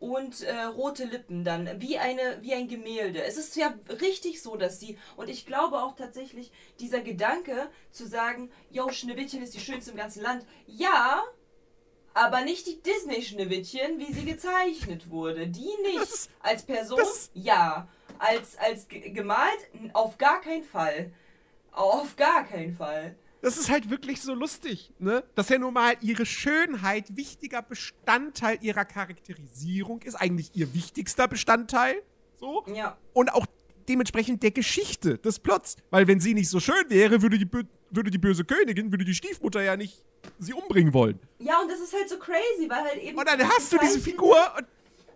und 0.00 0.42
äh, 0.42 0.62
rote 0.64 1.04
Lippen 1.04 1.44
dann, 1.44 1.80
wie, 1.80 1.98
eine, 1.98 2.38
wie 2.42 2.52
ein 2.54 2.68
Gemälde. 2.68 3.22
Es 3.22 3.36
ist 3.36 3.56
ja 3.56 3.72
richtig 4.00 4.42
so, 4.42 4.56
dass 4.56 4.78
sie, 4.80 4.98
und 5.16 5.28
ich 5.30 5.46
glaube 5.46 5.82
auch 5.82 5.96
tatsächlich, 5.96 6.52
dieser 6.78 7.00
Gedanke 7.00 7.70
zu 7.90 8.06
sagen, 8.06 8.50
yo, 8.70 8.90
Schneewittchen 8.90 9.42
ist 9.42 9.54
die 9.54 9.60
schönste 9.60 9.92
im 9.92 9.96
ganzen 9.96 10.22
Land, 10.22 10.44
ja, 10.66 11.22
aber 12.12 12.42
nicht 12.42 12.66
die 12.66 12.80
Disney-Schneewittchen, 12.82 13.98
wie 13.98 14.12
sie 14.12 14.24
gezeichnet 14.24 15.10
wurde. 15.10 15.48
Die 15.48 15.70
nicht. 15.82 16.02
Ist- 16.02 16.30
als 16.40 16.62
Person, 16.62 17.00
ja. 17.32 17.88
Als, 18.18 18.56
als 18.58 18.86
ge- 18.86 19.10
gemalt, 19.10 19.58
auf 19.94 20.16
gar 20.18 20.40
keinen 20.40 20.62
Fall. 20.62 21.12
Auf 21.72 22.14
gar 22.14 22.44
keinen 22.44 22.72
Fall. 22.72 23.16
Das 23.44 23.58
ist 23.58 23.68
halt 23.68 23.90
wirklich 23.90 24.22
so 24.22 24.32
lustig, 24.32 24.90
ne? 24.98 25.22
Dass 25.34 25.50
ja 25.50 25.58
nun 25.58 25.74
mal 25.74 25.92
ihre 26.00 26.24
Schönheit 26.24 27.14
wichtiger 27.14 27.60
Bestandteil 27.60 28.56
ihrer 28.62 28.86
Charakterisierung 28.86 30.00
ist, 30.00 30.14
eigentlich 30.14 30.52
ihr 30.54 30.72
wichtigster 30.72 31.28
Bestandteil, 31.28 32.02
so. 32.40 32.64
Ja. 32.74 32.96
Und 33.12 33.34
auch 33.34 33.44
dementsprechend 33.86 34.42
der 34.42 34.50
Geschichte 34.50 35.18
des 35.18 35.40
Plots. 35.40 35.76
Weil 35.90 36.06
wenn 36.06 36.20
sie 36.20 36.32
nicht 36.32 36.48
so 36.48 36.58
schön 36.58 36.88
wäre, 36.88 37.20
würde 37.20 37.38
die, 37.38 37.46
würde 37.90 38.10
die 38.10 38.16
böse 38.16 38.46
Königin, 38.46 38.90
würde 38.90 39.04
die 39.04 39.14
Stiefmutter 39.14 39.62
ja 39.62 39.76
nicht 39.76 40.02
sie 40.38 40.54
umbringen 40.54 40.94
wollen. 40.94 41.20
Ja, 41.38 41.60
und 41.60 41.70
das 41.70 41.80
ist 41.80 41.92
halt 41.92 42.08
so 42.08 42.18
crazy, 42.18 42.66
weil 42.66 42.82
halt 42.82 43.02
eben. 43.02 43.18
Und 43.18 43.28
dann 43.28 43.46
hast 43.46 43.70
du 43.70 43.76
diese 43.76 44.00
Figur 44.00 44.38
und, 44.56 44.66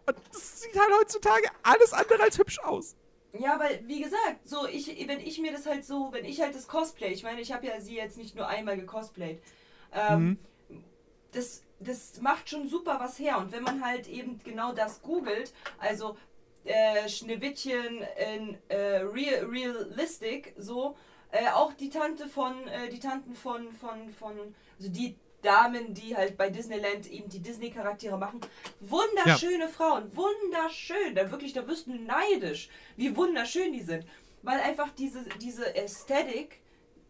und 0.06 0.16
das 0.34 0.60
sieht 0.60 0.78
halt 0.78 0.90
heutzutage 1.00 1.48
alles 1.62 1.94
andere 1.94 2.24
als 2.24 2.38
hübsch 2.38 2.58
aus. 2.58 2.94
Ja, 3.32 3.58
weil, 3.60 3.86
wie 3.86 4.00
gesagt, 4.00 4.48
so, 4.48 4.66
ich, 4.66 5.06
wenn 5.06 5.20
ich 5.20 5.38
mir 5.38 5.52
das 5.52 5.66
halt 5.66 5.84
so, 5.84 6.12
wenn 6.12 6.24
ich 6.24 6.40
halt 6.40 6.54
das 6.54 6.66
Cosplay, 6.66 7.12
ich 7.12 7.22
meine, 7.22 7.40
ich 7.40 7.52
habe 7.52 7.66
ja 7.66 7.80
sie 7.80 7.96
jetzt 7.96 8.16
nicht 8.16 8.34
nur 8.34 8.48
einmal 8.48 8.76
gecosplayt, 8.76 9.42
ähm, 9.92 10.38
das, 11.32 11.62
das 11.78 12.20
macht 12.22 12.48
schon 12.48 12.68
super 12.68 12.98
was 13.00 13.18
her. 13.18 13.38
Und 13.38 13.52
wenn 13.52 13.62
man 13.62 13.84
halt 13.84 14.08
eben 14.08 14.40
genau 14.44 14.72
das 14.72 15.02
googelt, 15.02 15.52
also 15.78 16.16
äh, 16.64 17.08
Schneewittchen 17.08 18.02
in 18.34 18.58
äh, 18.68 19.02
real, 19.02 19.44
Realistic, 19.44 20.54
so, 20.56 20.96
äh, 21.30 21.48
auch 21.50 21.74
die 21.74 21.90
Tante 21.90 22.28
von, 22.28 22.66
äh, 22.68 22.88
die 22.88 22.98
Tanten 22.98 23.34
von, 23.34 23.72
von, 23.72 24.10
von, 24.14 24.54
also 24.78 24.90
die 24.90 25.16
Damen, 25.42 25.94
die 25.94 26.16
halt 26.16 26.37
bei 26.37 26.51
Disneyland 26.51 27.07
eben 27.07 27.29
die 27.29 27.40
Disney-Charaktere 27.40 28.18
machen. 28.18 28.40
Wunderschöne 28.81 29.68
Frauen, 29.68 30.11
wunderschön. 30.16 31.14
Da 31.14 31.31
wirklich, 31.31 31.53
da 31.53 31.66
wirst 31.66 31.87
du 31.87 31.94
neidisch, 31.94 32.68
wie 32.96 33.14
wunderschön 33.16 33.72
die 33.72 33.83
sind. 33.83 34.05
Weil 34.42 34.61
einfach 34.61 34.90
diese, 34.90 35.24
diese 35.40 35.77
Ästhetik, 35.77 36.61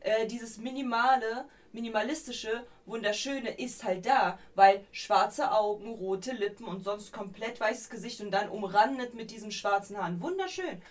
äh, 0.01 0.27
dieses 0.27 0.59
minimale, 0.59 1.47
minimalistische, 1.73 2.67
wunderschöne 2.87 3.51
ist 3.59 3.85
halt 3.85 4.05
da. 4.05 4.39
Weil 4.55 4.85
schwarze 4.93 5.51
Augen, 5.53 5.91
rote 5.95 6.33
Lippen 6.33 6.67
und 6.67 6.85
sonst 6.85 7.13
komplett 7.13 7.61
weißes 7.61 7.89
Gesicht 7.89 8.21
und 8.21 8.31
dann 8.31 8.51
umrandet 8.51 9.15
mit 9.15 9.31
diesen 9.31 9.53
schwarzen 9.53 9.97
Haaren. 9.97 10.21
Wunderschön. 10.21 10.83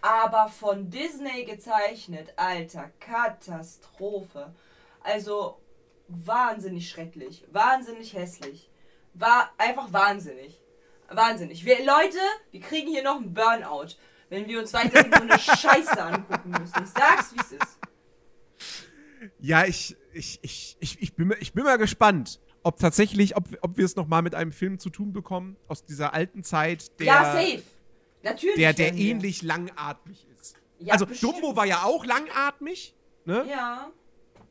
Aber 0.00 0.48
von 0.48 0.90
Disney 0.90 1.44
gezeichnet, 1.44 2.32
alter, 2.36 2.90
Katastrophe. 3.00 4.54
Also 5.02 5.58
wahnsinnig 6.08 6.88
schrecklich, 6.90 7.44
wahnsinnig 7.52 8.14
hässlich. 8.14 8.70
War 9.14 9.50
einfach 9.58 9.92
wahnsinnig. 9.92 10.60
Wahnsinnig. 11.08 11.64
Wir, 11.64 11.78
Leute, 11.84 12.18
wir 12.50 12.60
kriegen 12.60 12.88
hier 12.88 13.02
noch 13.02 13.16
einen 13.16 13.32
Burnout, 13.32 13.94
wenn 14.28 14.46
wir 14.46 14.58
uns 14.60 14.72
weiterhin 14.72 15.12
so 15.12 15.20
eine 15.22 15.38
Scheiße 15.38 16.02
angucken 16.02 16.50
müssen. 16.50 16.82
Ich 16.84 16.90
sag's, 16.90 17.32
wie 17.32 17.40
es 17.40 17.52
ist. 17.52 17.78
Ja, 19.38 19.64
ich, 19.64 19.96
ich, 20.12 20.38
ich, 20.42 20.76
ich, 20.80 21.00
ich, 21.02 21.14
bin, 21.14 21.28
mal- 21.28 21.38
ich 21.40 21.52
bin 21.52 21.64
mal 21.64 21.78
gespannt, 21.78 22.40
ob 22.62 22.78
tatsächlich, 22.78 23.36
ob, 23.36 23.44
ob 23.62 23.76
wir 23.76 23.84
es 23.84 23.96
nochmal 23.96 24.22
mit 24.22 24.34
einem 24.34 24.52
Film 24.52 24.78
zu 24.78 24.90
tun 24.90 25.12
bekommen, 25.12 25.56
aus 25.68 25.84
dieser 25.84 26.12
alten 26.12 26.42
Zeit, 26.42 26.98
der, 26.98 27.06
ja, 27.06 27.32
safe. 27.32 27.62
Natürlich. 28.22 28.56
der, 28.56 28.72
der 28.72 28.94
ähnlich 28.94 29.42
langatmig 29.42 30.26
ist. 30.36 30.56
Ja, 30.80 30.92
also 30.94 31.06
bestimmt. 31.06 31.34
Dumbo 31.34 31.56
war 31.56 31.64
ja 31.64 31.84
auch 31.84 32.04
langatmig, 32.04 32.94
ne? 33.24 33.46
Ja. 33.48 33.90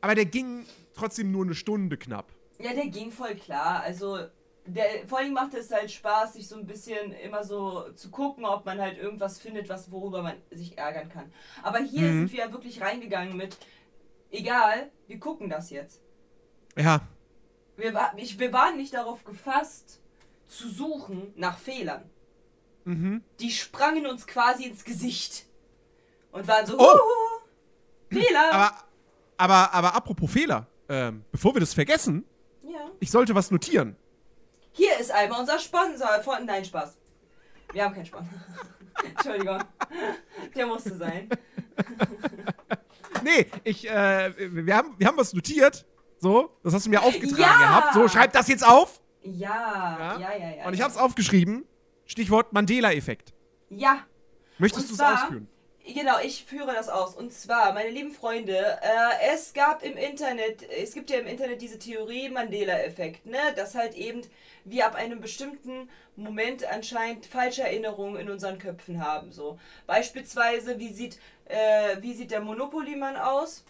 Aber 0.00 0.14
der 0.14 0.24
ging 0.24 0.64
trotzdem 0.96 1.30
nur 1.30 1.44
eine 1.44 1.54
Stunde 1.54 1.96
knapp. 1.96 2.32
Ja, 2.58 2.72
der 2.72 2.86
ging 2.88 3.10
voll 3.10 3.34
klar. 3.36 3.82
Also, 3.82 4.18
der, 4.64 5.06
vor 5.06 5.18
allem 5.18 5.32
macht 5.34 5.54
es 5.54 5.70
halt 5.70 5.90
Spaß, 5.92 6.32
sich 6.32 6.48
so 6.48 6.56
ein 6.56 6.66
bisschen 6.66 7.12
immer 7.12 7.44
so 7.44 7.92
zu 7.92 8.10
gucken, 8.10 8.44
ob 8.44 8.64
man 8.64 8.80
halt 8.80 8.98
irgendwas 8.98 9.38
findet, 9.38 9.68
was 9.68 9.90
worüber 9.92 10.22
man 10.22 10.34
sich 10.50 10.76
ärgern 10.78 11.08
kann. 11.08 11.32
Aber 11.62 11.78
hier 11.78 12.02
Mhm. 12.08 12.18
sind 12.20 12.32
wir 12.32 12.38
ja 12.46 12.52
wirklich 12.52 12.80
reingegangen 12.80 13.36
mit, 13.36 13.56
egal, 14.30 14.90
wir 15.06 15.20
gucken 15.20 15.48
das 15.48 15.70
jetzt. 15.70 16.00
Ja. 16.76 17.00
Wir, 17.76 17.94
ich, 18.16 18.38
wir 18.38 18.52
waren 18.52 18.76
nicht 18.76 18.94
darauf 18.94 19.22
gefasst, 19.24 20.00
zu 20.48 20.68
suchen 20.68 21.32
nach 21.36 21.58
Fehlern. 21.58 22.08
Mhm. 22.84 23.22
Die 23.40 23.50
sprangen 23.50 24.06
uns 24.06 24.26
quasi 24.26 24.64
ins 24.64 24.84
Gesicht. 24.84 25.44
Und 26.32 26.46
waren 26.48 26.66
so, 26.66 26.76
Oh! 26.78 26.82
"Huhu, 26.82 27.40
Fehler! 28.20 28.52
Aber, 28.52 28.74
aber, 29.36 29.74
aber 29.74 29.94
apropos 29.94 30.30
Fehler, 30.30 30.66
ähm, 30.88 31.24
bevor 31.32 31.54
wir 31.54 31.60
das 31.60 31.74
vergessen, 31.74 32.24
ja. 32.62 32.90
ich 33.00 33.10
sollte 33.10 33.34
was 33.34 33.50
notieren. 33.50 33.96
Hier 34.72 34.98
ist 34.98 35.10
einmal 35.10 35.40
unser 35.40 35.58
Sponsor 35.58 36.22
von. 36.22 36.44
Nein, 36.44 36.64
Spaß. 36.64 36.96
Wir 37.72 37.84
haben 37.84 37.94
keinen 37.94 38.06
Sponsor. 38.06 38.32
Entschuldigung. 39.04 39.58
Der 40.54 40.66
musste 40.66 40.96
sein. 40.96 41.28
Nee, 43.22 43.46
ich, 43.64 43.88
äh, 43.88 44.32
wir 44.36 44.76
haben, 44.76 44.94
wir 44.98 45.06
haben 45.06 45.16
was 45.16 45.32
notiert. 45.32 45.84
So, 46.18 46.50
das 46.62 46.74
hast 46.74 46.86
du 46.86 46.90
mir 46.90 47.02
aufgetragen 47.02 47.40
Ja! 47.40 47.58
gehabt. 47.58 47.94
So, 47.94 48.06
schreib 48.08 48.32
das 48.32 48.46
jetzt 48.46 48.64
auf. 48.64 49.00
Ja, 49.22 50.16
ja, 50.20 50.36
ja, 50.36 50.56
ja. 50.56 50.66
Und 50.66 50.74
ich 50.74 50.80
ja. 50.80 50.84
hab's 50.84 50.96
aufgeschrieben. 50.96 51.64
Stichwort 52.04 52.52
Mandela-Effekt. 52.52 53.34
Ja, 53.68 54.04
Möchtest 54.58 54.90
du 54.90 54.94
es 54.94 55.00
ausführen? 55.00 55.48
Genau, 55.94 56.18
ich 56.20 56.44
führe 56.44 56.72
das 56.74 56.88
aus. 56.88 57.14
Und 57.14 57.32
zwar, 57.32 57.72
meine 57.72 57.90
lieben 57.90 58.10
Freunde, 58.10 58.56
äh, 58.82 59.32
es 59.32 59.54
gab 59.54 59.84
im 59.84 59.96
Internet, 59.96 60.68
es 60.68 60.94
gibt 60.94 61.10
ja 61.10 61.18
im 61.18 61.26
Internet 61.26 61.62
diese 61.62 61.78
Theorie 61.78 62.28
Mandela-Effekt, 62.28 63.24
ne? 63.24 63.38
Dass 63.54 63.76
halt 63.76 63.94
eben 63.94 64.22
wir 64.64 64.84
ab 64.84 64.96
einem 64.96 65.20
bestimmten 65.20 65.88
Moment 66.16 66.64
anscheinend 66.64 67.26
falsche 67.26 67.62
Erinnerungen 67.62 68.20
in 68.20 68.28
unseren 68.28 68.58
Köpfen 68.58 69.04
haben. 69.04 69.30
So. 69.30 69.60
Beispielsweise, 69.86 70.80
wie 70.80 70.92
sieht, 70.92 71.20
äh, 71.44 71.98
wie 72.00 72.14
sieht 72.14 72.32
der 72.32 72.40
Monopoly-Mann 72.40 73.16
aus? 73.16 73.64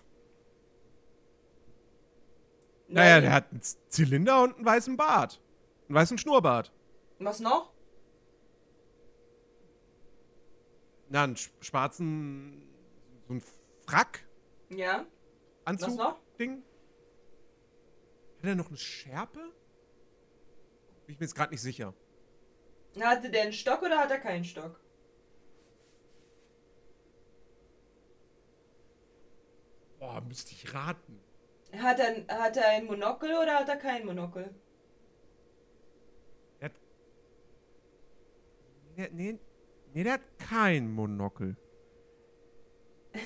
Naja, 2.88 3.14
Nein. 3.14 3.22
der 3.24 3.32
hat 3.32 3.50
einen 3.50 3.60
Zylinder 3.88 4.42
und 4.42 4.56
einen 4.56 4.64
weißen 4.64 4.96
Bart. 4.96 5.38
Einen 5.88 5.96
weißen 5.96 6.16
Schnurrbart. 6.16 6.72
Was 7.18 7.40
noch? 7.40 7.75
Na, 11.08 11.24
einen 11.24 11.36
sch- 11.36 11.50
schwarzen, 11.60 12.62
so 13.28 13.34
ein 13.34 13.42
Frack, 13.86 14.24
Ja. 14.70 15.06
Anzug, 15.64 15.88
Was 15.90 15.96
noch? 15.96 16.20
Ding. 16.38 16.62
Hat 18.38 18.44
er 18.44 18.54
noch 18.56 18.68
eine 18.68 18.76
Schärpe? 18.76 19.38
Bin 21.06 21.14
ich 21.14 21.20
mir 21.20 21.26
jetzt 21.26 21.34
gerade 21.34 21.52
nicht 21.52 21.62
sicher. 21.62 21.94
Hatte 23.00 23.30
der 23.30 23.42
einen 23.42 23.52
Stock 23.52 23.82
oder 23.82 23.98
hat 23.98 24.10
er 24.10 24.18
keinen 24.18 24.44
Stock? 24.44 24.80
Boah, 29.98 30.20
müsste 30.20 30.52
ich 30.52 30.74
raten. 30.74 31.20
Hat 31.76 31.98
er, 31.98 32.26
hat 32.28 32.56
er 32.56 32.68
ein 32.70 32.86
Monokel 32.86 33.30
oder 33.36 33.56
hat 33.58 33.68
er 33.68 33.76
kein 33.76 34.04
Monokel? 34.06 34.54
Der 36.60 36.66
hat. 36.68 36.74
Nee, 38.96 39.08
nee, 39.12 39.38
nee, 39.96 40.04
der 40.04 40.14
hat 40.14 40.38
kein 40.38 40.92
Monokel. 40.92 41.56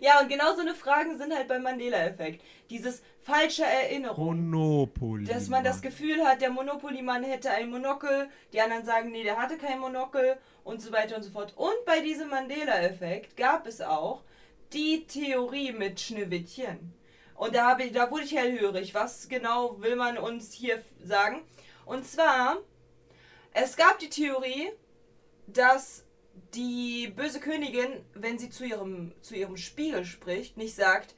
Ja, 0.00 0.20
und 0.20 0.28
genau 0.28 0.54
so 0.54 0.60
eine 0.60 0.74
Fragen 0.74 1.18
sind 1.18 1.34
halt 1.34 1.48
beim 1.48 1.62
Mandela-Effekt. 1.62 2.42
Dieses 2.68 3.02
falsche 3.22 3.64
Erinnerung. 3.64 4.50
Monopoly. 4.50 5.24
Dass 5.24 5.48
man 5.48 5.64
das. 5.64 5.82
Gefühl 5.82 6.24
hat, 6.24 6.40
der 6.40 6.50
Monopoly-Mann 6.50 7.24
hätte 7.24 7.50
ein 7.50 7.70
Monokel, 7.70 8.28
die 8.52 8.60
anderen 8.60 8.84
sagen, 8.84 9.10
nee, 9.10 9.22
der 9.22 9.36
hatte 9.36 9.56
kein 9.56 9.78
Monokel 9.78 10.38
und 10.64 10.80
so 10.80 10.92
weiter 10.92 11.16
und 11.16 11.22
so 11.22 11.30
fort. 11.30 11.54
Und 11.56 11.84
bei 11.86 12.00
diesem 12.00 12.28
Mandela-Effekt 12.28 13.36
gab 13.36 13.66
es 13.66 13.80
auch 13.80 14.22
die 14.72 15.06
Theorie 15.06 15.72
mit 15.72 16.00
Schneewittchen. 16.00 16.94
Und 17.34 17.54
da, 17.54 17.70
habe 17.70 17.84
ich, 17.84 17.92
da 17.92 18.10
wurde 18.10 18.24
ich 18.24 18.36
hellhörig. 18.36 18.94
Was 18.94 19.28
genau 19.28 19.80
will 19.80 19.96
man 19.96 20.18
uns 20.18 20.52
hier 20.52 20.82
sagen? 21.02 21.42
Und 21.86 22.06
zwar, 22.06 22.58
es 23.52 23.76
gab 23.76 23.98
die 23.98 24.10
Theorie, 24.10 24.70
dass 25.46 26.04
die 26.54 27.12
böse 27.14 27.40
Königin, 27.40 28.04
wenn 28.14 28.38
sie 28.38 28.50
zu 28.50 28.64
ihrem, 28.64 29.12
zu 29.22 29.34
ihrem 29.34 29.56
Spiegel 29.56 30.04
spricht, 30.04 30.56
nicht 30.56 30.74
sagt, 30.74 31.14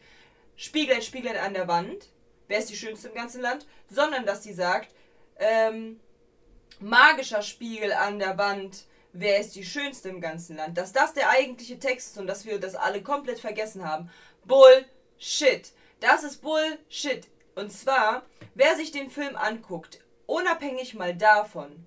Spieglein, 0.57 1.03
Spieglein 1.03 1.37
an 1.37 1.55
der 1.55 1.69
Wand, 1.69 2.09
wer 2.49 2.59
ist 2.59 2.71
die 2.71 2.77
schönste 2.77 3.09
im 3.09 3.15
ganzen 3.15 3.41
Land, 3.41 3.67
sondern 3.89 4.27
dass 4.27 4.43
sie 4.43 4.53
sagt, 4.53 4.95
ähm, 5.39 6.01
magischer 6.81 7.43
Spiegel 7.43 7.93
an 7.93 8.19
der 8.19 8.37
Wand, 8.39 8.85
wer 9.13 9.39
ist 9.39 9.55
die 9.55 9.65
schönste 9.65 10.09
im 10.09 10.21
ganzen 10.21 10.57
Land. 10.57 10.77
Dass 10.77 10.93
das 10.93 11.15
der 11.15 11.31
eigentliche 11.31 11.79
Text 11.79 12.13
ist 12.13 12.19
und 12.19 12.27
dass 12.27 12.45
wir 12.45 12.59
das 12.59 12.75
alle 12.75 13.03
komplett 13.03 13.41
vergessen 13.41 13.89
haben. 13.89 14.11
Bullshit. 14.45 15.73
Das 16.01 16.25
ist 16.25 16.43
Bullshit. 16.43 17.29
Und 17.55 17.73
zwar, 17.73 18.25
wer 18.55 18.77
sich 18.77 18.91
den 18.93 19.11
Film 19.11 19.37
anguckt, 19.37 20.01
unabhängig 20.27 20.95
mal 20.95 21.15
davon, 21.15 21.87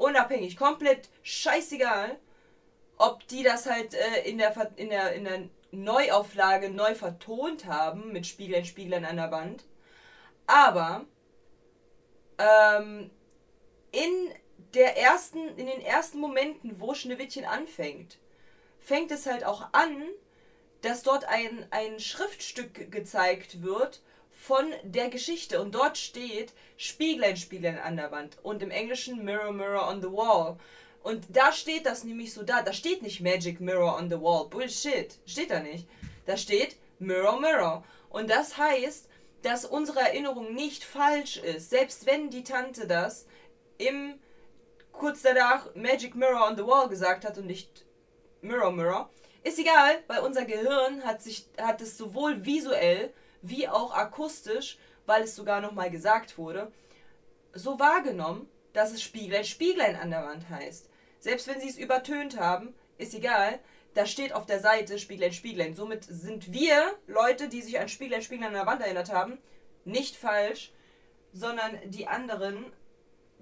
unabhängig, 0.00 0.56
komplett 0.56 1.08
scheißegal, 1.22 2.18
ob 2.96 3.26
die 3.28 3.42
das 3.42 3.66
halt 3.66 3.94
äh, 3.94 4.28
in, 4.28 4.38
der, 4.38 4.54
in, 4.76 4.90
der, 4.90 5.12
in 5.12 5.24
der 5.24 5.48
Neuauflage 5.72 6.70
neu 6.70 6.94
vertont 6.94 7.66
haben 7.66 8.12
mit 8.12 8.26
Spieglein, 8.26 8.64
Spieglein 8.64 9.04
an 9.04 9.16
der 9.16 9.30
Wand. 9.30 9.64
Aber 10.46 11.04
ähm, 12.38 13.10
in 13.92 14.34
der 14.74 14.96
ersten, 14.96 15.48
in 15.56 15.66
den 15.66 15.80
ersten 15.80 16.18
Momenten, 16.18 16.80
wo 16.80 16.94
Schneewittchen 16.94 17.44
anfängt, 17.44 18.18
fängt 18.78 19.10
es 19.10 19.26
halt 19.26 19.44
auch 19.44 19.68
an, 19.72 20.02
dass 20.82 21.02
dort 21.02 21.24
ein, 21.26 21.66
ein 21.70 22.00
Schriftstück 22.00 22.90
gezeigt 22.90 23.62
wird 23.62 24.02
von 24.40 24.72
der 24.82 25.10
Geschichte. 25.10 25.60
Und 25.60 25.74
dort 25.74 25.98
steht 25.98 26.52
Spieglein, 26.76 27.36
Spieglein 27.36 27.78
an 27.78 27.96
der 27.96 28.10
Wand. 28.10 28.38
Und 28.42 28.62
im 28.62 28.70
Englischen 28.70 29.24
Mirror, 29.24 29.52
Mirror 29.52 29.88
on 29.88 30.00
the 30.00 30.10
Wall. 30.10 30.56
Und 31.02 31.24
da 31.28 31.52
steht 31.52 31.86
das 31.86 32.04
nämlich 32.04 32.32
so 32.32 32.42
da. 32.42 32.62
Da 32.62 32.72
steht 32.72 33.02
nicht 33.02 33.20
Magic 33.20 33.60
Mirror 33.60 33.96
on 33.96 34.08
the 34.08 34.20
Wall. 34.20 34.48
Bullshit. 34.48 35.18
Steht 35.26 35.50
da 35.50 35.60
nicht. 35.60 35.86
Da 36.24 36.36
steht 36.36 36.76
Mirror, 36.98 37.38
Mirror. 37.40 37.84
Und 38.08 38.30
das 38.30 38.56
heißt, 38.56 39.08
dass 39.42 39.64
unsere 39.64 40.00
Erinnerung 40.00 40.54
nicht 40.54 40.84
falsch 40.84 41.36
ist. 41.36 41.70
Selbst 41.70 42.06
wenn 42.06 42.30
die 42.30 42.44
Tante 42.44 42.86
das 42.86 43.26
im 43.78 44.14
kurz 44.92 45.22
danach 45.22 45.74
Magic 45.74 46.14
Mirror 46.14 46.48
on 46.48 46.56
the 46.56 46.66
Wall 46.66 46.88
gesagt 46.88 47.24
hat 47.24 47.36
und 47.38 47.46
nicht 47.46 47.84
Mirror 48.40 48.72
Mirror. 48.72 49.10
Ist 49.42 49.58
egal, 49.58 50.02
weil 50.06 50.20
unser 50.20 50.44
Gehirn 50.44 51.04
hat 51.04 51.22
sich 51.22 51.46
hat 51.58 51.80
es 51.80 51.96
sowohl 51.96 52.44
visuell 52.44 53.12
wie 53.42 53.68
auch 53.68 53.94
akustisch, 53.94 54.78
weil 55.06 55.24
es 55.24 55.36
sogar 55.36 55.60
noch 55.60 55.72
mal 55.72 55.90
gesagt 55.90 56.38
wurde, 56.38 56.72
so 57.52 57.78
wahrgenommen, 57.78 58.48
dass 58.72 58.92
es 58.92 59.02
Spieglein 59.02 59.44
Spieglein 59.44 59.96
an 59.96 60.10
der 60.10 60.24
Wand 60.24 60.48
heißt. 60.48 60.88
Selbst 61.18 61.48
wenn 61.48 61.60
sie 61.60 61.68
es 61.68 61.78
übertönt 61.78 62.38
haben, 62.38 62.74
ist 62.98 63.14
egal. 63.14 63.58
Da 63.94 64.06
steht 64.06 64.32
auf 64.32 64.46
der 64.46 64.60
Seite 64.60 64.98
Spieglein 64.98 65.32
Spieglein. 65.32 65.74
Somit 65.74 66.04
sind 66.04 66.52
wir 66.52 66.96
Leute, 67.08 67.48
die 67.48 67.60
sich 67.60 67.80
an 67.80 67.88
Spieglein 67.88 68.22
Spieglein 68.22 68.48
an 68.48 68.54
der 68.54 68.66
Wand 68.66 68.82
erinnert 68.82 69.12
haben, 69.12 69.38
nicht 69.84 70.16
falsch, 70.16 70.72
sondern 71.32 71.78
die 71.90 72.06
anderen 72.06 72.72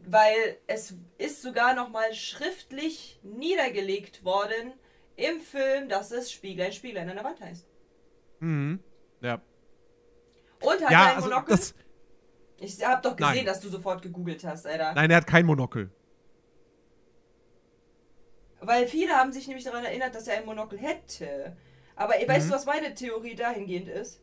weil 0.07 0.59
es 0.67 0.95
ist 1.19 1.43
sogar 1.43 1.75
noch 1.75 1.91
mal 1.91 2.15
schriftlich 2.15 3.19
niedergelegt 3.23 4.25
worden 4.25 4.73
im 5.17 5.41
Film, 5.41 5.89
dass 5.89 6.11
es 6.11 6.31
Spieglein, 6.31 6.73
Spieglein 6.73 7.09
an 7.09 7.17
der 7.17 7.25
Wand 7.25 7.41
heißt. 7.41 7.67
Mhm. 8.41 8.81
Ja. 9.21 9.41
Und 10.61 10.83
hat 10.85 10.91
Ja, 10.91 11.03
er 11.05 11.09
ein 11.11 11.17
also 11.17 11.29
Monokel? 11.29 11.57
das. 11.57 11.75
ich 12.59 12.85
hab 12.85 13.03
doch 13.03 13.17
gesehen, 13.17 13.35
Nein. 13.37 13.47
dass 13.47 13.61
du 13.61 13.69
sofort 13.69 14.03
gegoogelt 14.03 14.45
hast, 14.45 14.67
Alter. 14.67 14.93
Nein, 14.95 15.11
er 15.11 15.19
hat 15.19 15.27
kein 15.27 15.47
Monokel. 15.47 15.91
Weil 18.61 18.89
viele 18.89 19.13
haben 19.15 19.33
sich 19.33 19.47
nämlich 19.47 19.65
daran 19.65 19.85
erinnert, 19.85 20.15
dass 20.15 20.27
er 20.27 20.39
ein 20.39 20.45
Monokel 20.47 20.79
hätte. 20.79 21.57
Aber 21.95 22.15
weißt 22.15 22.47
Mhm. 22.47 22.51
du, 22.51 22.55
was 22.57 22.67
meine 22.67 22.95
Theorie 22.95 23.35
dahingehend 23.35 23.89
ist? 23.89 24.21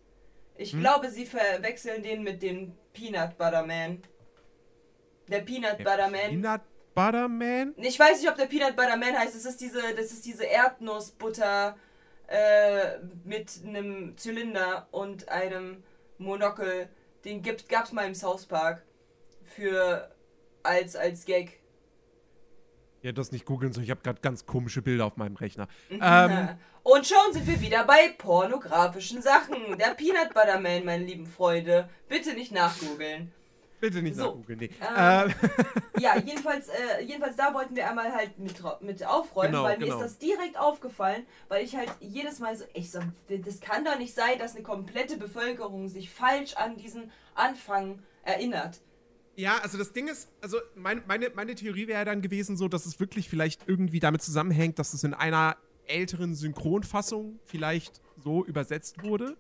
Ich 0.58 0.74
Mhm. 0.74 0.82
glaube, 0.82 1.10
sie 1.10 1.26
verwechseln 1.26 2.04
den 2.04 2.24
mit 2.24 2.42
dem 2.42 2.74
Peanut 2.94 3.38
Butter 3.38 3.66
Man. 3.66 4.02
Der 5.28 5.40
Peanut 5.40 5.78
Butter 5.80 6.10
Man. 6.10 6.42
Peanut 6.42 6.62
Butter 6.94 7.28
Man? 7.30 7.74
Ich 7.78 8.00
weiß 8.00 8.20
nicht, 8.22 8.30
ob 8.30 8.36
der 8.36 8.46
Peanut 8.46 8.76
Butter 8.76 8.98
Man 8.98 9.18
heißt. 9.18 9.36
Das 9.36 9.46
ist 9.46 9.60
diese, 9.62 9.82
das 9.96 10.12
ist 10.12 10.26
diese 10.26 10.44
Erdnussbutter 10.46 11.78
äh, 12.28 12.98
mit 13.24 13.62
einem 13.66 14.18
Zylinder 14.18 14.88
und 14.92 15.30
einem 15.30 15.84
Monokel. 16.18 16.90
Den 17.24 17.42
gibt, 17.42 17.70
gab's 17.70 17.92
mal 17.92 18.08
im 18.08 18.16
South 18.16 18.46
Park 18.46 18.84
für 19.44 20.12
als 20.64 20.96
als 20.96 21.26
Gag. 21.26 21.60
Ja, 23.02 23.12
das 23.12 23.32
nicht 23.32 23.46
googeln, 23.46 23.72
so 23.72 23.82
ich 23.82 23.92
habe 23.92 24.02
gerade 24.02 24.20
ganz 24.22 24.46
komische 24.46 24.82
Bilder 24.82 25.06
auf 25.06 25.16
meinem 25.18 25.36
Rechner. 25.36 25.68
Ähm, 25.92 26.50
Und 26.86 27.08
schon 27.08 27.34
sind 27.34 27.48
wir 27.48 27.62
wieder 27.62 27.84
bei 27.84 28.10
pornografischen 28.16 29.20
Sachen. 29.20 29.76
Der 29.80 29.96
Peanut 29.96 30.36
Butter 30.36 30.60
Man, 30.60 30.86
meine 30.86 31.04
lieben 31.04 31.26
Freunde. 31.26 31.90
Bitte 32.08 32.34
nicht 32.34 32.52
nachgoogeln. 32.52 33.32
Bitte 33.86 34.02
nicht 34.02 34.16
So, 34.16 34.24
nach 34.26 34.34
Google, 34.34 34.58
nee. 34.58 34.70
ähm, 34.98 35.30
Äh, 35.30 35.34
Ja, 36.02 36.18
jedenfalls, 36.18 36.70
äh, 36.70 37.04
jedenfalls 37.04 37.36
da 37.36 37.54
wollten 37.54 37.76
wir 37.76 37.88
einmal 37.88 38.12
halt 38.12 38.40
mit, 38.40 38.56
mit 38.82 39.06
aufräumen, 39.06 39.52
Genau, 39.52 39.64
weil 39.64 39.78
mir 39.78 39.86
genau. 39.86 40.00
ist 40.00 40.04
das 40.04 40.18
direkt 40.18 40.58
aufgefallen, 40.58 41.24
weil 41.50 41.64
ich 41.64 41.76
halt 41.76 41.92
jedes 42.00 42.40
Mal 42.40 42.58
so, 42.58 42.66
ich 42.74 42.90
so, 42.92 43.00
das 43.30 43.60
kann 43.60 43.86
doch 43.86 44.00
nicht 44.00 44.16
sein, 44.16 44.40
dass 44.40 44.56
eine 44.56 44.64
komplette 44.64 45.18
Bevölkerung 45.18 45.88
sich 45.88 46.10
falsch 46.10 46.56
an 46.56 46.78
diesen 46.78 47.12
Anfang 47.36 48.00
erinnert. 48.24 48.80
Ja, 49.36 49.60
also 49.62 49.78
das 49.78 49.94
Ding 49.94 50.08
ist, 50.08 50.30
also 50.42 50.58
mein, 50.76 51.04
meine, 51.08 51.30
meine 51.36 51.54
Theorie 51.54 51.88
wäre 51.88 52.06
dann 52.06 52.24
gewesen, 52.24 52.58
so, 52.58 52.68
dass 52.68 52.88
es 52.88 53.00
wirklich 53.00 53.30
vielleicht 53.30 53.68
irgendwie 53.68 54.00
damit 54.00 54.24
zusammenhängt, 54.24 54.80
dass 54.80 54.94
es 54.94 55.04
in 55.04 55.14
einer 55.14 55.58
älteren 55.86 56.34
Synchronfassung 56.34 57.40
vielleicht 57.44 58.02
so 58.18 58.44
übersetzt 58.44 59.04
wurde. 59.04 59.38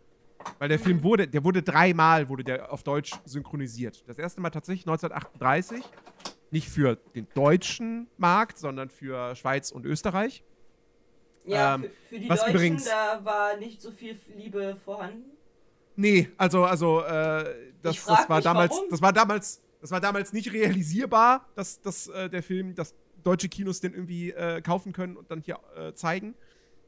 Weil 0.60 0.70
der 0.70 0.80
Film 0.80 1.04
wurde, 1.04 1.28
der 1.28 1.44
wurde 1.44 1.62
dreimal 1.64 2.30
wurde 2.30 2.44
der 2.44 2.72
auf 2.72 2.84
Deutsch 2.84 3.12
synchronisiert. 3.26 4.04
Das 4.08 4.18
erste 4.18 4.42
Mal 4.42 4.50
tatsächlich 4.52 4.86
1938. 4.88 5.84
Nicht 6.52 6.70
für 6.70 6.96
den 7.16 7.28
deutschen 7.34 8.08
Markt, 8.18 8.58
sondern 8.58 8.90
für 8.90 9.36
Schweiz 9.36 9.72
und 9.72 9.86
Österreich. 9.86 10.44
Ja, 11.46 11.76
Ähm, 11.76 11.84
für, 11.84 11.90
für 12.10 12.20
die 12.20 12.30
was 12.30 12.40
Deutschen, 12.42 12.56
übrigens- 12.56 12.86
da 12.86 13.20
war 13.24 13.58
nicht 13.58 13.82
so 13.82 13.92
viel 13.92 14.20
Liebe 14.38 14.78
vorhanden. 14.86 15.32
Nee, 15.96 16.30
also, 16.38 16.64
also, 16.66 17.02
äh, 17.02 17.74
das, 17.82 18.04
das 18.06 18.30
war 18.30 18.42
damals, 18.42 18.72
warum? 18.72 18.90
das 18.90 19.02
war 19.02 19.14
damals, 19.14 19.62
das 19.82 19.92
war 19.92 20.02
damals 20.02 20.34
nicht 20.34 20.52
realisierbar, 20.52 21.48
dass, 21.56 21.80
dass 21.82 22.08
äh, 22.10 22.30
der 22.30 22.44
Film, 22.44 22.76
dass 22.76 22.94
deutsche 23.24 23.48
Kinos 23.50 23.80
den 23.80 23.94
irgendwie 23.94 24.32
äh, 24.32 24.62
kaufen 24.62 24.92
können 24.94 25.16
und 25.18 25.32
dann 25.32 25.42
hier 25.42 25.60
äh, 25.76 25.94
zeigen. 25.94 26.36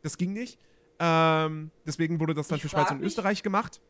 Das 0.03 0.17
ging 0.17 0.33
nicht. 0.33 0.59
Ähm, 0.99 1.71
deswegen 1.85 2.19
wurde 2.19 2.33
das 2.33 2.47
dann 2.47 2.57
Ich 2.57 2.61
für 2.63 2.69
Schweiz 2.69 2.89
und 2.91 2.97
mich- 2.99 3.07
Österreich 3.07 3.43
gemacht. 3.43 3.81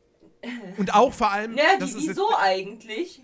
Und 0.78 0.94
auch 0.94 1.14
vor 1.14 1.32
allem. 1.32 1.54
Ja, 1.58 1.78
das 1.80 1.92
die, 1.92 1.98
ist 2.00 2.04
jetzt- 2.08 2.18
wieso 2.18 2.36
eigentlich? 2.38 3.22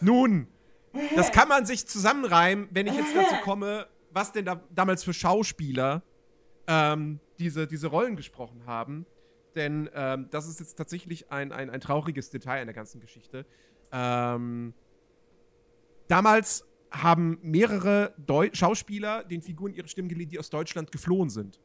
Nun, 0.00 0.48
das 1.16 1.30
kann 1.32 1.48
man 1.48 1.66
sich 1.66 1.86
zusammenreimen, 1.86 2.68
wenn 2.70 2.86
ich 2.86 2.94
jetzt 2.96 3.14
dazu 3.14 3.34
komme, 3.44 3.86
was 4.10 4.32
denn 4.32 4.44
da 4.44 4.60
damals 4.74 5.04
für 5.04 5.12
Schauspieler 5.14 6.02
ähm, 6.66 7.20
diese, 7.38 7.66
diese 7.66 7.86
Rollen 7.88 8.16
gesprochen 8.16 8.62
haben. 8.66 9.06
Denn 9.54 9.90
ähm, 9.94 10.28
das 10.30 10.48
ist 10.48 10.60
jetzt 10.60 10.76
tatsächlich 10.76 11.30
ein, 11.30 11.52
ein, 11.52 11.68
ein 11.70 11.80
trauriges 11.80 12.30
Detail 12.30 12.60
in 12.62 12.66
der 12.66 12.74
ganzen 12.74 13.00
Geschichte. 13.00 13.44
Ähm, 13.92 14.72
damals 16.08 16.64
haben 16.90 17.38
mehrere 17.42 18.14
Deu 18.18 18.48
Schauspieler 18.52 19.24
den 19.24 19.42
Figuren 19.42 19.72
ihre 19.74 19.88
Stimmen 19.88 20.08
geliehen, 20.08 20.28
die 20.28 20.38
aus 20.38 20.50
Deutschland 20.50 20.90
geflohen 20.92 21.30
sind. 21.30 21.58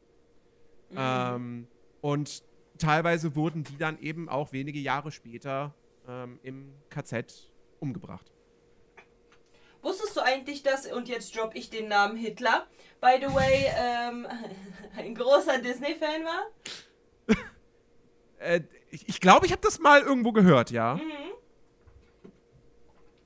Ähm, 0.96 1.66
und 2.00 2.42
teilweise 2.78 3.34
wurden 3.36 3.64
die 3.64 3.76
dann 3.76 3.98
eben 4.00 4.28
auch 4.28 4.52
wenige 4.52 4.78
Jahre 4.78 5.10
später 5.12 5.74
ähm, 6.06 6.38
im 6.42 6.72
KZ 6.90 7.50
umgebracht. 7.80 8.30
Wusstest 9.82 10.16
du 10.16 10.20
eigentlich, 10.20 10.62
dass, 10.62 10.90
und 10.90 11.08
jetzt 11.08 11.36
droppe 11.36 11.56
ich 11.56 11.70
den 11.70 11.88
Namen 11.88 12.16
Hitler, 12.16 12.66
by 13.00 13.18
the 13.20 13.32
way, 13.34 13.66
ähm, 13.76 14.26
ein 14.96 15.14
großer 15.14 15.58
Disney-Fan 15.58 16.24
war? 16.24 16.46
Äh, 18.38 18.60
ich 18.90 19.08
ich 19.08 19.20
glaube, 19.20 19.46
ich 19.46 19.52
habe 19.52 19.62
das 19.62 19.78
mal 19.78 20.00
irgendwo 20.00 20.32
gehört, 20.32 20.70
ja. 20.70 20.94
Mhm. 20.94 21.00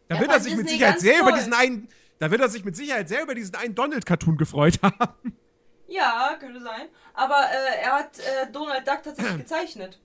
Da 0.09 0.17
Er 0.17 0.21
wird 0.21 0.31
er 0.31 0.41
sich 0.41 0.53
mit 0.57 0.65
Disney 0.65 0.79
Sicherheit 0.79 0.95
ganz 0.95 1.03
sehr 1.03 1.21
über 1.21 1.31
toll. 1.31 1.39
diesen 1.39 1.53
einen, 1.55 1.89
da 2.19 2.31
wird 2.31 2.41
er 2.41 2.49
sich 2.49 2.65
mit 2.65 2.77
Sicherheit 2.77 3.09
sehr 3.09 3.23
über 3.23 3.35
diesen 3.35 3.55
einen 3.55 3.75
Donald-Cartoon 3.75 4.37
gefreut 4.37 4.79
haben. 4.83 5.37
Ja, 5.93 6.36
könnte 6.40 6.61
sein. 6.61 6.88
Aber 7.12 7.36
äh, 7.36 7.82
er 7.82 7.93
hat 7.93 8.18
äh, 8.18 8.51
Donald 8.51 8.86
Duck 8.86 9.03
tatsächlich 9.03 9.38
gezeichnet. 9.45 10.01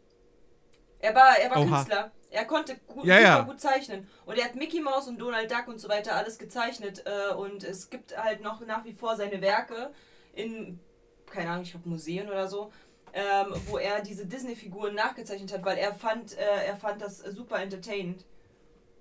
Er 0.99 1.15
war, 1.15 1.37
er 1.37 1.49
war 1.49 1.57
Oha. 1.59 1.75
Künstler. 1.77 2.11
Er 2.29 2.45
konnte 2.45 2.75
gu 2.87 3.05
Ja, 3.05 3.17
super 3.17 3.21
ja. 3.21 3.41
gut 3.43 3.61
zeichnen. 3.61 4.07
Und 4.25 4.37
er 4.37 4.45
hat 4.45 4.55
Mickey 4.55 4.81
Mouse 4.81 5.07
und 5.07 5.17
Donald 5.17 5.49
Duck 5.49 5.67
und 5.67 5.79
so 5.79 5.87
weiter 5.87 6.15
alles 6.15 6.37
gezeichnet. 6.37 7.03
Äh, 7.05 7.33
und 7.33 7.63
es 7.63 7.89
gibt 7.89 8.17
halt 8.17 8.41
noch 8.41 8.59
nach 8.65 8.83
wie 8.83 8.93
vor 8.93 9.15
seine 9.15 9.41
Werke 9.41 9.91
in, 10.33 10.79
keine 11.29 11.51
Ahnung, 11.51 11.63
ich 11.63 11.71
glaube 11.71 11.87
Museen 11.87 12.27
oder 12.27 12.47
so, 12.47 12.71
ähm, 13.13 13.53
wo 13.67 13.77
er 13.77 14.01
diese 14.01 14.25
Disney-Figuren 14.25 14.93
nachgezeichnet 14.93 15.53
hat, 15.53 15.63
weil 15.63 15.77
er 15.77 15.93
fand, 15.93 16.37
äh, 16.37 16.65
er 16.65 16.75
fand 16.75 17.01
das 17.01 17.19
super 17.19 17.59
entertainend. 17.61 18.25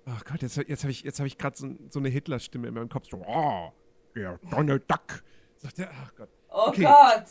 Ach 0.05 0.23
Gott, 0.23 0.41
jetzt, 0.41 0.55
jetzt 0.55 0.83
habe 0.83 0.91
ich, 0.91 1.03
jetzt 1.03 1.19
hab 1.19 1.25
ich 1.25 1.37
gerade 1.37 1.57
so, 1.57 1.67
so 1.89 1.99
eine 1.99 2.07
Hitler-Stimme 2.07 2.69
in 2.69 2.73
meinem 2.73 2.89
Kopf. 2.89 3.09
So, 3.09 3.21
oh, 3.27 3.71
der 4.15 4.39
Donald 4.49 4.89
Duck. 4.89 5.21
Sagt 5.57 5.79
der, 5.79 5.91
ach 5.91 6.15
Gott. 6.15 6.29
Oh 6.59 6.69
Okay. 6.69 6.83
Gott! 6.83 7.25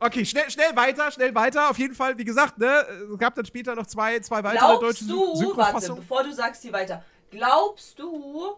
Okay, 0.00 0.24
schnell, 0.24 0.48
schnell 0.48 0.76
weiter, 0.76 1.10
schnell 1.10 1.34
weiter. 1.34 1.68
Auf 1.70 1.78
jeden 1.78 1.94
Fall, 1.94 2.16
wie 2.16 2.24
gesagt, 2.24 2.56
ne, 2.58 2.86
es 3.12 3.18
gab 3.18 3.34
dann 3.34 3.44
später 3.44 3.74
noch 3.74 3.86
zwei, 3.86 4.20
zwei 4.20 4.44
weitere 4.44 4.78
deutsche 4.78 4.78
Glaubst 4.78 4.98
Syn 5.00 5.08
du, 5.08 5.16
warte, 5.26 5.38
Synchronfassungen. 5.38 6.00
bevor 6.02 6.22
du 6.22 6.32
sagst 6.32 6.62
hier 6.62 6.72
weiter, 6.72 7.04
glaubst 7.32 7.98
du, 7.98 8.56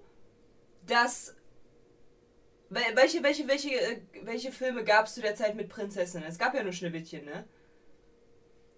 dass 0.86 1.34
wel- 2.68 2.94
welche, 2.94 3.22
welche, 3.22 3.48
welche, 3.48 3.70
äh, 3.70 4.02
welche 4.24 4.52
Filme 4.52 4.84
gab 4.84 5.06
es 5.06 5.14
zu 5.14 5.22
der 5.22 5.34
Zeit 5.34 5.54
mit 5.56 5.70
Prinzessinnen? 5.70 6.28
Es 6.28 6.38
gab 6.38 6.54
ja 6.54 6.62
nur 6.62 6.72
Schneewittchen, 6.74 7.24
ne? 7.24 7.48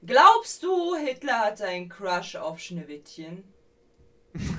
Glaubst 0.06 0.62
du, 0.62 0.94
Hitler 0.94 1.40
hatte 1.40 1.64
einen 1.66 1.88
Crush 1.88 2.36
auf 2.36 2.60
Schneewittchen? 2.60 3.42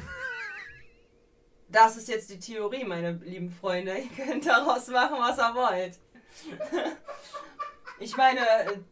Das 1.70 1.98
ist 1.98 2.08
jetzt 2.08 2.30
die 2.30 2.38
Theorie, 2.38 2.84
meine 2.84 3.14
lieben 3.24 3.50
Freunde. 3.50 3.98
Ihr 3.98 4.26
könnt 4.26 4.46
daraus 4.46 4.88
machen, 4.90 5.16
was 5.18 5.40
ihr 5.40 5.56
wollt. 5.56 5.98
Ich 8.00 8.18
meine, 8.18 8.42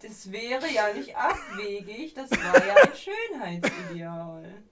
das 0.02 0.32
wäre 0.32 0.70
ja 0.72 0.94
nicht 0.94 1.16
abwegig, 1.18 2.14
das 2.14 2.32
war 2.32 2.66
ja 2.66 2.76
ein 2.76 2.96
Schönheitsideal. 2.96 4.64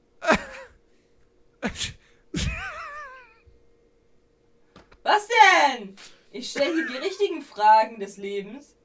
Was 5.03 5.27
denn? 5.27 5.95
Ich 6.31 6.51
stelle 6.51 6.73
hier 6.73 6.87
die 6.87 6.97
richtigen 6.97 7.41
Fragen 7.41 7.99
des 7.99 8.17
Lebens. 8.17 8.75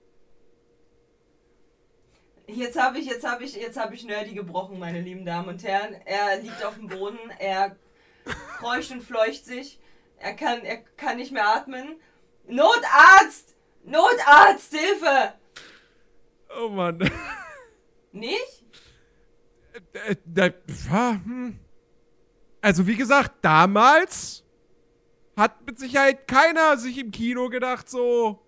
Jetzt 2.46 2.78
habe 2.78 2.98
ich, 2.98 3.06
jetzt 3.06 3.26
habe 3.26 3.44
ich, 3.44 3.54
jetzt 3.54 3.78
habe 3.78 3.94
ich 3.94 4.04
Nerdy 4.04 4.34
gebrochen, 4.34 4.78
meine 4.78 5.00
lieben 5.00 5.24
Damen 5.24 5.48
und 5.48 5.62
Herren. 5.62 5.94
Er 6.04 6.38
liegt 6.38 6.64
auf 6.64 6.74
dem 6.74 6.88
Boden, 6.88 7.30
er 7.38 7.76
kreucht 8.58 8.90
und 8.90 9.02
fleucht 9.02 9.44
sich, 9.44 9.78
er 10.18 10.34
kann, 10.34 10.64
er 10.64 10.78
kann 10.96 11.16
nicht 11.16 11.32
mehr 11.32 11.48
atmen. 11.48 12.00
Notarzt! 12.46 13.53
Notarzt, 13.84 14.74
Hilfe! 14.74 15.34
Oh 16.58 16.68
Mann. 16.68 16.98
Nicht? 18.12 18.64
Äh, 19.92 20.16
ja, 20.36 21.10
hm. 21.24 21.58
Also 22.60 22.86
wie 22.86 22.96
gesagt, 22.96 23.32
damals 23.42 24.44
hat 25.36 25.66
mit 25.66 25.78
Sicherheit 25.78 26.26
keiner 26.26 26.76
sich 26.78 26.96
im 26.98 27.10
Kino 27.10 27.48
gedacht 27.48 27.88
so, 27.88 28.42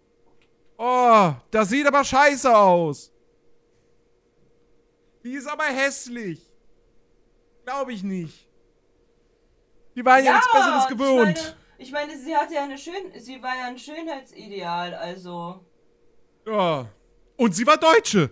oh, 0.79 1.33
das 1.51 1.69
sieht 1.69 1.87
aber 1.87 2.05
scheiße 2.05 2.57
aus. 2.57 3.13
Die 5.25 5.33
ist 5.33 5.49
aber 5.49 5.65
hässlich. 5.65 6.41
Glaube 7.65 7.93
ich 7.93 8.05
nicht. 8.05 8.49
Die 9.97 10.05
waren 10.05 10.25
ja, 10.25 10.35
nichts 10.35 10.53
Besseres 10.53 10.85
meine, 10.85 11.57
ich 11.79 11.93
meine, 11.93 12.17
sie 12.17 12.37
hatte 12.37 12.55
ja 12.55 12.65
eine 12.65 12.79
schön, 12.79 13.13
sie 13.19 13.43
war 13.43 13.55
ja 13.57 13.67
ein 13.67 13.79
Schönheitsideal, 13.79 14.95
also. 14.95 15.65
Ja. 16.47 16.87
Und 17.37 17.55
sie 17.55 17.67
war 17.67 17.77
Deutsche. 17.77 18.31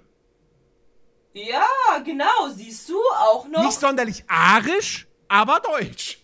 Ja, 1.32 1.66
genau, 2.04 2.48
siehst 2.50 2.88
du 2.88 2.98
auch 3.18 3.46
noch. 3.48 3.64
Nicht 3.64 3.80
sonderlich 3.80 4.24
arisch, 4.28 5.06
aber 5.28 5.60
deutsch. 5.60 6.20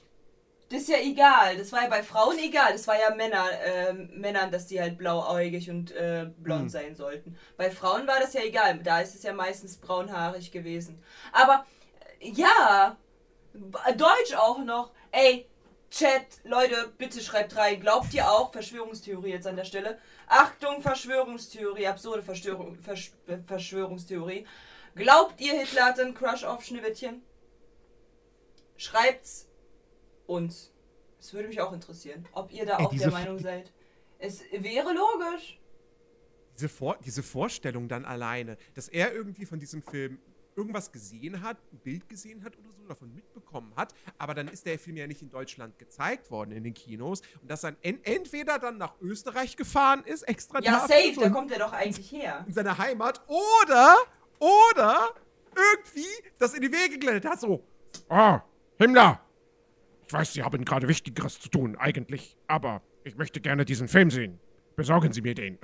Das 0.69 0.83
ist 0.83 0.89
ja 0.89 0.99
egal. 0.99 1.57
Das 1.57 1.73
war 1.73 1.83
ja 1.83 1.89
bei 1.89 2.05
Frauen 2.05 2.39
egal. 2.39 2.73
Das 2.73 2.87
war 2.87 2.97
ja 2.97 3.13
Männer, 3.13 3.45
äh, 3.65 3.93
Männern, 3.93 4.53
dass 4.53 4.69
die 4.69 4.81
halt 4.81 4.99
blauäugig 4.99 5.69
und 5.69 5.91
äh, 5.91 6.31
blond 6.39 6.63
Hm. 6.63 6.69
sein 6.69 6.95
sollten. 6.95 7.37
Bei 7.57 7.73
Frauen 7.73 8.07
war 8.07 8.21
das 8.21 8.35
ja 8.35 8.43
egal. 8.43 8.79
Da 8.79 9.01
ist 9.01 9.17
es 9.17 9.25
ja 9.25 9.33
meistens 9.33 9.79
braunhaarig 9.79 10.53
gewesen. 10.53 11.03
Aber 11.33 11.67
äh, 12.21 12.31
ja, 12.31 12.97
Deutsch 13.53 14.37
auch 14.37 14.59
noch. 14.59 14.93
Ey, 15.11 15.50
Chat, 15.91 16.25
Leute, 16.45 16.93
bitte 16.99 17.21
schreibt 17.21 17.57
rein. 17.57 17.81
Glaubt 17.81 18.15
ihr 18.15 18.31
auch, 18.31 18.53
Verschwörungstheorie 18.53 19.31
jetzt 19.31 19.47
an 19.47 19.57
der 19.57 19.65
Stelle. 19.65 19.99
Achtung, 20.29 20.81
Verschwörungstheorie, 20.83 21.87
absurde 21.89 22.23
Verschwörung, 22.23 22.77
Versch 22.77 23.13
äh, 23.27 23.39
Verschwörungstheorie. 23.39 24.47
Glaubt 24.95 25.41
ihr, 25.41 25.59
Hitler 25.59 25.87
hatte 25.87 26.03
einen 26.03 26.15
Crush 26.15 26.45
auf 26.45 26.65
Schneewittchen? 26.65 27.23
Schreibt's 28.77 29.49
uns. 30.27 30.73
Es 31.19 31.35
würde 31.35 31.49
mich 31.49 31.61
auch 31.61 31.73
interessieren, 31.73 32.27
ob 32.33 32.53
ihr 32.53 32.65
da 32.65 32.79
Ey, 32.79 32.85
auch 32.87 32.95
der 32.95 33.09
F- 33.09 33.13
Meinung 33.13 33.39
seid. 33.39 33.73
Es 34.19 34.43
wäre 34.53 34.93
logisch. 34.95 35.59
Diese, 36.55 36.69
Vor 36.69 36.99
diese 37.05 37.23
Vorstellung 37.23 37.89
dann 37.89 38.05
alleine, 38.05 38.57
dass 38.75 38.89
er 38.89 39.13
irgendwie 39.13 39.45
von 39.45 39.59
diesem 39.59 39.83
Film 39.83 40.21
irgendwas 40.61 40.93
gesehen 40.93 41.43
hat, 41.43 41.57
ein 41.73 41.79
Bild 41.79 42.09
gesehen 42.09 42.45
hat 42.45 42.57
oder 42.59 42.69
so, 42.77 42.87
davon 42.87 43.15
mitbekommen 43.15 43.73
hat, 43.77 43.95
aber 44.19 44.35
dann 44.35 44.49
ist 44.49 44.67
der 44.67 44.79
Film 44.79 44.97
ja 44.97 45.07
nicht 45.07 45.23
in 45.23 45.31
Deutschland 45.31 45.79
gezeigt 45.79 46.31
worden 46.31 46.53
in 46.53 46.65
den 46.65 46.75
Kinos 46.75 47.23
und 47.41 47.51
dass 47.51 47.65
er 47.65 47.77
en 47.83 48.03
entweder 48.05 48.59
dann 48.59 48.77
nach 48.79 48.95
Österreich 49.01 49.57
gefahren 49.57 50.03
ist, 50.05 50.23
extra 50.23 50.61
Ja, 50.63 50.81
safe, 50.81 51.15
da 51.19 51.31
kommt 51.31 51.51
er 51.53 51.61
doch 51.61 51.73
eigentlich 51.73 52.11
her. 52.13 52.45
in 52.47 52.53
seiner 52.53 52.77
Heimat, 52.79 53.23
oder, 53.27 53.97
oder 54.39 55.15
irgendwie 55.55 56.07
das 56.39 56.55
in 56.55 56.61
die 56.63 56.73
Wege 56.73 56.99
geleitet 56.99 57.25
hat, 57.31 57.41
so, 57.41 57.65
ah, 58.09 58.43
Himmler, 58.79 59.21
Ich 60.07 60.13
weiß, 60.13 60.33
Sie 60.33 60.43
haben 60.43 60.65
gerade 60.65 60.89
Wichtigeres 60.89 61.39
zu 61.39 61.49
tun, 61.49 61.77
eigentlich. 61.77 62.37
Aber 62.49 62.83
ich 63.05 63.17
möchte 63.17 63.41
gerne 63.41 63.65
diesen 63.65 63.87
Film 63.87 64.11
sehen. 64.11 64.41
Besorgen 64.75 65.13
Sie 65.13 65.21
mir 65.23 65.35
den. 65.35 65.59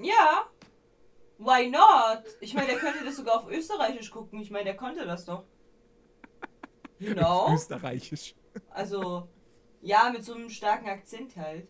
Ja. 0.00 0.48
Why 1.44 1.68
not? 1.68 2.24
Ich 2.40 2.54
meine, 2.54 2.68
der 2.68 2.78
könnte 2.78 3.04
das 3.04 3.16
sogar 3.16 3.36
auf 3.36 3.50
Österreichisch 3.50 4.10
gucken. 4.10 4.40
Ich 4.40 4.50
meine, 4.50 4.64
der 4.64 4.76
konnte 4.76 5.04
das 5.04 5.26
doch. 5.26 5.44
You 6.98 7.12
know? 7.12 7.52
Österreichisch. 7.52 8.34
Also, 8.70 9.28
ja, 9.82 10.10
mit 10.10 10.24
so 10.24 10.34
einem 10.34 10.48
starken 10.48 10.88
Akzent 10.88 11.36
halt. 11.36 11.68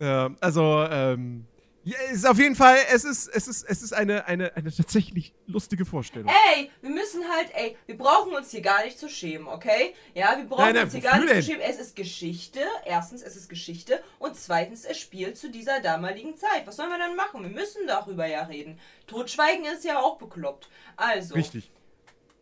Ähm, 0.00 0.36
also, 0.40 0.84
ähm, 0.90 1.46
ja, 1.88 1.98
ist 2.12 2.26
auf 2.26 2.38
jeden 2.38 2.54
Fall, 2.54 2.76
es 2.92 3.04
ist, 3.04 3.28
es 3.28 3.48
ist, 3.48 3.64
es 3.64 3.82
ist 3.82 3.94
eine, 3.94 4.26
eine, 4.26 4.54
eine 4.54 4.70
tatsächlich 4.70 5.32
lustige 5.46 5.86
Vorstellung. 5.86 6.30
Ey, 6.54 6.70
wir 6.82 6.90
müssen 6.90 7.26
halt, 7.26 7.48
ey, 7.54 7.78
wir 7.86 7.96
brauchen 7.96 8.34
uns 8.34 8.50
hier 8.50 8.60
gar 8.60 8.84
nicht 8.84 8.98
zu 8.98 9.08
schämen, 9.08 9.48
okay? 9.48 9.94
Ja, 10.12 10.36
wir 10.36 10.44
brauchen 10.44 10.64
Nein, 10.64 10.74
nein, 10.74 10.84
uns 10.84 10.92
hier 10.92 11.00
gar 11.00 11.16
nicht 11.16 11.28
zu 11.28 11.34
denn? 11.34 11.42
schämen. 11.42 11.62
Es 11.62 11.78
ist 11.80 11.96
Geschichte. 11.96 12.60
Erstens, 12.84 13.22
es 13.22 13.36
ist 13.36 13.48
Geschichte. 13.48 14.02
Und 14.18 14.36
zweitens, 14.36 14.84
es 14.84 14.98
spielt 14.98 15.38
zu 15.38 15.50
dieser 15.50 15.80
damaligen 15.80 16.36
Zeit. 16.36 16.66
Was 16.66 16.76
sollen 16.76 16.90
wir 16.90 16.98
dann 16.98 17.16
machen? 17.16 17.42
Wir 17.42 17.50
müssen 17.50 17.86
darüber 17.86 18.26
ja 18.26 18.42
reden. 18.42 18.78
Totschweigen 19.06 19.64
ist 19.64 19.84
ja 19.84 19.98
auch 19.98 20.18
bekloppt. 20.18 20.68
Also, 20.96 21.36
Richtig. 21.36 21.70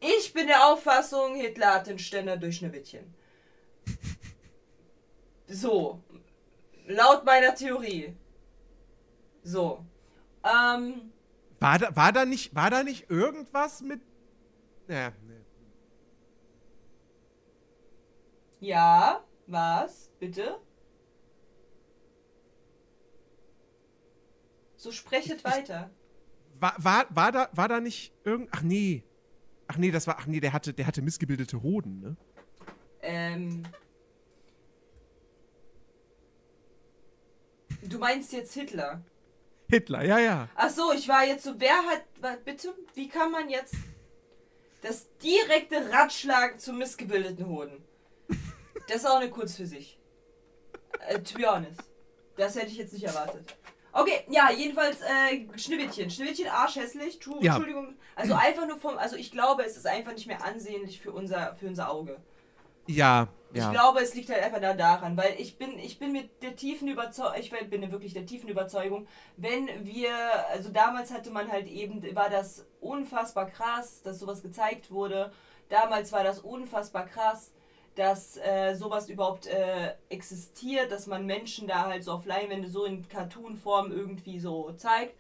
ich 0.01 0.32
bin 0.32 0.49
der 0.49 0.66
Auffassung, 0.66 1.36
Hitler 1.36 1.74
hat 1.74 1.86
den 1.86 2.01
Ständer 2.01 2.36
durch 2.36 2.57
Schneewittchen. 2.57 3.14
So. 5.49 6.03
Laut 6.88 7.24
meiner 7.24 7.55
Theorie. 7.55 8.16
So. 9.47 9.86
Ähm, 10.42 11.12
War 11.61 11.78
da, 11.78 11.94
war 11.94 12.12
da 12.12 12.24
nicht, 12.24 12.55
war 12.55 12.68
da 12.68 12.82
nicht 12.82 13.09
irgendwas 13.09 13.80
mit. 13.80 14.01
Ja, 14.88 15.12
nee. 15.26 15.40
ja, 18.59 19.24
was? 19.47 20.11
Bitte? 20.18 20.61
So 24.76 24.90
sprechet 24.90 25.44
weiter. 25.44 25.90
War, 26.59 26.74
war, 26.78 27.07
war, 27.11 27.30
da, 27.30 27.49
war 27.53 27.68
da 27.68 27.78
nicht 27.78 28.12
irgend. 28.24 28.49
Ach 28.51 28.62
nee. 28.62 29.05
Ach 29.68 29.76
nee, 29.76 29.92
das 29.92 30.09
war. 30.09 30.16
Ach 30.18 30.26
nee, 30.26 30.40
der 30.40 30.53
hatte, 30.53 30.74
der 30.74 30.88
hatte 30.88 31.03
missgebildete 31.03 31.62
Hoden, 31.62 32.01
ne? 32.01 32.16
Ähm. 33.01 33.62
Du 37.82 37.99
meinst 38.01 38.32
jetzt 38.32 38.53
Hitler? 38.55 39.05
Hitler, 39.68 40.04
ja, 40.04 40.18
ja. 40.18 40.48
Ach 40.54 40.70
so, 40.70 40.92
ich 40.92 41.08
war 41.08 41.24
jetzt 41.24 41.44
so, 41.44 41.54
wer 41.58 41.76
hat, 41.84 42.44
bitte, 42.44 42.74
wie 42.94 43.08
kann 43.08 43.30
man 43.30 43.48
jetzt 43.48 43.74
das 44.82 45.08
direkte 45.18 45.90
Ratschlagen 45.92 46.58
zu 46.58 46.72
missgebildeten 46.72 47.46
Hoden? 47.46 47.84
Das 48.88 48.98
ist 48.98 49.06
auch 49.06 49.16
eine 49.16 49.30
Kunst 49.30 49.56
für 49.56 49.66
sich. 49.66 49.98
Äh, 51.08 51.18
to 51.20 51.36
be 51.38 51.46
honest. 51.46 51.80
Das 52.36 52.54
hätte 52.54 52.68
ich 52.68 52.76
jetzt 52.76 52.92
nicht 52.92 53.04
erwartet. 53.04 53.44
Okay, 53.92 54.24
ja, 54.28 54.50
jedenfalls 54.52 55.00
äh, 55.00 55.46
Schneewittchen. 55.58 56.10
Schneewittchen 56.10 56.48
arschhässlich. 56.48 57.18
True, 57.18 57.38
Ja. 57.40 57.54
Entschuldigung. 57.54 57.96
Also 58.14 58.34
einfach 58.34 58.66
nur 58.66 58.78
vom, 58.78 58.96
also 58.98 59.16
ich 59.16 59.32
glaube, 59.32 59.64
es 59.64 59.76
ist 59.76 59.86
einfach 59.86 60.12
nicht 60.12 60.26
mehr 60.26 60.44
ansehnlich 60.44 61.00
für 61.00 61.12
unser, 61.12 61.56
für 61.56 61.66
unser 61.66 61.90
Auge. 61.90 62.18
Ja, 62.86 63.28
Ich 63.57 63.62
ja. 63.62 63.70
glaube, 63.70 64.00
es 64.00 64.14
liegt 64.14 64.28
halt 64.28 64.42
einfach 64.42 64.61
da 64.61 64.74
daran, 64.74 65.16
weil 65.16 65.34
ich 65.38 65.57
bin, 65.57 65.78
ich 65.78 65.98
bin 65.98 66.12
mit 66.12 66.42
der 66.42 66.57
tiefen 66.57 66.88
Überzeugung, 66.88 67.40
ich 67.40 67.48
bin 67.70 67.90
wirklich 67.90 68.12
der 68.12 68.26
tiefen 68.26 68.50
Überzeugung, 68.50 69.09
wenn 69.38 69.66
wir, 69.82 70.12
also 70.50 70.68
damals 70.68 71.11
hatte 71.11 71.30
man 71.30 71.50
halt 71.50 71.66
eben, 71.66 72.14
war 72.14 72.28
das 72.28 72.66
unfassbar 72.82 73.46
krass, 73.46 74.02
dass 74.02 74.18
sowas 74.18 74.42
gezeigt 74.42 74.90
wurde. 74.90 75.32
Damals 75.70 76.12
war 76.12 76.22
das 76.22 76.40
unfassbar 76.40 77.07
krass, 77.07 77.50
dass 77.94 78.36
äh, 78.36 78.74
sowas 78.74 79.09
überhaupt 79.09 79.46
äh, 79.46 79.94
existiert, 80.11 80.92
dass 80.92 81.07
man 81.07 81.24
Menschen 81.24 81.66
da 81.66 81.86
halt 81.86 82.04
so 82.04 82.12
auf 82.12 82.26
Leinwände 82.26 82.68
so 82.68 82.84
in 82.84 83.09
Cartoon-Form 83.09 83.90
irgendwie 83.90 84.38
so 84.38 84.70
zeigt. 84.72 85.14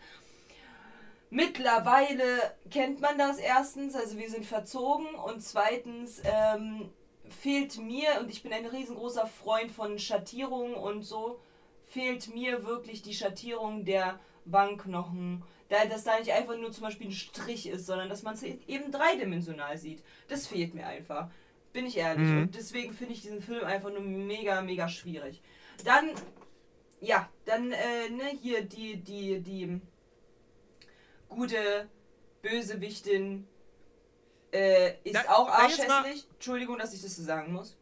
Mittlerweile 1.30 2.54
kennt 2.70 3.00
man 3.00 3.16
das 3.16 3.38
erstens, 3.38 3.94
also 3.94 4.18
wir 4.18 4.28
sind 4.28 4.44
verzogen 4.44 5.06
und 5.14 5.40
zweitens 5.40 6.20
ähm, 6.22 6.90
fehlt 7.28 7.78
mir, 7.78 8.20
und 8.20 8.30
ich 8.30 8.42
bin 8.42 8.52
ein 8.52 8.66
riesengroßer 8.66 9.26
Freund 9.26 9.70
von 9.70 9.98
Schattierungen 9.98 10.74
und 10.74 11.02
so, 11.02 11.40
fehlt 11.86 12.34
mir 12.34 12.64
wirklich 12.64 13.02
die 13.02 13.14
Schattierung 13.14 13.84
der 13.84 14.18
Wangenknochen. 14.44 15.42
Da, 15.68 15.84
dass 15.86 16.04
da 16.04 16.18
nicht 16.18 16.32
einfach 16.32 16.56
nur 16.56 16.70
zum 16.70 16.84
Beispiel 16.84 17.08
ein 17.08 17.12
Strich 17.12 17.68
ist, 17.68 17.86
sondern 17.86 18.08
dass 18.08 18.22
man 18.22 18.34
es 18.34 18.42
eben 18.44 18.92
dreidimensional 18.92 19.76
sieht. 19.76 20.02
Das 20.28 20.46
fehlt 20.46 20.74
mir 20.74 20.86
einfach. 20.86 21.28
Bin 21.72 21.86
ich 21.86 21.96
ehrlich. 21.96 22.28
Mhm. 22.28 22.42
Und 22.42 22.54
deswegen 22.54 22.92
finde 22.92 23.14
ich 23.14 23.22
diesen 23.22 23.42
Film 23.42 23.64
einfach 23.64 23.90
nur 23.90 24.00
mega, 24.00 24.62
mega 24.62 24.88
schwierig. 24.88 25.42
Dann, 25.84 26.10
ja, 27.00 27.28
dann, 27.44 27.72
äh, 27.72 28.10
ne, 28.10 28.30
hier 28.40 28.62
die, 28.62 28.96
die, 28.96 29.40
die 29.40 29.80
gute 31.28 31.88
Bösewichtin 32.42 33.46
äh, 34.52 34.94
ist 35.04 35.14
Da- 35.14 35.28
auch 35.34 35.48
arschhässlich. 35.48 36.26
Entschuldigung, 36.34 36.78
dass 36.78 36.92
ich 36.94 37.02
das 37.02 37.16
so 37.16 37.22
sagen 37.22 37.52
muss. 37.52 37.76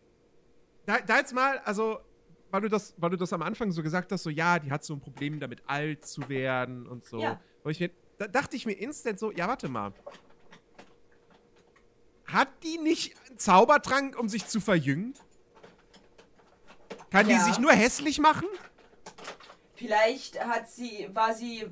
Da, 0.86 0.98
da 1.00 1.18
jetzt 1.18 1.32
mal, 1.32 1.58
also, 1.60 1.98
weil 2.50 2.60
du, 2.62 2.68
das, 2.68 2.94
weil 2.98 3.10
du 3.10 3.16
das 3.16 3.32
am 3.32 3.42
Anfang 3.42 3.70
so 3.72 3.82
gesagt 3.82 4.12
hast, 4.12 4.22
so, 4.22 4.30
ja, 4.30 4.58
die 4.58 4.70
hat 4.70 4.84
so 4.84 4.94
ein 4.94 5.00
Problem 5.00 5.40
damit, 5.40 5.62
alt 5.66 6.06
zu 6.06 6.28
werden 6.28 6.86
und 6.86 7.04
so. 7.04 7.18
Ja. 7.20 7.40
Und 7.62 7.70
ich 7.70 7.80
mir, 7.80 7.90
da 8.18 8.26
dachte 8.28 8.56
ich 8.56 8.66
mir 8.66 8.72
instant 8.74 9.18
so, 9.18 9.30
ja, 9.32 9.48
warte 9.48 9.68
mal. 9.68 9.92
Hat 12.26 12.48
die 12.62 12.78
nicht 12.78 13.14
einen 13.28 13.38
Zaubertrank, 13.38 14.18
um 14.18 14.28
sich 14.28 14.46
zu 14.46 14.60
verjüngen? 14.60 15.14
Kann 17.10 17.28
Ja. 17.28 17.36
die 17.38 17.44
sich 17.44 17.58
nur 17.58 17.72
hässlich 17.72 18.18
machen? 18.18 18.48
Vielleicht 19.74 20.42
hat 20.44 20.68
sie, 20.70 21.08
war 21.12 21.34
sie, 21.34 21.66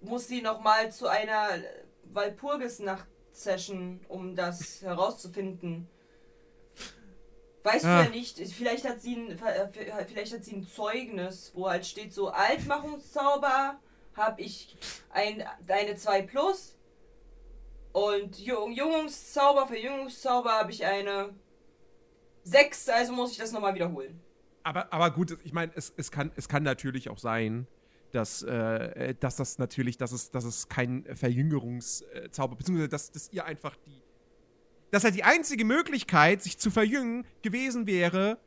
muss 0.00 0.28
sie 0.28 0.42
noch 0.42 0.60
mal 0.60 0.90
zu 0.92 1.08
einer 1.08 1.48
Walpurgisnacht-Session, 3.38 4.00
um 4.08 4.34
das 4.34 4.82
herauszufinden. 4.82 5.88
Weißt 7.64 7.84
Ah. 7.84 8.02
du 8.02 8.04
ja 8.04 8.10
nicht. 8.10 8.38
Vielleicht 8.52 8.88
hat 8.88 9.00
sie 9.00 9.16
ein, 9.16 9.38
vielleicht 10.06 10.32
hat 10.32 10.44
sie 10.44 10.56
ein 10.56 10.66
Zeugnis, 10.66 11.52
wo 11.54 11.68
halt 11.68 11.86
steht 11.86 12.12
so 12.12 12.28
Altmachungszauber, 12.28 13.78
habe 14.14 14.40
ich 14.42 14.76
ein, 15.10 15.44
eine 15.66 15.96
2 15.96 16.22
plus 16.22 16.76
und 17.92 18.38
Jung, 18.38 18.72
Jungungszauber, 18.72 19.66
Verjüngungszauber 19.66 20.50
habe 20.52 20.70
ich 20.72 20.84
eine 20.84 21.34
6, 22.44 22.88
also 22.88 23.12
muss 23.12 23.32
ich 23.32 23.38
das 23.38 23.52
nochmal 23.52 23.74
wiederholen. 23.74 24.20
Aber, 24.62 24.92
aber 24.92 25.10
gut, 25.10 25.38
ich 25.44 25.52
meine, 25.52 25.72
es, 25.74 25.92
es, 25.96 26.10
kann, 26.10 26.30
es 26.36 26.48
kann 26.48 26.62
natürlich 26.62 27.08
auch 27.10 27.18
sein, 27.18 27.66
dass, 28.12 28.42
äh, 28.42 29.14
dass 29.18 29.36
das 29.36 29.58
natürlich, 29.58 29.98
dass 29.98 30.12
es, 30.12 30.30
dass 30.30 30.44
es 30.44 30.68
kein 30.68 31.04
Verjüngerungszauber, 31.14 32.56
beziehungsweise 32.56 32.88
dass, 32.88 33.10
dass 33.12 33.32
ihr 33.32 33.44
einfach 33.44 33.76
die, 33.76 34.02
dass 34.90 35.04
halt 35.04 35.14
die 35.14 35.24
einzige 35.24 35.64
Möglichkeit, 35.64 36.42
sich 36.42 36.58
zu 36.58 36.70
verjüngen, 36.70 37.26
gewesen 37.42 37.86
wäre, 37.86 38.38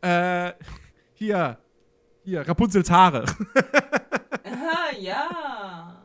äh, 0.00 0.52
hier, 1.14 1.58
hier, 2.22 2.46
Rapunzels 2.46 2.90
Haare. 2.90 3.24
Aha, 4.44 4.96
ja. 4.98 6.04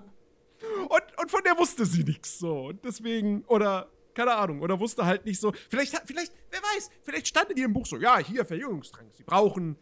Und, 0.90 1.20
und 1.22 1.32
von 1.32 1.42
der 1.44 1.58
wusste 1.58 1.86
sie 1.86 2.04
nichts 2.04 2.40
so. 2.40 2.68
Und 2.68 2.84
deswegen, 2.84 3.44
oder, 3.46 3.90
keine 4.14 4.34
Ahnung, 4.34 4.62
oder 4.62 4.80
wusste 4.80 5.06
halt 5.06 5.26
nicht 5.26 5.40
so. 5.40 5.54
Vielleicht, 5.70 6.02
vielleicht, 6.06 6.34
wer 6.50 6.62
weiß, 6.62 6.90
vielleicht 7.04 7.28
stand 7.28 7.52
in 7.52 7.58
ihrem 7.58 7.74
Buch 7.74 7.86
so, 7.86 7.98
ja, 7.98 8.18
hier, 8.18 8.46
Verjüngungstrank. 8.46 9.14
Sie 9.14 9.24
brauchen 9.24 9.78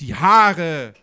die 0.00 0.14
Haare 0.14 0.94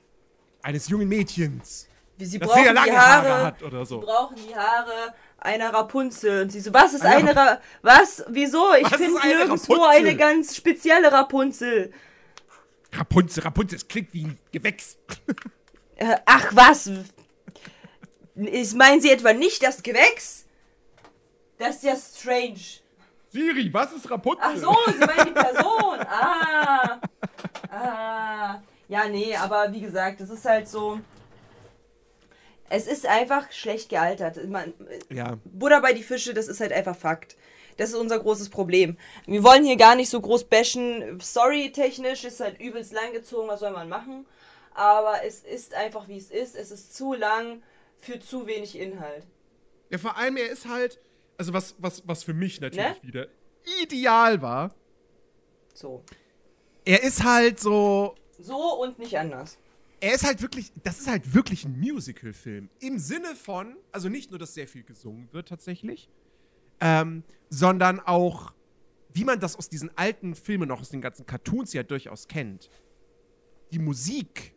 eines 0.68 0.90
jungen 0.90 1.08
Mädchens, 1.08 1.88
Sie 2.20 2.40
das 2.40 2.50
brauchen 2.50 2.64
sehr 2.64 2.74
lange 2.74 2.92
die 2.92 2.98
Haare, 2.98 3.30
Haare, 3.30 3.46
hat 3.46 3.64
oder 3.64 3.86
sie 3.86 3.90
so. 3.90 4.00
brauchen 4.02 4.36
die 4.36 4.54
Haare 4.56 5.14
einer 5.38 5.72
Rapunzel. 5.74 6.42
Und 6.42 6.52
sie 6.52 6.60
so, 6.60 6.74
was 6.74 6.94
ist 6.94 7.04
Eine 7.06 7.30
eine 7.30 7.36
Ra 7.36 7.62
Was? 7.84 8.26
Wieso? 8.28 8.74
Ich 8.74 8.88
finde 8.90 9.20
nirgendwo 9.26 9.74
Rapunzel? 9.76 9.96
eine 10.08 10.16
ganz 10.18 10.56
spezielle 10.56 11.12
Rapunzel. 11.12 11.94
Rapunzel, 12.92 13.44
Rapunzel, 13.44 13.78
das 13.78 13.88
klingt 13.88 14.14
wie 14.14 14.26
ein 14.26 14.40
Gewächs. 14.52 14.98
Äh, 16.00 16.16
ach 16.28 16.52
was? 16.52 16.92
Ist, 18.36 18.76
meinen 18.76 19.02
Sie 19.02 19.10
etwa 19.10 19.34
nicht 19.34 19.64
das 19.64 19.82
Gewächs? 19.82 20.46
Das 21.58 21.78
ist 21.78 21.84
ja 21.86 21.96
strange. 21.96 22.60
Siri, 23.30 23.74
was 23.74 23.94
ist 23.94 24.08
Rapunzel? 24.12 24.44
Ach 24.44 24.56
so, 24.58 24.76
Sie 24.92 25.00
meinen 25.00 25.26
die 25.26 25.32
Person. 25.42 26.00
Ah. 26.02 27.02
Ah. 27.72 28.62
Ja, 29.08 29.20
nee, 29.28 29.36
aber 29.36 29.74
wie 29.74 29.82
gesagt, 29.82 30.22
es 30.22 30.30
ist 30.30 30.46
halt 30.46 30.68
so. 30.68 31.00
Es 32.70 32.86
ist 32.88 33.06
einfach 33.06 33.50
schlecht 33.52 33.90
gealtert. 33.90 34.46
Man, 34.50 34.74
Ja, 35.10 35.38
Buddha 35.46 35.80
bei 35.80 35.94
die 35.94 36.04
Fische, 36.04 36.34
das 36.34 36.48
ist 36.48 36.60
halt 36.60 36.74
einfach 36.74 36.96
Fakt. 36.98 37.38
Das 37.78 37.90
ist 37.90 37.96
unser 37.96 38.20
großes 38.20 38.50
Problem. 38.50 38.98
Wir 39.28 39.44
wollen 39.44 39.64
hier 39.64 39.78
gar 39.78 39.96
nicht 39.96 40.10
so 40.10 40.20
groß 40.20 40.46
bashen. 40.46 41.20
Story-technisch 41.22 42.24
ist 42.26 42.40
halt 42.40 42.60
übelst 42.60 42.92
lang 42.92 43.14
gezogen, 43.14 43.48
was 43.48 43.60
soll 43.62 43.72
man 43.72 43.88
machen? 43.88 44.26
Aber 44.74 45.24
es 45.26 45.40
ist 45.44 45.74
einfach 45.76 46.08
wie 46.08 46.18
es 46.18 46.30
ist. 46.32 46.56
Es 46.56 46.72
ist 46.72 46.96
zu 46.96 47.14
lang 47.14 47.62
für 48.00 48.20
zu 48.20 48.48
wenig 48.48 48.78
Inhalt. 48.78 49.24
ja, 49.90 49.98
vor 49.98 50.18
allem, 50.18 50.38
er 50.38 50.50
ist 50.50 50.68
halt, 50.68 51.00
also 51.38 51.54
was, 51.54 51.76
was, 51.78 52.04
was 52.06 52.24
für 52.24 52.34
mich 52.34 52.60
natürlich 52.62 52.86
Ne? 53.02 53.08
wieder 53.08 53.28
ideal 53.82 54.42
war, 54.42 54.74
So. 55.74 56.04
er 56.84 57.04
ist 57.04 57.24
halt 57.24 57.60
so. 57.60 58.16
So 58.40 58.82
und 58.82 59.00
nicht 59.00 59.18
anders. 59.18 59.58
Er 60.00 60.14
ist 60.14 60.24
halt 60.24 60.42
wirklich, 60.42 60.72
das 60.84 61.00
ist 61.00 61.08
halt 61.08 61.34
wirklich 61.34 61.66
ein 61.66 61.80
Musical-Film. 61.80 62.70
Im 62.80 63.00
Sinne 63.00 63.36
von, 63.36 63.76
also 63.92 64.10
nicht 64.10 64.30
nur, 64.30 64.40
dass 64.40 64.54
sehr 64.54 64.68
viel 64.68 64.84
gesungen 64.84 65.28
wird 65.32 65.48
tatsächlich, 65.48 66.10
ähm, 66.80 67.24
sondern 67.50 68.00
auch, 68.00 68.54
wie 69.14 69.24
man 69.24 69.40
das 69.40 69.56
aus 69.56 69.70
diesen 69.70 69.96
alten 69.98 70.36
Filmen, 70.36 70.70
noch 70.70 70.82
aus 70.82 70.90
den 70.90 71.02
ganzen 71.02 71.26
Cartoons 71.26 71.74
ja 71.74 71.82
durchaus 71.82 72.28
kennt. 72.28 72.70
Die 73.72 73.80
Musik 73.80 74.54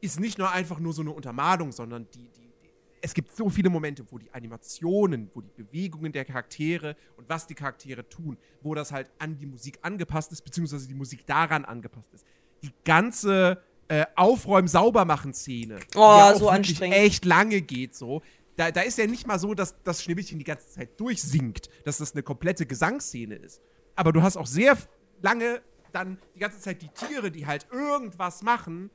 ist 0.00 0.20
nicht 0.20 0.38
nur 0.38 0.50
einfach 0.50 0.78
nur 0.78 0.92
so 0.92 1.02
eine 1.02 1.10
Untermalung, 1.10 1.72
sondern 1.72 2.08
die, 2.12 2.28
die, 2.28 2.52
die, 2.62 2.70
es 3.00 3.12
gibt 3.12 3.34
so 3.34 3.50
viele 3.50 3.68
Momente, 3.68 4.04
wo 4.08 4.18
die 4.18 4.32
Animationen, 4.32 5.28
wo 5.34 5.40
die 5.40 5.50
Bewegungen 5.50 6.12
der 6.12 6.24
Charaktere 6.24 6.96
und 7.16 7.28
was 7.28 7.48
die 7.48 7.54
Charaktere 7.54 8.08
tun, 8.08 8.38
wo 8.62 8.74
das 8.74 8.92
halt 8.92 9.10
an 9.18 9.36
die 9.36 9.46
Musik 9.46 9.78
angepasst 9.82 10.30
ist, 10.30 10.42
beziehungsweise 10.42 10.86
die 10.86 10.94
Musik 10.94 11.26
daran 11.26 11.64
angepasst 11.64 12.14
ist. 12.14 12.24
Die 12.62 12.72
ganze 12.84 13.62
äh, 13.88 14.06
Aufräumen-Saubermachen-Szene, 14.16 15.78
Oh, 15.94 16.00
ja 16.00 16.34
so 16.36 16.48
anstrengend. 16.48 16.96
echt 16.96 17.24
lange 17.24 17.60
geht, 17.60 17.94
so. 17.94 18.22
Da, 18.56 18.70
da 18.70 18.80
ist 18.80 18.98
ja 18.98 19.06
nicht 19.06 19.26
mal 19.26 19.38
so, 19.38 19.54
dass 19.54 19.74
das 19.84 20.02
Schneewittchen 20.02 20.38
die 20.38 20.44
ganze 20.44 20.68
Zeit 20.70 20.98
durchsingt, 20.98 21.68
dass 21.84 21.98
das 21.98 22.12
eine 22.14 22.22
komplette 22.22 22.64
Gesangsszene 22.66 23.34
ist. 23.34 23.60
Aber 23.94 24.12
du 24.12 24.22
hast 24.22 24.36
auch 24.36 24.46
sehr 24.46 24.76
lange 25.20 25.60
dann 25.92 26.18
die 26.34 26.40
ganze 26.40 26.58
Zeit 26.60 26.82
die 26.82 26.88
Tiere, 26.88 27.30
die 27.30 27.46
halt 27.46 27.66
irgendwas 27.70 28.42
machen. 28.42 28.90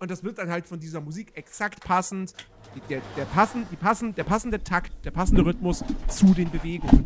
Und 0.00 0.10
das 0.10 0.24
wird 0.24 0.38
dann 0.38 0.50
halt 0.50 0.66
von 0.66 0.80
dieser 0.80 1.00
Musik 1.00 1.30
exakt 1.34 1.84
passend, 1.84 2.34
der, 2.90 3.00
der, 3.16 3.24
passend, 3.26 3.68
die 3.70 3.76
passend, 3.76 4.18
der 4.18 4.24
passende 4.24 4.62
Takt, 4.62 4.92
der 5.04 5.10
passende 5.12 5.44
Rhythmus 5.44 5.84
zu 6.08 6.34
den 6.34 6.50
Bewegungen. 6.50 7.04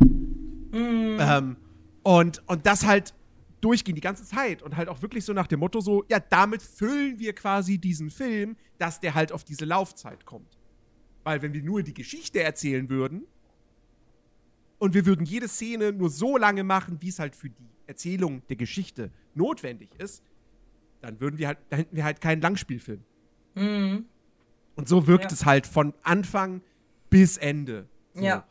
Ähm, 0.73 1.57
und, 2.03 2.41
und 2.47 2.65
das 2.65 2.85
halt 2.85 3.13
durchgehen 3.61 3.95
die 3.95 4.01
ganze 4.01 4.23
Zeit 4.23 4.61
und 4.61 4.77
halt 4.77 4.87
auch 4.89 5.01
wirklich 5.01 5.25
so 5.25 5.33
nach 5.33 5.47
dem 5.47 5.59
Motto 5.59 5.79
so, 5.81 6.05
ja, 6.09 6.19
damit 6.19 6.61
füllen 6.61 7.17
wir 7.19 7.33
quasi 7.33 7.77
diesen 7.79 8.09
Film, 8.11 8.55
dass 8.77 8.99
der 8.99 9.15
halt 9.15 9.31
auf 9.31 9.43
diese 9.43 9.65
Laufzeit 9.65 10.25
kommt. 10.25 10.57
Weil 11.23 11.41
wenn 11.41 11.53
wir 11.53 11.63
nur 11.63 11.81
die 11.83 11.93
Geschichte 11.93 12.41
erzählen 12.43 12.89
würden 12.89 13.23
und 14.79 14.93
wir 14.93 15.05
würden 15.05 15.25
jede 15.25 15.47
Szene 15.47 15.91
nur 15.91 16.09
so 16.09 16.37
lange 16.37 16.63
machen, 16.63 17.01
wie 17.01 17.09
es 17.09 17.19
halt 17.19 17.35
für 17.35 17.49
die 17.49 17.55
Erzählung 17.87 18.41
der 18.47 18.55
Geschichte 18.57 19.11
notwendig 19.33 19.89
ist, 19.97 20.23
dann 21.01 21.19
würden 21.19 21.37
wir 21.37 21.47
halt, 21.47 21.57
dann 21.69 21.79
hätten 21.79 21.95
wir 21.95 22.03
halt 22.03 22.21
keinen 22.21 22.41
Langspielfilm. 22.41 23.03
Mhm. 23.55 24.05
Und 24.75 24.87
so 24.87 25.07
wirkt 25.07 25.25
Ja. 25.25 25.31
es 25.31 25.45
halt 25.45 25.65
von 25.65 25.93
Anfang 26.03 26.61
bis 27.09 27.37
Ende. 27.37 27.87
So. 28.13 28.21
Ja. 28.21 28.47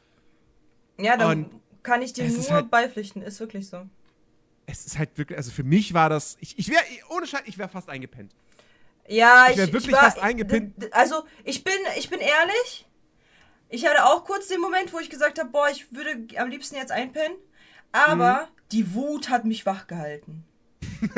Ja, 0.98 1.16
da 1.16 1.30
Und 1.30 1.50
kann 1.82 2.02
ich 2.02 2.12
dir 2.12 2.28
nur 2.28 2.42
halt- 2.50 2.70
beipflichten, 2.70 3.22
ist 3.22 3.38
wirklich 3.38 3.68
so. 3.68 3.86
Es 4.66 4.84
ist 4.84 4.98
halt 4.98 5.16
wirklich, 5.16 5.36
also 5.38 5.50
für 5.52 5.62
mich 5.62 5.94
war 5.94 6.08
das, 6.08 6.36
ich, 6.40 6.58
ich 6.58 6.68
wäre, 6.68 6.82
ohne 7.10 7.26
Scheiß, 7.26 7.42
ich 7.46 7.56
wäre 7.58 7.68
fast 7.68 7.88
eingepennt. 7.88 8.34
Ja, 9.08 9.44
Ich 9.46 9.52
ich, 9.52 9.58
wär 9.58 9.64
ich 9.66 9.72
wirklich 9.72 9.92
war, 9.94 10.00
fast 10.02 10.18
d- 10.76 10.92
Also, 10.92 11.24
ich 11.44 11.62
bin, 11.62 11.74
ich 11.96 12.10
bin 12.10 12.18
ehrlich. 12.20 12.86
Ich 13.68 13.86
hatte 13.86 14.04
auch 14.06 14.24
kurz 14.24 14.48
den 14.48 14.60
Moment, 14.60 14.92
wo 14.92 14.98
ich 14.98 15.10
gesagt 15.10 15.38
habe, 15.38 15.50
boah, 15.50 15.68
ich 15.70 15.92
würde 15.92 16.26
am 16.38 16.48
liebsten 16.48 16.76
jetzt 16.76 16.90
einpennen. 16.92 17.36
Aber 17.92 18.44
Mhm. 18.44 18.48
die 18.72 18.94
Wut 18.94 19.28
hat 19.28 19.44
mich 19.44 19.64
wach 19.66 19.86
gehalten. 19.86 20.44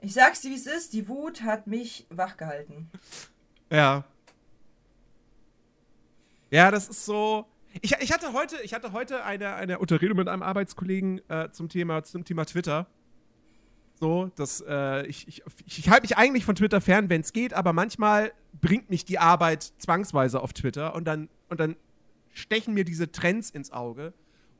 ich 0.00 0.12
sag's 0.14 0.42
dir, 0.42 0.50
wie 0.50 0.54
es 0.56 0.66
ist. 0.66 0.92
Die 0.92 1.08
Wut 1.08 1.42
hat 1.42 1.66
mich 1.66 2.06
wach 2.10 2.36
gehalten. 2.36 2.90
Ja. 3.70 4.04
Ja, 6.50 6.70
das 6.70 6.88
ist 6.88 7.04
so. 7.04 7.46
Ich, 7.82 7.92
ich 8.00 8.12
hatte 8.12 8.32
heute, 8.32 8.56
ich 8.62 8.74
hatte 8.74 8.92
heute 8.92 9.24
eine, 9.24 9.54
eine 9.54 9.78
Unterredung 9.78 10.16
mit 10.16 10.28
einem 10.28 10.42
Arbeitskollegen 10.42 11.20
äh, 11.28 11.50
zum 11.50 11.68
Thema, 11.68 12.02
zum 12.04 12.24
Thema 12.24 12.44
Twitter. 12.44 12.86
So, 13.98 14.30
dass 14.36 14.62
äh, 14.66 15.06
ich, 15.06 15.26
ich, 15.26 15.42
ich 15.66 15.88
halte 15.88 16.02
mich 16.02 16.16
eigentlich 16.16 16.44
von 16.44 16.54
Twitter 16.54 16.80
fern, 16.80 17.08
wenn 17.08 17.22
es 17.22 17.32
geht, 17.32 17.54
aber 17.54 17.72
manchmal 17.72 18.32
bringt 18.60 18.90
mich 18.90 19.04
die 19.04 19.18
Arbeit 19.18 19.72
zwangsweise 19.78 20.40
auf 20.40 20.52
Twitter 20.52 20.94
und 20.94 21.06
dann, 21.06 21.28
und 21.48 21.60
dann 21.60 21.76
stechen 22.32 22.74
mir 22.74 22.84
diese 22.84 23.10
Trends 23.10 23.50
ins 23.50 23.72
Auge. 23.72 24.12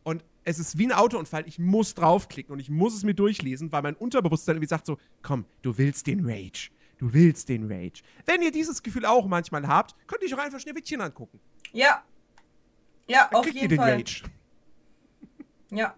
Und 0.04 0.24
es 0.44 0.58
ist 0.58 0.78
wie 0.78 0.86
ein 0.86 0.92
Autounfall. 0.92 1.44
Ich 1.46 1.58
muss 1.58 1.94
draufklicken 1.94 2.52
und 2.52 2.60
ich 2.60 2.70
muss 2.70 2.94
es 2.94 3.02
mir 3.02 3.14
durchlesen, 3.14 3.72
weil 3.72 3.82
mein 3.82 3.94
Unterbewusstsein 3.94 4.56
irgendwie 4.56 4.68
sagt 4.68 4.86
so, 4.86 4.98
komm, 5.22 5.44
du 5.62 5.76
willst 5.76 6.06
den 6.06 6.24
Rage. 6.24 6.70
Du 6.98 7.12
willst 7.12 7.48
den 7.48 7.70
Rage. 7.70 8.02
Wenn 8.24 8.40
ihr 8.40 8.52
dieses 8.52 8.82
Gefühl 8.82 9.04
auch 9.04 9.26
manchmal 9.26 9.66
habt, 9.66 9.94
könnt 10.06 10.22
ihr 10.22 10.28
euch 10.28 10.34
auch 10.34 10.44
einfach 10.44 10.60
Schneewittchen 10.60 11.00
angucken. 11.00 11.40
Ja. 11.72 12.02
Ja, 13.08 13.28
Dann 13.30 13.40
auf 13.40 13.46
ihr 13.46 13.52
jeden 13.54 13.68
den 13.70 13.78
Fall. 13.78 13.92
Rage. 13.92 14.22
Ja. 15.70 15.94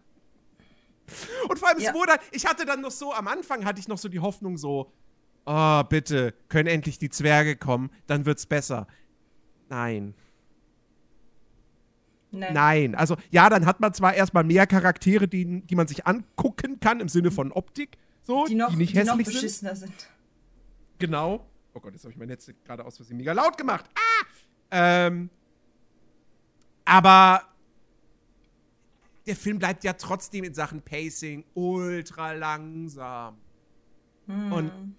Und 1.48 1.58
vor 1.58 1.68
allem, 1.68 1.78
Ja. 1.80 1.90
es 1.90 1.94
wurde, 1.94 2.12
ich 2.32 2.44
hatte 2.46 2.66
dann 2.66 2.80
noch 2.82 2.90
so, 2.90 3.12
am 3.14 3.28
Anfang 3.28 3.64
hatte 3.64 3.80
ich 3.80 3.88
noch 3.88 3.98
so 3.98 4.08
die 4.08 4.20
Hoffnung 4.20 4.58
so, 4.58 4.92
oh, 5.46 5.82
bitte, 5.84 6.34
können 6.48 6.66
endlich 6.68 6.98
die 6.98 7.08
Zwerge 7.08 7.56
kommen, 7.56 7.90
dann 8.06 8.26
wird's 8.26 8.44
besser. 8.46 8.86
Nein. 9.70 10.14
Nein. 12.30 12.52
Nein. 12.52 12.94
Also, 12.94 13.16
ja, 13.30 13.48
dann 13.48 13.64
hat 13.64 13.80
man 13.80 13.94
zwar 13.94 14.12
erstmal 14.14 14.44
mehr 14.44 14.66
Charaktere, 14.66 15.28
die, 15.28 15.62
die 15.62 15.74
man 15.76 15.86
sich 15.88 16.06
angucken 16.06 16.78
kann, 16.78 17.00
im 17.00 17.08
Sinne 17.08 17.30
von 17.30 17.52
Optik, 17.52 17.96
so, 18.24 18.44
Die 18.46 18.54
noch, 18.54 18.68
die 18.70 18.76
nicht 18.76 18.92
die 18.94 18.98
noch 18.98 19.12
hässlich 19.18 19.26
sind. 19.28 19.34
beschissener 19.34 19.76
sind. 19.76 20.08
Genau. 20.98 21.46
Oh 21.72 21.80
Gott, 21.80 21.94
jetzt 21.94 22.02
habe 22.04 22.12
ich 22.12 22.18
mein 22.18 22.28
Netz 22.28 22.50
gerade 22.66 22.84
aus 22.84 22.96
Versehen 22.96 23.16
mega 23.16 23.32
laut 23.32 23.56
gemacht. 23.56 23.86
Ah! 23.94 24.26
Ähm, 24.70 25.30
aber 26.88 27.42
der 29.26 29.36
Film 29.36 29.58
bleibt 29.58 29.84
ja 29.84 29.92
trotzdem 29.92 30.42
in 30.44 30.54
Sachen 30.54 30.80
Pacing 30.80 31.44
ultra 31.52 32.32
langsam. 32.32 33.36
Hm. 34.26 34.52
Und 34.52 34.96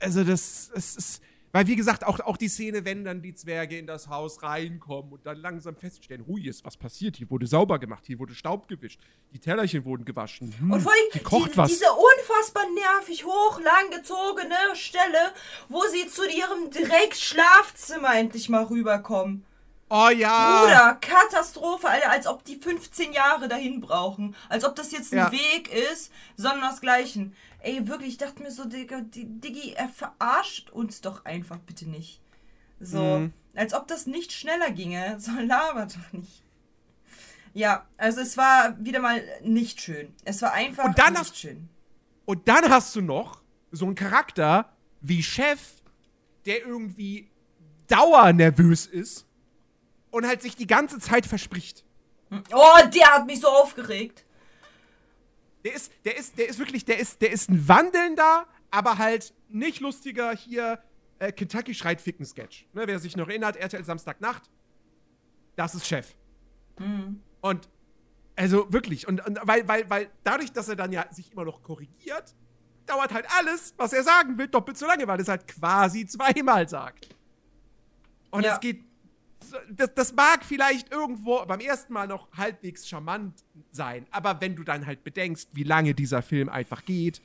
also 0.00 0.24
das, 0.24 0.72
es 0.74 0.96
ist, 0.96 1.22
weil 1.52 1.68
wie 1.68 1.76
gesagt, 1.76 2.04
auch, 2.04 2.18
auch 2.18 2.36
die 2.36 2.48
Szene, 2.48 2.84
wenn 2.84 3.04
dann 3.04 3.22
die 3.22 3.34
Zwerge 3.34 3.78
in 3.78 3.86
das 3.86 4.08
Haus 4.08 4.42
reinkommen 4.42 5.12
und 5.12 5.24
dann 5.24 5.36
langsam 5.36 5.76
feststellen, 5.76 6.26
hui, 6.26 6.48
ist 6.48 6.64
was 6.64 6.76
passiert, 6.76 7.16
hier 7.16 7.30
wurde 7.30 7.46
sauber 7.46 7.78
gemacht, 7.78 8.02
hier 8.04 8.18
wurde 8.18 8.34
Staub 8.34 8.66
gewischt, 8.66 9.00
die 9.32 9.38
Tellerchen 9.38 9.84
wurden 9.84 10.04
gewaschen, 10.04 10.52
hm, 10.58 10.72
Und 10.72 10.80
vor 10.80 10.92
hier 11.12 11.20
allem 11.20 11.24
kocht 11.24 11.52
die, 11.52 11.56
was. 11.56 11.70
diese 11.70 11.86
unfassbar 11.92 12.64
nervig 12.74 13.24
hoch 13.24 13.60
langgezogene 13.60 14.74
Stelle, 14.74 15.32
wo 15.68 15.82
sie 15.92 16.08
zu 16.08 16.28
ihrem 16.28 16.70
direkt 16.72 17.16
Schlafzimmer 17.16 18.12
endlich 18.16 18.48
mal 18.48 18.64
rüberkommen. 18.64 19.44
Oh 19.94 20.08
ja! 20.08 20.62
Bruder, 20.62 20.94
Katastrophe, 21.02 21.86
Alter, 21.86 22.10
als 22.10 22.26
ob 22.26 22.44
die 22.44 22.56
15 22.56 23.12
Jahre 23.12 23.46
dahin 23.46 23.80
brauchen. 23.82 24.34
Als 24.48 24.64
ob 24.64 24.74
das 24.74 24.90
jetzt 24.90 25.12
ein 25.12 25.18
Ja. 25.18 25.30
Weg 25.32 25.70
ist, 25.70 26.10
sondern 26.36 26.70
desgleichen. 26.70 27.34
Ey, 27.58 27.86
wirklich, 27.86 28.08
ich 28.12 28.16
dachte 28.16 28.42
mir 28.42 28.50
so, 28.50 28.64
Digga, 28.64 29.02
Diggi, 29.02 29.74
er 29.74 29.90
verarscht 29.90 30.70
uns 30.70 31.02
doch 31.02 31.26
einfach 31.26 31.58
bitte 31.58 31.86
nicht. 31.90 32.22
So, 32.80 33.02
Mhm. 33.18 33.32
als 33.54 33.74
ob 33.74 33.86
das 33.86 34.06
nicht 34.06 34.32
schneller 34.32 34.70
ginge. 34.70 35.16
So 35.20 35.30
labert 35.38 35.94
doch 35.96 36.12
nicht. 36.18 36.42
Ja, 37.52 37.84
also 37.98 38.22
es 38.22 38.38
war 38.38 38.74
wieder 38.82 39.00
mal 39.00 39.22
nicht 39.42 39.82
schön. 39.82 40.14
Es 40.24 40.40
war 40.40 40.54
einfach 40.54 40.84
Und 40.84 40.98
dann 40.98 41.12
nicht 41.12 41.20
hast- 41.20 41.36
schön. 41.36 41.68
Und 42.24 42.48
dann 42.48 42.70
hast 42.70 42.96
du 42.96 43.02
noch 43.02 43.42
so 43.72 43.84
einen 43.84 43.94
Charakter 43.94 44.74
wie 45.02 45.22
Chef, 45.22 45.60
der 46.46 46.64
irgendwie 46.64 47.28
dauernervös 47.88 48.86
ist 48.86 49.26
und 50.12 50.24
halt 50.26 50.40
sich 50.42 50.54
die 50.54 50.68
ganze 50.68 51.00
Zeit 51.00 51.26
verspricht. 51.26 51.84
Oh, 52.52 52.78
der 52.94 53.12
hat 53.14 53.26
mich 53.26 53.40
so 53.40 53.48
aufgeregt. 53.48 54.24
Der 55.64 55.74
ist, 55.74 55.92
der 56.04 56.16
ist, 56.16 56.38
der 56.38 56.48
ist 56.48 56.58
wirklich, 56.58 56.84
der 56.84 56.98
ist, 56.98 57.20
der 57.20 57.30
ist 57.32 57.50
ein 57.50 57.66
wandelnder, 57.68 58.46
aber 58.70 58.98
halt 58.98 59.34
nicht 59.48 59.80
lustiger 59.80 60.34
hier 60.34 60.78
äh, 61.18 61.30
Kentucky 61.32 61.74
schreit 61.74 62.00
Ficken 62.00 62.24
Sketch. 62.24 62.66
Ne, 62.72 62.86
wer 62.86 62.98
sich 62.98 63.16
noch 63.16 63.28
erinnert, 63.28 63.56
RTL 63.56 63.84
Samstagnacht, 63.84 64.50
das 65.56 65.74
ist 65.74 65.86
Chef. 65.86 66.14
Und 67.42 67.68
also 68.34 68.72
wirklich, 68.72 69.06
und, 69.06 69.24
und 69.26 69.38
weil, 69.42 69.68
weil, 69.68 69.88
weil 69.90 70.10
dadurch, 70.24 70.52
dass 70.52 70.68
er 70.68 70.76
dann 70.76 70.90
ja 70.90 71.04
sich 71.12 71.30
immer 71.32 71.44
noch 71.44 71.62
korrigiert, 71.62 72.34
dauert 72.86 73.12
halt 73.12 73.26
alles, 73.38 73.74
was 73.76 73.92
er 73.92 74.02
sagen 74.02 74.36
will, 74.38 74.48
doppelt 74.48 74.76
so 74.78 74.86
lange, 74.86 75.06
weil 75.06 75.18
er 75.18 75.22
es 75.22 75.28
halt 75.28 75.46
quasi 75.46 76.06
zweimal 76.06 76.68
sagt. 76.68 77.08
Und 78.30 78.44
Ja. 78.44 78.54
es 78.54 78.60
geht. 78.60 78.84
Das, 79.70 79.94
das 79.94 80.12
mag 80.12 80.44
vielleicht 80.44 80.92
irgendwo 80.92 81.44
beim 81.46 81.60
ersten 81.60 81.92
Mal 81.92 82.06
noch 82.06 82.28
halbwegs 82.36 82.88
charmant 82.88 83.34
sein, 83.70 84.06
aber 84.10 84.40
wenn 84.40 84.56
du 84.56 84.64
dann 84.64 84.86
halt 84.86 85.04
bedenkst, 85.04 85.48
wie 85.52 85.64
lange 85.64 85.94
dieser 85.94 86.22
Film 86.22 86.48
einfach 86.48 86.84
geht, 86.84 87.20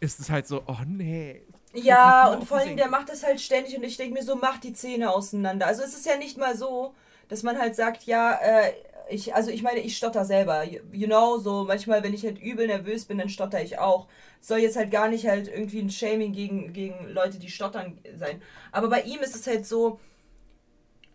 ist 0.00 0.20
es 0.20 0.30
halt 0.30 0.46
so, 0.46 0.62
oh 0.66 0.78
nee. 0.86 1.42
Ja, 1.72 2.32
und 2.32 2.44
vor 2.44 2.58
allem, 2.58 2.76
der 2.76 2.88
macht 2.88 3.10
das 3.10 3.24
halt 3.24 3.40
ständig 3.40 3.76
und 3.76 3.84
ich 3.84 3.96
denke 3.96 4.14
mir 4.14 4.24
so, 4.24 4.34
macht 4.34 4.64
die 4.64 4.72
Zähne 4.72 5.10
auseinander. 5.10 5.66
Also 5.66 5.82
es 5.82 5.94
ist 5.94 6.06
ja 6.06 6.16
nicht 6.16 6.36
mal 6.36 6.56
so, 6.56 6.94
dass 7.28 7.42
man 7.42 7.58
halt 7.58 7.76
sagt, 7.76 8.04
ja, 8.04 8.34
äh, 8.34 8.72
ich, 9.08 9.34
also 9.34 9.50
ich 9.50 9.62
meine, 9.62 9.80
ich 9.80 9.96
stotter 9.96 10.24
selber. 10.24 10.64
You, 10.64 11.06
know, 11.06 11.38
so 11.38 11.64
manchmal, 11.64 12.02
wenn 12.02 12.14
ich 12.14 12.24
halt 12.24 12.40
übel 12.40 12.66
nervös 12.66 13.04
bin, 13.04 13.18
dann 13.18 13.28
stotter 13.28 13.62
ich 13.62 13.78
auch. 13.78 14.08
Es 14.40 14.48
soll 14.48 14.58
jetzt 14.58 14.76
halt 14.76 14.90
gar 14.90 15.08
nicht 15.08 15.26
halt 15.26 15.48
irgendwie 15.48 15.80
ein 15.80 15.90
Shaming 15.90 16.32
gegen, 16.32 16.72
gegen 16.72 17.08
Leute, 17.08 17.38
die 17.38 17.50
stottern 17.50 17.98
sein. 18.16 18.42
Aber 18.72 18.88
bei 18.88 19.02
ihm 19.02 19.20
ist 19.20 19.34
es 19.34 19.46
halt 19.46 19.66
so 19.66 20.00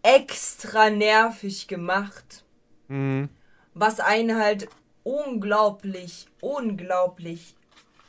extra 0.05 0.89
nervig 0.89 1.67
gemacht 1.67 2.43
Mhm. 2.87 3.29
was 3.73 3.99
einen 3.99 4.37
halt 4.37 4.67
unglaublich, 5.03 6.27
unglaublich 6.41 7.55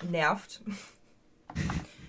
nervt. 0.03 0.61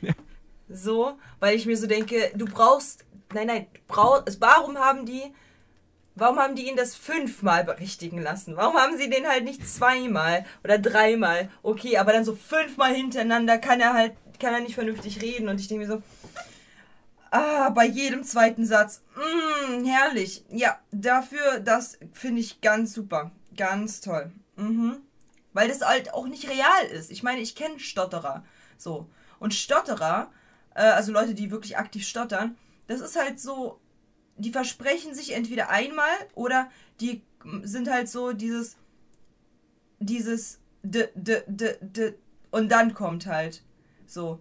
Ja. 0.01 0.13
So, 0.69 1.17
weil 1.39 1.55
ich 1.55 1.65
mir 1.65 1.77
so 1.77 1.87
denke, 1.87 2.29
du 2.35 2.43
brauchst, 2.43 3.05
nein, 3.33 3.47
nein, 3.47 3.67
brauchst, 3.87 4.41
warum 4.41 4.77
haben 4.77 5.05
die, 5.05 5.23
warum 6.15 6.39
haben 6.39 6.55
die 6.55 6.67
ihn 6.67 6.75
das 6.75 6.93
fünfmal 6.93 7.63
berichtigen 7.63 8.21
lassen? 8.21 8.57
Warum 8.57 8.75
haben 8.75 8.97
sie 8.97 9.09
den 9.09 9.25
halt 9.27 9.45
nicht 9.45 9.65
zweimal 9.65 10.45
oder 10.65 10.77
dreimal? 10.77 11.49
Okay, 11.63 11.97
aber 11.97 12.11
dann 12.11 12.25
so 12.25 12.35
fünfmal 12.35 12.93
hintereinander 12.93 13.57
kann 13.59 13.79
er 13.79 13.93
halt, 13.93 14.11
kann 14.41 14.53
er 14.53 14.59
nicht 14.59 14.75
vernünftig 14.75 15.21
reden 15.21 15.47
und 15.47 15.61
ich 15.61 15.69
denke 15.69 15.85
mir 15.87 15.93
so, 15.93 16.03
Ah, 17.31 17.69
bei 17.69 17.85
jedem 17.85 18.23
zweiten 18.23 18.65
Satz. 18.65 19.01
Mm, 19.15 19.85
herrlich. 19.85 20.45
Ja, 20.49 20.79
dafür, 20.91 21.59
das 21.59 21.97
finde 22.13 22.41
ich 22.41 22.61
ganz 22.61 22.93
super. 22.93 23.31
Ganz 23.55 24.01
toll. 24.01 24.31
Mhm. 24.55 24.97
Weil 25.53 25.67
das 25.67 25.81
halt 25.81 26.13
auch 26.13 26.27
nicht 26.27 26.49
real 26.49 26.85
ist. 26.91 27.11
Ich 27.11 27.23
meine, 27.23 27.41
ich 27.41 27.55
kenne 27.55 27.79
Stotterer. 27.79 28.43
So. 28.77 29.09
Und 29.39 29.53
Stotterer, 29.53 30.31
äh, 30.75 30.81
also 30.81 31.11
Leute, 31.11 31.33
die 31.33 31.51
wirklich 31.51 31.77
aktiv 31.77 32.07
stottern, 32.07 32.57
das 32.87 33.01
ist 33.01 33.15
halt 33.15 33.39
so, 33.39 33.79
die 34.37 34.51
versprechen 34.51 35.13
sich 35.13 35.33
entweder 35.33 35.69
einmal 35.69 36.13
oder 36.35 36.69
die 37.01 37.21
sind 37.63 37.89
halt 37.89 38.09
so 38.09 38.33
dieses, 38.33 38.77
dieses, 39.99 40.59
d, 40.83 41.07
d, 41.15 41.43
d, 41.47 41.77
d, 41.81 42.13
und 42.51 42.69
dann 42.69 42.93
kommt 42.93 43.25
halt 43.25 43.63
so. 44.05 44.39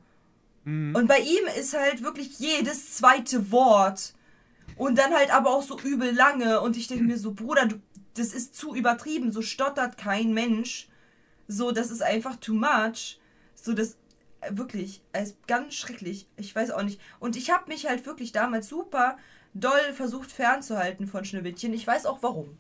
Mhm. 0.67 0.95
Und 0.95 1.07
bei 1.07 1.21
ihm 1.21 1.47
ist 1.59 1.75
halt 1.75 2.03
wirklich 2.03 2.39
jedes 2.39 2.97
zweite 2.97 3.51
Wort. 3.51 4.13
Und 4.77 4.99
dann 4.99 5.15
halt 5.15 5.33
aber 5.33 5.51
auch 5.51 5.63
so 5.63 5.79
übel 5.81 6.13
lange. 6.13 6.61
Und 6.61 6.77
ich 6.77 6.89
denke 6.89 7.05
mir 7.05 7.17
so, 7.17 7.33
Bruder, 7.33 7.67
du, 7.67 7.77
das 8.15 8.35
ist 8.35 8.55
zu 8.55 8.75
übertrieben. 8.75 9.33
So 9.33 9.41
stottert 9.41 9.97
kein 9.97 10.35
Mensch. 10.35 10.89
So, 11.49 11.71
das 11.71 11.91
ist 11.91 12.03
einfach 12.03 12.37
too 12.37 12.55
much. 12.55 13.21
So, 13.55 13.73
das 13.73 13.97
äh, 14.41 14.57
wirklich, 14.57 15.03
es 15.13 15.31
ist 15.31 15.47
ganz 15.47 15.75
schrecklich. 15.75 16.27
Ich 16.37 16.55
weiß 16.55 16.73
auch 16.73 16.83
nicht. 16.83 17.01
Und 17.21 17.37
ich 17.37 17.51
habe 17.51 17.69
mich 17.69 17.87
halt 17.87 18.05
wirklich 18.05 18.33
damals 18.33 18.69
super 18.69 19.17
doll 19.55 19.93
versucht 19.95 20.33
fernzuhalten 20.33 21.07
von 21.07 21.25
Schneewittchen. 21.25 21.73
Ich 21.73 21.87
weiß 21.87 22.07
auch 22.07 22.23
warum. 22.23 22.59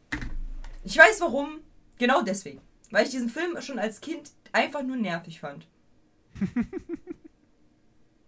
Ich 0.85 0.97
weiß 0.97 1.21
warum. 1.21 1.59
Genau 1.99 2.23
deswegen. 2.23 2.61
Weil 2.93 3.05
ich 3.05 3.11
diesen 3.11 3.29
Film 3.29 3.61
schon 3.61 3.81
als 3.81 4.01
Kind 4.01 4.31
einfach 4.53 4.83
nur 4.83 4.97
nervig 4.97 5.41
fand. 5.41 5.67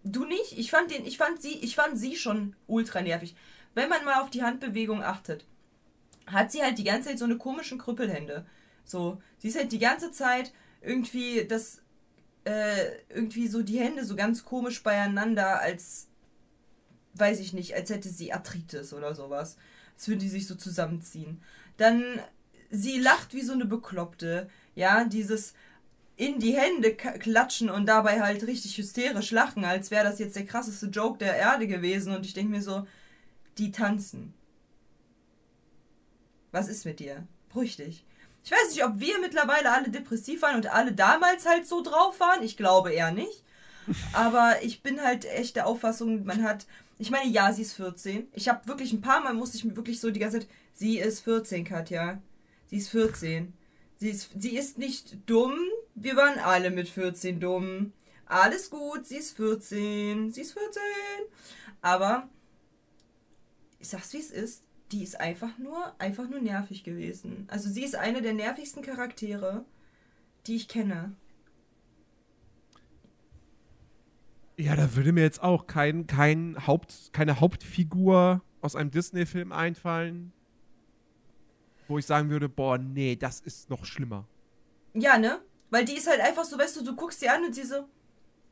Du 0.03 0.25
nicht? 0.25 0.57
Ich 0.57 0.71
fand 0.71 0.91
den, 0.91 1.05
ich 1.05 1.17
fand 1.17 1.41
sie, 1.41 1.57
ich 1.59 1.75
fand 1.75 1.97
sie 1.97 2.15
schon 2.15 2.55
ultra 2.67 3.01
nervig. 3.01 3.35
Wenn 3.73 3.89
man 3.89 4.05
mal 4.05 4.21
auf 4.21 4.29
die 4.29 4.43
Handbewegung 4.43 5.03
achtet, 5.03 5.45
hat 6.25 6.51
sie 6.51 6.63
halt 6.63 6.77
die 6.77 6.83
ganze 6.83 7.09
Zeit 7.09 7.19
so 7.19 7.25
eine 7.25 7.37
komischen 7.37 7.77
Krüppelhände. 7.77 8.45
So, 8.85 9.21
sie 9.37 9.49
ist 9.49 9.57
halt 9.57 9.71
die 9.71 9.79
ganze 9.79 10.11
Zeit 10.11 10.53
irgendwie 10.81 11.45
das, 11.45 11.81
äh, 12.45 12.85
irgendwie 13.09 13.47
so 13.47 13.61
die 13.61 13.79
Hände 13.79 14.05
so 14.05 14.15
ganz 14.15 14.45
komisch 14.45 14.81
beieinander, 14.83 15.59
als, 15.59 16.07
weiß 17.15 17.39
ich 17.39 17.53
nicht, 17.53 17.75
als 17.75 17.89
hätte 17.89 18.09
sie 18.09 18.33
Arthritis 18.33 18.93
oder 18.93 19.13
sowas. 19.15 19.57
Als 19.95 20.07
würde 20.07 20.21
die 20.21 20.29
sich 20.29 20.47
so 20.47 20.55
zusammenziehen. 20.55 21.41
Dann, 21.77 22.03
sie 22.71 22.99
lacht 22.99 23.33
wie 23.33 23.41
so 23.41 23.53
eine 23.53 23.65
Bekloppte. 23.65 24.49
Ja, 24.75 25.03
dieses, 25.03 25.53
in 26.19 26.37
die 26.37 26.53
Hände 26.53 26.95
klatschen 26.95 27.69
und 27.69 27.85
dabei 27.85 28.19
halt 28.19 28.45
richtig 28.45 28.77
hysterisch 28.77 29.31
lachen, 29.31 29.63
als 29.63 29.89
wäre 29.89 30.03
das 30.03 30.19
jetzt 30.19 30.35
der 30.35 30.45
krasseste 30.45 30.87
Joke 30.87 31.17
der 31.17 31.37
Erde 31.37 31.65
gewesen. 31.65 32.13
Und 32.13 32.25
ich 32.25 32.33
denke 32.33 32.51
mir 32.51 32.61
so, 32.61 32.85
die 33.57 33.71
tanzen. 33.71 34.33
Was 36.51 36.67
ist 36.67 36.83
mit 36.83 36.99
dir? 36.99 37.25
Brüchtig. 37.47 38.03
Ich 38.43 38.51
weiß 38.51 38.69
nicht, 38.71 38.83
ob 38.83 38.99
wir 38.99 39.17
mittlerweile 39.19 39.71
alle 39.71 39.89
depressiv 39.89 40.41
waren 40.41 40.57
und 40.57 40.67
alle 40.67 40.91
damals 40.91 41.45
halt 41.45 41.65
so 41.65 41.81
drauf 41.81 42.19
waren. 42.19 42.43
Ich 42.43 42.57
glaube 42.57 42.91
eher 42.91 43.13
nicht. 43.13 43.41
Aber 44.11 44.61
ich 44.61 44.83
bin 44.83 45.01
halt 45.01 45.23
echt 45.23 45.55
der 45.55 45.67
Auffassung, 45.67 46.25
man 46.25 46.43
hat. 46.43 46.67
Ich 46.97 47.11
meine, 47.11 47.31
ja, 47.31 47.53
sie 47.53 47.61
ist 47.61 47.75
14. 47.75 48.27
Ich 48.33 48.49
habe 48.49 48.67
wirklich 48.67 48.91
ein 48.91 48.99
paar 48.99 49.21
Mal 49.21 49.33
musste 49.33 49.55
ich 49.55 49.63
mir 49.63 49.77
wirklich 49.77 50.01
so 50.01 50.11
die 50.11 50.19
ganze 50.19 50.39
Zeit. 50.39 50.49
Sie 50.73 50.99
ist 50.99 51.21
14, 51.21 51.63
Katja. 51.63 52.21
Sie 52.67 52.75
ist 52.75 52.89
14. 52.89 53.53
Sie 53.99 54.09
ist, 54.09 54.29
sie 54.41 54.55
ist 54.55 54.77
nicht 54.77 55.29
dumm, 55.29 55.57
wir 55.93 56.15
waren 56.15 56.39
alle 56.39 56.71
mit 56.71 56.87
14 56.87 57.41
dumm. 57.41 57.91
Alles 58.25 58.69
gut, 58.69 59.05
sie 59.05 59.17
ist 59.17 59.35
14, 59.35 60.31
sie 60.31 60.41
ist 60.41 60.53
14. 60.53 60.81
Aber 61.81 62.29
ich 63.79 63.89
sag's 63.89 64.13
wie 64.13 64.19
es 64.19 64.31
ist, 64.31 64.63
die 64.93 65.03
ist 65.03 65.19
einfach 65.19 65.57
nur, 65.57 65.93
einfach 65.99 66.29
nur 66.29 66.39
nervig 66.39 66.85
gewesen. 66.85 67.45
Also 67.49 67.69
sie 67.69 67.83
ist 67.83 67.95
eine 67.95 68.21
der 68.21 68.33
nervigsten 68.33 68.83
Charaktere, 68.83 69.65
die 70.47 70.55
ich 70.55 70.69
kenne. 70.69 71.13
Ja, 74.55 74.77
da 74.77 74.95
würde 74.95 75.11
mir 75.11 75.23
jetzt 75.23 75.43
auch 75.43 75.67
kein, 75.67 76.07
kein 76.07 76.67
Haupt, 76.67 77.11
keine 77.11 77.41
Hauptfigur 77.41 78.41
aus 78.61 78.77
einem 78.77 78.91
Disney-Film 78.91 79.51
einfallen, 79.51 80.31
wo 81.89 81.97
ich 81.97 82.05
sagen 82.05 82.29
würde, 82.29 82.47
boah, 82.47 82.77
nee, 82.77 83.15
das 83.15 83.39
ist 83.41 83.69
noch 83.69 83.83
schlimmer. 83.85 84.27
Ja, 84.93 85.17
ne? 85.17 85.41
Weil 85.69 85.83
die 85.85 85.97
ist 85.97 86.07
halt 86.07 86.21
einfach 86.21 86.45
so, 86.45 86.57
weißt 86.57 86.77
du, 86.77 86.83
du 86.83 86.95
guckst 86.95 87.19
sie 87.19 87.29
an 87.29 87.43
und 87.43 87.53
sie 87.53 87.63
so, 87.63 87.77
oh 87.77 87.85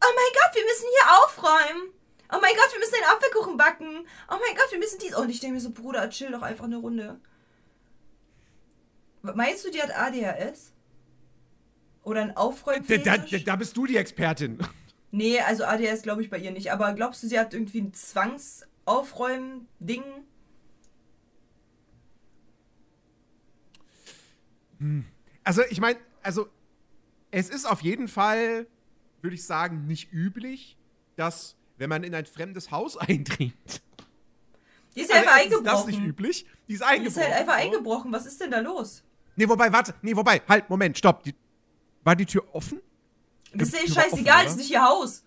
mein 0.02 0.34
Gott, 0.34 0.54
wir 0.54 0.64
müssen 0.64 0.86
hier 0.92 1.10
aufräumen. 1.24 1.94
Oh 2.30 2.40
mein 2.42 2.54
Gott, 2.56 2.74
wir 2.74 2.80
müssen 2.80 2.96
den 2.96 3.06
Apfelkuchen 3.10 3.56
backen. 3.58 4.06
Oh 4.30 4.36
mein 4.42 4.54
Gott, 4.56 4.70
wir 4.72 4.80
müssen 4.80 5.00
dies. 5.00 5.16
Und 5.16 5.30
ich 5.30 5.40
denke 5.40 5.54
mir 5.56 5.62
so, 5.62 5.72
Bruder, 5.72 6.10
chill 6.10 6.32
doch 6.32 6.42
einfach 6.42 6.66
eine 6.66 6.76
Runde. 6.78 7.22
Meinst 9.22 9.64
du, 9.66 9.72
die 9.72 9.82
hat 9.82 9.96
ADHS? 9.96 10.74
Oder 12.04 12.22
ein 12.22 12.36
Aufräumen? 12.38 12.86
Da, 12.88 12.98
da, 12.98 13.18
da, 13.18 13.56
bist 13.56 13.78
du 13.78 13.86
die 13.86 13.98
Expertin. 13.98 14.60
Nee, 15.12 15.40
also 15.40 15.64
ADHS 15.64 16.02
glaube 16.04 16.22
ich 16.22 16.30
bei 16.30 16.38
ihr 16.38 16.52
nicht. 16.52 16.72
Aber 16.72 16.94
glaubst 16.94 17.24
du, 17.24 17.28
sie 17.28 17.40
hat 17.40 17.54
irgendwie 17.54 17.82
ein 17.82 17.94
Zwangsaufräumen-Ding? 17.94 20.04
Hm. 24.80 25.06
Also, 25.44 25.62
ich 25.70 25.80
meine, 25.80 25.98
also 26.22 26.48
es 27.32 27.50
ist 27.50 27.66
auf 27.66 27.82
jeden 27.82 28.08
Fall, 28.08 28.68
würde 29.22 29.36
ich 29.36 29.46
sagen, 29.46 29.88
nicht 29.88 30.12
üblich, 30.12 30.78
dass, 31.16 31.56
wenn 31.78 31.90
man 31.90 32.04
in 32.04 32.14
ein 32.16 32.26
fremdes 32.26 32.72
Haus 32.72 32.98
eindringt. 32.98 33.82
Die 34.96 35.02
ist 35.02 35.12
ja 35.12 35.18
einfach 35.18 35.36
eingebrochen. 35.36 35.66
Das 35.66 35.80
ist 35.82 35.88
nicht 35.88 36.02
üblich. 36.02 36.46
Die 36.68 36.74
ist 36.74 36.82
eingebrochen. 36.82 37.04
Die 37.04 37.20
ist 37.20 37.26
halt 37.26 37.40
einfach 37.40 37.56
eingebrochen. 37.56 38.12
Was 38.12 38.26
ist 38.26 38.42
denn 38.42 38.52
da 38.52 38.60
los? 38.60 39.04
Nee, 39.36 39.48
wobei, 39.48 39.72
warte. 39.72 39.94
Nee, 40.02 40.16
wobei. 40.16 40.42
Halt, 40.48 40.70
Moment, 40.70 40.98
stopp. 40.98 41.24
Die, 41.24 41.36
war 42.04 42.16
die 42.16 42.26
Tür 42.26 42.44
offen? 42.54 42.82
Das 43.54 43.70
ist 43.70 43.96
ja 43.96 44.02
scheißegal, 44.02 44.44
das 44.44 44.54
ist 44.54 44.58
nicht 44.58 44.72
ihr 44.72 44.84
Haus. 44.84 45.24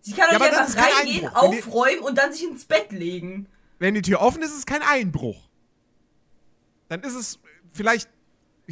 Sie 0.00 0.12
kann 0.12 0.30
doch 0.30 0.40
ja, 0.40 0.50
nicht 0.50 0.58
einfach 0.58 0.98
reingehen, 0.98 1.28
aufräumen 1.28 2.00
und 2.00 2.18
dann 2.18 2.32
sich 2.32 2.42
ins 2.42 2.64
Bett 2.64 2.90
legen. 2.90 3.46
Wenn 3.78 3.94
die 3.94 4.02
Tür 4.02 4.20
offen 4.20 4.42
ist, 4.42 4.50
ist 4.50 4.58
es 4.58 4.66
kein 4.66 4.82
Einbruch. 4.82 5.48
Dann 6.88 7.02
ist 7.02 7.14
es 7.14 7.38
vielleicht, 7.72 8.08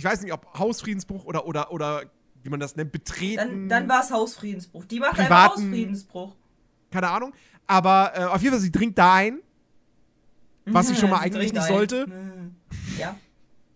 ich 0.00 0.04
weiß 0.04 0.22
nicht, 0.22 0.32
ob 0.32 0.58
Hausfriedensbruch 0.58 1.26
oder, 1.26 1.46
oder, 1.46 1.70
oder 1.72 2.04
wie 2.42 2.48
man 2.48 2.58
das 2.58 2.74
nennt, 2.74 2.90
betreten. 2.90 3.36
Dann, 3.36 3.68
dann 3.68 3.86
war 3.86 4.02
es 4.02 4.10
Hausfriedensbruch. 4.10 4.86
Die 4.86 4.98
macht 4.98 5.10
privaten, 5.10 5.32
einfach 5.32 5.56
Hausfriedensbruch. 5.56 6.36
Keine 6.90 7.10
Ahnung. 7.10 7.34
Aber 7.66 8.12
äh, 8.14 8.24
auf 8.24 8.40
jeden 8.40 8.54
Fall, 8.54 8.62
sie 8.62 8.72
dringt 8.72 8.96
da 8.96 9.16
ein. 9.16 9.40
Was 10.64 10.88
sie 10.88 10.96
schon 10.96 11.10
mal 11.10 11.18
eigentlich 11.20 11.52
nicht 11.52 11.66
sollte. 11.66 12.06
Ja. 12.98 13.14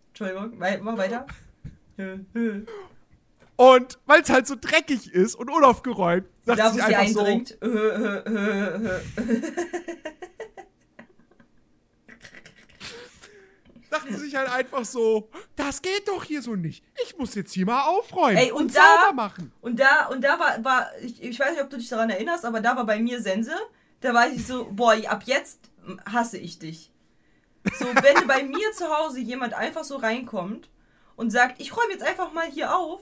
Entschuldigung, 0.08 0.56
mach 0.58 0.96
weiter. 0.96 1.26
Und 3.56 3.98
weil 4.06 4.22
es 4.22 4.30
halt 4.30 4.46
so 4.46 4.56
dreckig 4.58 5.12
ist 5.12 5.34
und 5.36 5.48
unaufgeräumt, 5.48 6.26
sagt 6.44 6.58
da, 6.58 6.72
sie 6.72 6.80
einfach 6.82 7.06
sie 7.06 7.18
eindringt. 7.18 7.56
so. 7.60 7.68
dachten 13.94 14.16
sich 14.16 14.34
halt 14.34 14.50
einfach 14.50 14.84
so, 14.84 15.28
das 15.56 15.82
geht 15.82 16.08
doch 16.08 16.24
hier 16.24 16.42
so 16.42 16.54
nicht. 16.54 16.84
Ich 17.04 17.16
muss 17.16 17.34
jetzt 17.34 17.52
hier 17.52 17.66
mal 17.66 17.82
aufräumen 17.82 18.36
Ey, 18.36 18.50
und, 18.50 18.62
und 18.62 18.76
da, 18.76 18.80
sauber 18.80 19.14
machen. 19.14 19.52
Und 19.60 19.78
da, 19.78 20.06
und 20.06 20.22
da 20.22 20.38
war, 20.38 20.64
war 20.64 20.90
ich, 21.00 21.22
ich 21.22 21.38
weiß 21.38 21.52
nicht, 21.52 21.62
ob 21.62 21.70
du 21.70 21.76
dich 21.76 21.88
daran 21.88 22.10
erinnerst, 22.10 22.44
aber 22.44 22.60
da 22.60 22.76
war 22.76 22.84
bei 22.84 22.98
mir 22.98 23.20
Sense. 23.20 23.54
Da 24.00 24.12
war 24.12 24.28
ich 24.28 24.46
so, 24.46 24.68
boah, 24.70 24.94
ab 25.06 25.22
jetzt 25.24 25.70
hasse 26.10 26.38
ich 26.38 26.58
dich. 26.58 26.90
So, 27.78 27.86
wenn 27.86 28.26
bei 28.26 28.42
mir 28.42 28.72
zu 28.72 28.88
Hause 28.88 29.20
jemand 29.20 29.54
einfach 29.54 29.84
so 29.84 29.96
reinkommt 29.96 30.68
und 31.16 31.30
sagt, 31.30 31.60
ich 31.60 31.74
räume 31.76 31.92
jetzt 31.92 32.02
einfach 32.02 32.32
mal 32.32 32.46
hier 32.46 32.76
auf, 32.76 33.00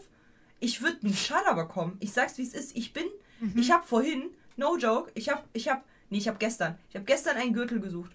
ich 0.60 0.82
würde 0.82 0.98
einen 1.02 1.14
Schaller 1.14 1.54
bekommen. 1.54 1.96
Ich 1.98 2.12
sag's, 2.12 2.38
wie 2.38 2.42
es 2.42 2.54
ist. 2.54 2.76
Ich 2.76 2.92
bin, 2.92 3.06
mhm. 3.40 3.58
ich 3.58 3.72
habe 3.72 3.84
vorhin, 3.84 4.30
no 4.56 4.76
joke, 4.76 5.10
ich 5.14 5.28
habe, 5.28 5.42
ich 5.52 5.68
habe, 5.68 5.82
nee, 6.10 6.18
ich 6.18 6.28
habe 6.28 6.38
gestern, 6.38 6.78
ich 6.88 6.94
habe 6.94 7.04
gestern 7.04 7.36
einen 7.36 7.52
Gürtel 7.52 7.80
gesucht. 7.80 8.12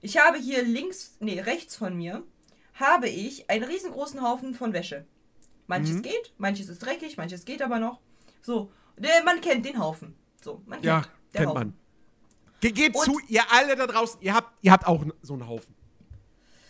Ich 0.00 0.18
habe 0.18 0.38
hier 0.38 0.62
links, 0.62 1.16
nee, 1.20 1.40
rechts 1.40 1.76
von 1.76 1.96
mir, 1.96 2.24
habe 2.74 3.08
ich 3.08 3.50
einen 3.50 3.64
riesengroßen 3.64 4.22
Haufen 4.22 4.54
von 4.54 4.72
Wäsche. 4.72 5.06
Manches 5.66 5.96
mhm. 5.96 6.02
geht, 6.02 6.34
manches 6.38 6.68
ist 6.68 6.80
dreckig, 6.80 7.16
manches 7.16 7.44
geht 7.44 7.62
aber 7.62 7.78
noch. 7.78 8.00
So, 8.42 8.72
man 9.24 9.40
kennt 9.40 9.64
den 9.66 9.78
Haufen. 9.78 10.16
So, 10.42 10.62
man 10.66 10.80
kennt 10.80 10.84
ja, 10.84 11.04
kennt 11.32 11.48
Haufen. 11.48 11.58
man. 11.58 11.78
Ge 12.60 12.72
gebt 12.72 12.96
Und 12.96 13.04
zu, 13.04 13.20
ihr 13.28 13.42
alle 13.50 13.76
da 13.76 13.86
draußen, 13.86 14.20
ihr 14.20 14.34
habt, 14.34 14.52
ihr 14.62 14.72
habt 14.72 14.86
auch 14.86 15.04
so 15.22 15.34
einen 15.34 15.46
Haufen. 15.46 15.74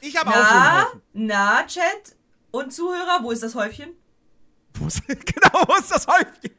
Ich 0.00 0.16
habe 0.16 0.30
auch 0.30 0.34
so 0.34 0.40
einen 0.40 0.82
Haufen. 0.82 1.02
Na, 1.12 1.66
Chat 1.66 2.16
und 2.50 2.72
Zuhörer, 2.72 3.20
wo 3.22 3.30
ist 3.30 3.42
das 3.42 3.54
Häufchen? 3.54 3.90
Wo 4.74 4.86
ist, 4.86 5.06
genau, 5.06 5.64
wo 5.66 5.74
ist 5.76 5.90
das 5.90 6.06
Häufchen? 6.06 6.50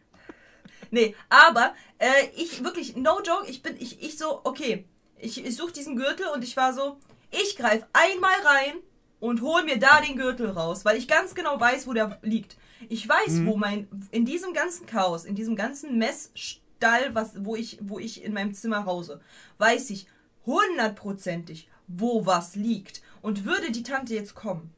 Nee, 0.89 1.15
aber 1.29 1.73
äh, 1.99 2.27
ich 2.35 2.63
wirklich, 2.63 2.95
no 2.97 3.21
joke, 3.21 3.47
ich 3.47 3.63
bin, 3.63 3.77
ich, 3.79 4.01
ich 4.01 4.17
so, 4.17 4.41
okay, 4.43 4.85
ich, 5.21 5.45
ich 5.45 5.55
suche 5.55 5.71
diesen 5.71 5.95
Gürtel 5.95 6.27
und 6.33 6.43
ich 6.43 6.57
war 6.57 6.73
so, 6.73 6.97
ich 7.31 7.55
greife 7.55 7.87
einmal 7.93 8.33
rein 8.43 8.73
und 9.19 9.41
hol 9.41 9.63
mir 9.63 9.79
da 9.79 10.01
den 10.01 10.17
Gürtel 10.17 10.49
raus, 10.49 10.83
weil 10.83 10.97
ich 10.97 11.07
ganz 11.07 11.35
genau 11.35 11.59
weiß, 11.59 11.87
wo 11.87 11.93
der 11.93 12.19
liegt. 12.21 12.57
Ich 12.89 13.07
weiß, 13.07 13.33
mhm. 13.33 13.47
wo 13.47 13.57
mein, 13.57 13.87
in 14.11 14.25
diesem 14.25 14.53
ganzen 14.53 14.85
Chaos, 14.85 15.25
in 15.25 15.35
diesem 15.35 15.55
ganzen 15.55 15.97
Messstall, 15.97 17.13
was, 17.13 17.45
wo 17.45 17.55
ich, 17.55 17.77
wo 17.81 17.99
ich 17.99 18.23
in 18.23 18.33
meinem 18.33 18.53
Zimmer 18.53 18.85
hause, 18.85 19.21
weiß 19.59 19.91
ich 19.91 20.07
hundertprozentig, 20.45 21.69
wo 21.87 22.25
was 22.25 22.55
liegt. 22.55 23.01
Und 23.21 23.45
würde 23.45 23.71
die 23.71 23.83
Tante 23.83 24.15
jetzt 24.15 24.33
kommen 24.33 24.73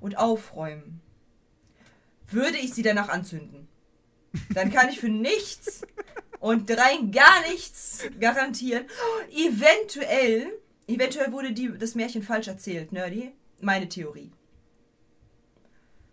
und 0.00 0.16
aufräumen, 0.16 1.02
würde 2.30 2.56
ich 2.56 2.72
sie 2.72 2.82
danach 2.82 3.10
anzünden. 3.10 3.63
Dann 4.52 4.70
kann 4.70 4.88
ich 4.88 5.00
für 5.00 5.08
nichts 5.08 5.82
und 6.40 6.70
rein 6.70 7.10
gar 7.10 7.40
nichts 7.48 8.04
garantieren. 8.20 8.84
Eventuell, 9.30 10.52
eventuell 10.86 11.32
wurde 11.32 11.52
die, 11.52 11.72
das 11.78 11.94
Märchen 11.94 12.22
falsch 12.22 12.48
erzählt, 12.48 12.92
Nerdy. 12.92 13.32
Meine 13.60 13.88
Theorie. 13.88 14.30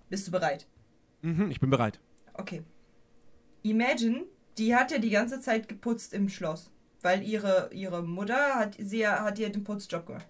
Bist 0.10 0.28
du 0.28 0.32
bereit? 0.32 0.68
Mhm, 1.22 1.52
ich 1.52 1.60
bin 1.60 1.70
bereit. 1.70 2.00
Okay. 2.34 2.64
Imagine, 3.64 4.24
die 4.58 4.76
hat 4.76 4.92
ja 4.92 4.98
die 4.98 5.10
ganze 5.10 5.40
Zeit 5.40 5.68
geputzt 5.68 6.14
im 6.14 6.30
Schloss, 6.30 6.72
weil 7.02 7.24
ihre, 7.24 7.70
ihre 7.74 8.04
Mutter 8.04 8.56
hat, 8.56 8.76
sie 8.80 9.08
hat 9.08 9.38
ihr 9.40 9.50
den 9.50 9.64
Putzjob 9.64 10.06
gemacht. 10.06 10.28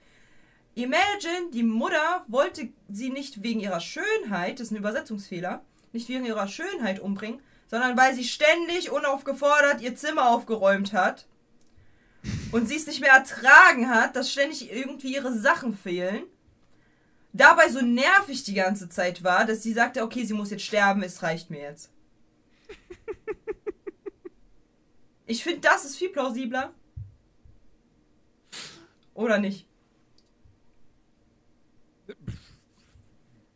Imagine, 0.73 1.51
die 1.53 1.63
Mutter 1.63 2.25
wollte 2.27 2.69
sie 2.89 3.09
nicht 3.09 3.43
wegen 3.43 3.59
ihrer 3.59 3.81
Schönheit, 3.81 4.59
das 4.59 4.67
ist 4.67 4.71
ein 4.71 4.77
Übersetzungsfehler, 4.77 5.63
nicht 5.91 6.07
wegen 6.09 6.25
ihrer 6.25 6.47
Schönheit 6.47 6.99
umbringen, 6.99 7.41
sondern 7.71 7.95
weil 7.95 8.13
sie 8.13 8.25
ständig 8.25 8.91
unaufgefordert 8.91 9.79
ihr 9.79 9.95
Zimmer 9.95 10.29
aufgeräumt 10.29 10.91
hat 10.91 11.25
und 12.51 12.67
sie 12.67 12.75
es 12.75 12.85
nicht 12.85 12.99
mehr 12.99 13.13
ertragen 13.13 13.89
hat, 13.89 14.17
dass 14.17 14.29
ständig 14.29 14.69
irgendwie 14.69 15.15
ihre 15.15 15.33
Sachen 15.33 15.75
fehlen. 15.75 16.23
Dabei 17.31 17.69
so 17.69 17.79
nervig 17.79 18.43
die 18.43 18.55
ganze 18.55 18.89
Zeit 18.89 19.23
war, 19.23 19.45
dass 19.45 19.63
sie 19.63 19.71
sagte, 19.71 20.03
okay, 20.03 20.25
sie 20.25 20.33
muss 20.33 20.51
jetzt 20.51 20.65
sterben, 20.65 21.01
es 21.01 21.23
reicht 21.23 21.49
mir 21.49 21.61
jetzt. 21.61 21.89
Ich 25.25 25.41
finde, 25.41 25.61
das 25.61 25.85
ist 25.85 25.95
viel 25.95 26.09
plausibler. 26.09 26.73
Oder 29.13 29.37
nicht? 29.37 29.65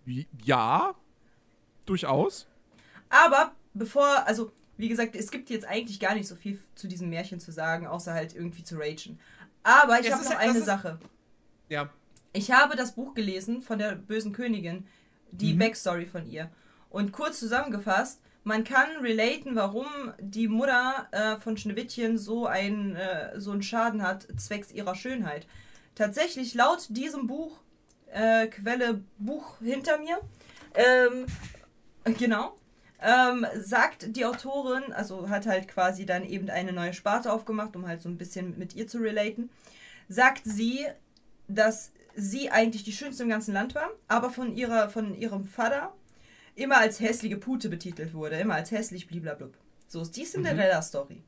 Ja, 0.06 0.96
durchaus. 1.86 2.48
Aber 3.10 3.54
bevor, 3.76 4.26
also 4.26 4.52
wie 4.78 4.90
gesagt, 4.90 5.16
es 5.16 5.32
gibt 5.32 5.50
jetzt 5.50 5.68
eigentlich 5.68 6.00
gar 6.00 6.16
nicht 6.16 6.28
so 6.28 6.36
viel 6.36 6.60
zu 6.76 6.88
diesem 6.88 7.10
Märchen 7.10 7.40
zu 7.40 7.52
sagen, 7.52 7.88
außer 7.88 8.14
halt 8.14 8.36
irgendwie 8.36 8.64
zu 8.64 8.78
ragen. 8.78 9.20
Aber 9.64 10.00
ich 10.00 10.12
habe 10.12 10.24
noch 10.24 10.38
eine 10.38 10.62
Sache. 10.62 11.00
Ja. 11.70 11.90
Ich 12.34 12.52
habe 12.52 12.76
das 12.76 12.94
Buch 12.94 13.14
gelesen 13.14 13.62
von 13.62 13.80
der 13.80 13.96
bösen 13.96 14.34
Königin, 14.34 14.86
die 15.32 15.54
mhm. 15.54 15.60
Backstory 15.60 16.06
von 16.06 16.26
ihr. 16.30 16.52
Und 16.90 17.12
kurz 17.12 17.40
zusammengefasst, 17.40 18.22
man 18.44 18.64
kann 18.64 18.88
relaten, 19.02 19.56
warum 19.56 19.88
die 20.20 20.48
Mutter 20.48 21.08
äh, 21.12 21.40
von 21.40 21.58
Schneewittchen 21.58 22.18
so, 22.18 22.46
ein, 22.46 22.96
äh, 22.96 23.40
so 23.40 23.52
einen 23.52 23.64
Schaden 23.64 24.04
hat, 24.04 24.28
zwecks 24.38 24.72
ihrer 24.72 24.96
Schönheit. 24.96 25.48
Tatsächlich, 25.96 26.54
laut 26.54 26.86
diesem 26.90 27.26
Buch, 27.26 27.60
äh, 28.12 28.48
Quelle 28.48 29.02
Buch 29.18 29.58
hinter 29.62 29.98
mir, 29.98 30.20
ähm, 30.76 31.26
genau, 32.20 32.56
ähm, 33.06 33.46
sagt 33.56 34.16
die 34.16 34.26
Autorin, 34.26 34.92
also 34.92 35.30
hat 35.30 35.46
halt 35.46 35.68
quasi 35.68 36.08
dann 36.08 36.24
eben 36.24 36.50
eine 36.50 36.74
neue 36.74 36.94
Sparte 36.94 37.32
aufgemacht, 37.32 37.76
um 37.76 37.88
halt 37.88 38.02
so 38.02 38.10
ein 38.10 38.18
bisschen 38.18 38.58
mit 38.58 38.76
ihr 38.76 38.88
zu 38.88 38.98
relaten, 38.98 39.52
sagt 40.10 40.42
sie, 40.44 40.88
dass 41.48 41.92
sie 42.16 42.50
eigentlich 42.50 42.84
die 42.84 42.94
schönste 42.94 43.24
im 43.24 43.30
ganzen 43.30 43.54
Land 43.54 43.76
war, 43.76 43.92
aber 44.08 44.32
von, 44.32 44.56
ihrer, 44.56 44.90
von 44.90 45.14
ihrem 45.14 45.46
Vater 45.46 45.94
immer 46.56 46.78
als 46.78 47.00
hässliche 47.00 47.38
Pute 47.38 47.70
betitelt 47.70 48.16
wurde, 48.16 48.38
immer 48.38 48.56
als 48.56 48.72
hässlich 48.72 49.08
bliblablub. 49.08 49.56
So 49.88 50.02
ist 50.02 50.16
die 50.16 50.22
mhm. 50.22 50.28
Cinderella-Story. 50.28 51.22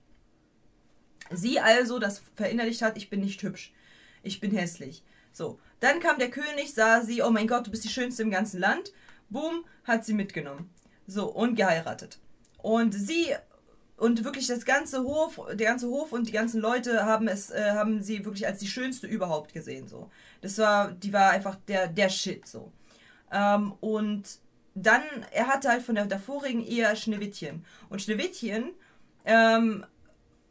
Sie 1.30 1.60
also 1.60 2.00
das 2.00 2.24
verinnerlicht 2.36 2.82
hat, 2.82 2.98
ich 2.98 3.12
bin 3.12 3.20
nicht 3.20 3.44
hübsch, 3.44 3.72
ich 4.24 4.40
bin 4.40 4.52
hässlich. 4.52 5.04
So, 5.32 5.60
dann 5.80 6.00
kam 6.00 6.18
der 6.18 6.32
König, 6.32 6.74
sah 6.74 7.02
sie, 7.02 7.22
oh 7.22 7.30
mein 7.30 7.48
Gott, 7.48 7.68
du 7.68 7.72
bist 7.72 7.84
die 7.84 7.90
schönste 7.90 8.24
im 8.24 8.32
ganzen 8.32 8.60
Land. 8.60 8.94
Boom, 9.30 9.66
hat 9.84 10.06
sie 10.06 10.14
mitgenommen. 10.14 10.72
So, 11.08 11.32
und 11.32 11.56
geheiratet. 11.56 12.20
Und 12.58 12.94
sie 12.94 13.34
und 13.98 14.24
wirklich 14.24 14.46
das 14.46 14.64
ganze 14.64 15.04
Hof, 15.04 15.42
der 15.54 15.68
ganze 15.68 15.88
Hof 15.88 16.12
und 16.12 16.28
die 16.28 16.32
ganzen 16.32 16.62
Leute 16.62 17.06
haben 17.06 17.28
es, 17.28 17.50
äh, 17.50 17.72
haben 17.72 18.04
sie 18.04 18.24
wirklich 18.24 18.46
als 18.46 18.60
die 18.60 18.68
schönste 18.68 19.08
überhaupt 19.08 19.54
gesehen. 19.54 19.88
So, 19.88 20.12
das 20.42 20.58
war, 20.60 20.92
die 20.92 21.12
war 21.12 21.32
einfach 21.32 21.56
der 21.68 21.88
der 21.88 22.10
Shit 22.10 22.48
so. 22.48 22.72
Ähm, 23.32 23.74
und 23.80 24.24
dann, 24.76 25.02
er 25.32 25.48
hatte 25.48 25.70
halt 25.70 25.82
von 25.82 25.96
der, 25.96 26.06
der 26.06 26.20
vorigen 26.20 26.64
Ehe 26.64 26.96
Schneewittchen 26.96 27.66
und 27.90 28.02
Schneewittchen 28.02 28.72
ähm, 29.26 29.84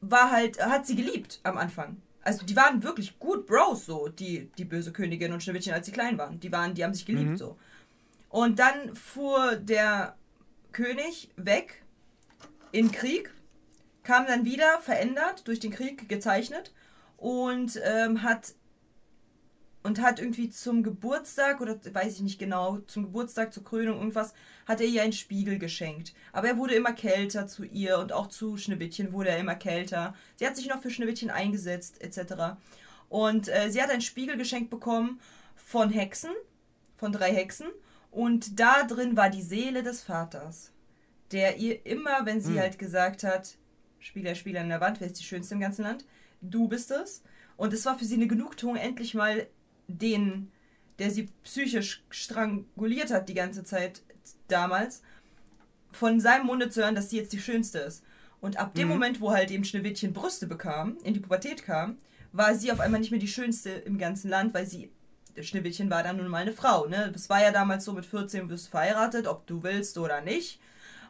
war 0.00 0.30
halt, 0.32 0.60
hat 0.64 0.86
sie 0.86 0.96
geliebt 0.96 1.40
am 1.44 1.56
Anfang. 1.56 2.02
Also 2.22 2.44
die 2.44 2.56
waren 2.56 2.82
wirklich 2.82 3.20
gut 3.20 3.46
Bros 3.46 3.86
so, 3.86 4.08
die 4.08 4.50
die 4.58 4.64
böse 4.64 4.92
Königin 4.92 5.32
und 5.32 5.42
Schneewittchen, 5.44 5.72
als 5.72 5.86
sie 5.86 5.92
klein 5.92 6.18
waren. 6.18 6.40
Die 6.40 6.50
waren, 6.50 6.74
die 6.74 6.82
haben 6.82 6.94
sich 6.94 7.06
geliebt 7.06 7.30
mhm. 7.30 7.36
so. 7.36 7.56
Und 8.28 8.58
dann 8.58 8.96
fuhr 8.96 9.54
der 9.54 10.16
König 10.72 11.30
weg 11.36 11.82
in 12.72 12.90
Krieg, 12.92 13.32
kam 14.02 14.26
dann 14.26 14.44
wieder 14.44 14.80
verändert, 14.80 15.46
durch 15.48 15.60
den 15.60 15.72
Krieg 15.72 16.08
gezeichnet 16.08 16.72
und 17.16 17.80
ähm, 17.84 18.22
hat 18.22 18.54
und 19.86 20.02
hat 20.02 20.18
irgendwie 20.18 20.50
zum 20.50 20.82
Geburtstag 20.82 21.60
oder 21.60 21.78
weiß 21.92 22.14
ich 22.14 22.20
nicht 22.20 22.40
genau, 22.40 22.78
zum 22.88 23.04
Geburtstag, 23.04 23.54
zur 23.54 23.62
Krönung, 23.62 23.98
irgendwas, 23.98 24.34
hat 24.66 24.80
er 24.80 24.86
ihr 24.86 25.02
einen 25.02 25.12
Spiegel 25.12 25.60
geschenkt. 25.60 26.12
Aber 26.32 26.48
er 26.48 26.58
wurde 26.58 26.74
immer 26.74 26.92
kälter 26.92 27.46
zu 27.46 27.62
ihr 27.64 27.98
und 27.98 28.12
auch 28.12 28.26
zu 28.26 28.56
Schneewittchen 28.56 29.12
wurde 29.12 29.30
er 29.30 29.38
immer 29.38 29.54
kälter. 29.54 30.14
Sie 30.34 30.46
hat 30.46 30.56
sich 30.56 30.66
noch 30.66 30.82
für 30.82 30.90
Schneewittchen 30.90 31.30
eingesetzt, 31.30 32.02
etc. 32.02 32.56
Und 33.08 33.48
äh, 33.48 33.70
sie 33.70 33.80
hat 33.80 33.90
einen 33.90 34.00
Spiegel 34.00 34.36
geschenkt 34.36 34.70
bekommen 34.70 35.20
von 35.54 35.90
Hexen, 35.90 36.32
von 36.96 37.12
drei 37.12 37.32
Hexen. 37.32 37.68
Und 38.16 38.58
da 38.58 38.84
drin 38.84 39.14
war 39.14 39.28
die 39.28 39.42
Seele 39.42 39.82
des 39.82 40.00
Vaters, 40.00 40.72
der 41.32 41.58
ihr 41.58 41.84
immer, 41.84 42.24
wenn 42.24 42.40
sie 42.40 42.54
hm. 42.54 42.60
halt 42.60 42.78
gesagt 42.78 43.22
hat, 43.24 43.58
Spieler, 43.98 44.34
Spieler 44.34 44.62
in 44.62 44.70
der 44.70 44.80
Wand, 44.80 45.02
wer 45.02 45.08
ist 45.08 45.20
die 45.20 45.24
Schönste 45.24 45.52
im 45.52 45.60
ganzen 45.60 45.82
Land? 45.82 46.06
Du 46.40 46.66
bist 46.66 46.90
es. 46.90 47.22
Und 47.58 47.74
es 47.74 47.84
war 47.84 47.98
für 47.98 48.06
sie 48.06 48.14
eine 48.14 48.26
Genugtuung, 48.26 48.76
endlich 48.76 49.12
mal 49.12 49.46
den, 49.86 50.50
der 50.98 51.10
sie 51.10 51.28
psychisch 51.44 52.04
stranguliert 52.08 53.12
hat 53.12 53.28
die 53.28 53.34
ganze 53.34 53.64
Zeit 53.64 54.00
damals, 54.48 55.02
von 55.92 56.18
seinem 56.18 56.46
Munde 56.46 56.70
zu 56.70 56.80
hören, 56.80 56.94
dass 56.94 57.10
sie 57.10 57.18
jetzt 57.18 57.34
die 57.34 57.38
Schönste 57.38 57.80
ist. 57.80 58.02
Und 58.40 58.56
ab 58.56 58.72
dem 58.72 58.88
mhm. 58.88 58.94
Moment, 58.94 59.20
wo 59.20 59.32
halt 59.32 59.50
eben 59.50 59.64
Schneewittchen 59.64 60.14
Brüste 60.14 60.46
bekam, 60.46 60.96
in 61.04 61.12
die 61.12 61.20
Pubertät 61.20 61.64
kam, 61.64 61.98
war 62.32 62.54
sie 62.54 62.72
auf 62.72 62.80
einmal 62.80 63.00
nicht 63.00 63.10
mehr 63.10 63.20
die 63.20 63.28
Schönste 63.28 63.68
im 63.72 63.98
ganzen 63.98 64.30
Land, 64.30 64.54
weil 64.54 64.66
sie 64.66 64.90
Schneewittchen 65.40 65.90
war 65.90 66.02
dann 66.02 66.16
nun 66.16 66.28
mal 66.28 66.42
eine 66.42 66.52
Frau. 66.52 66.86
Ne? 66.86 67.10
Das 67.12 67.28
war 67.28 67.42
ja 67.42 67.50
damals 67.50 67.84
so, 67.84 67.92
mit 67.92 68.06
14 68.06 68.48
wirst 68.48 68.66
du 68.66 68.70
verheiratet, 68.70 69.26
ob 69.26 69.46
du 69.46 69.62
willst 69.62 69.98
oder 69.98 70.20
nicht. 70.20 70.60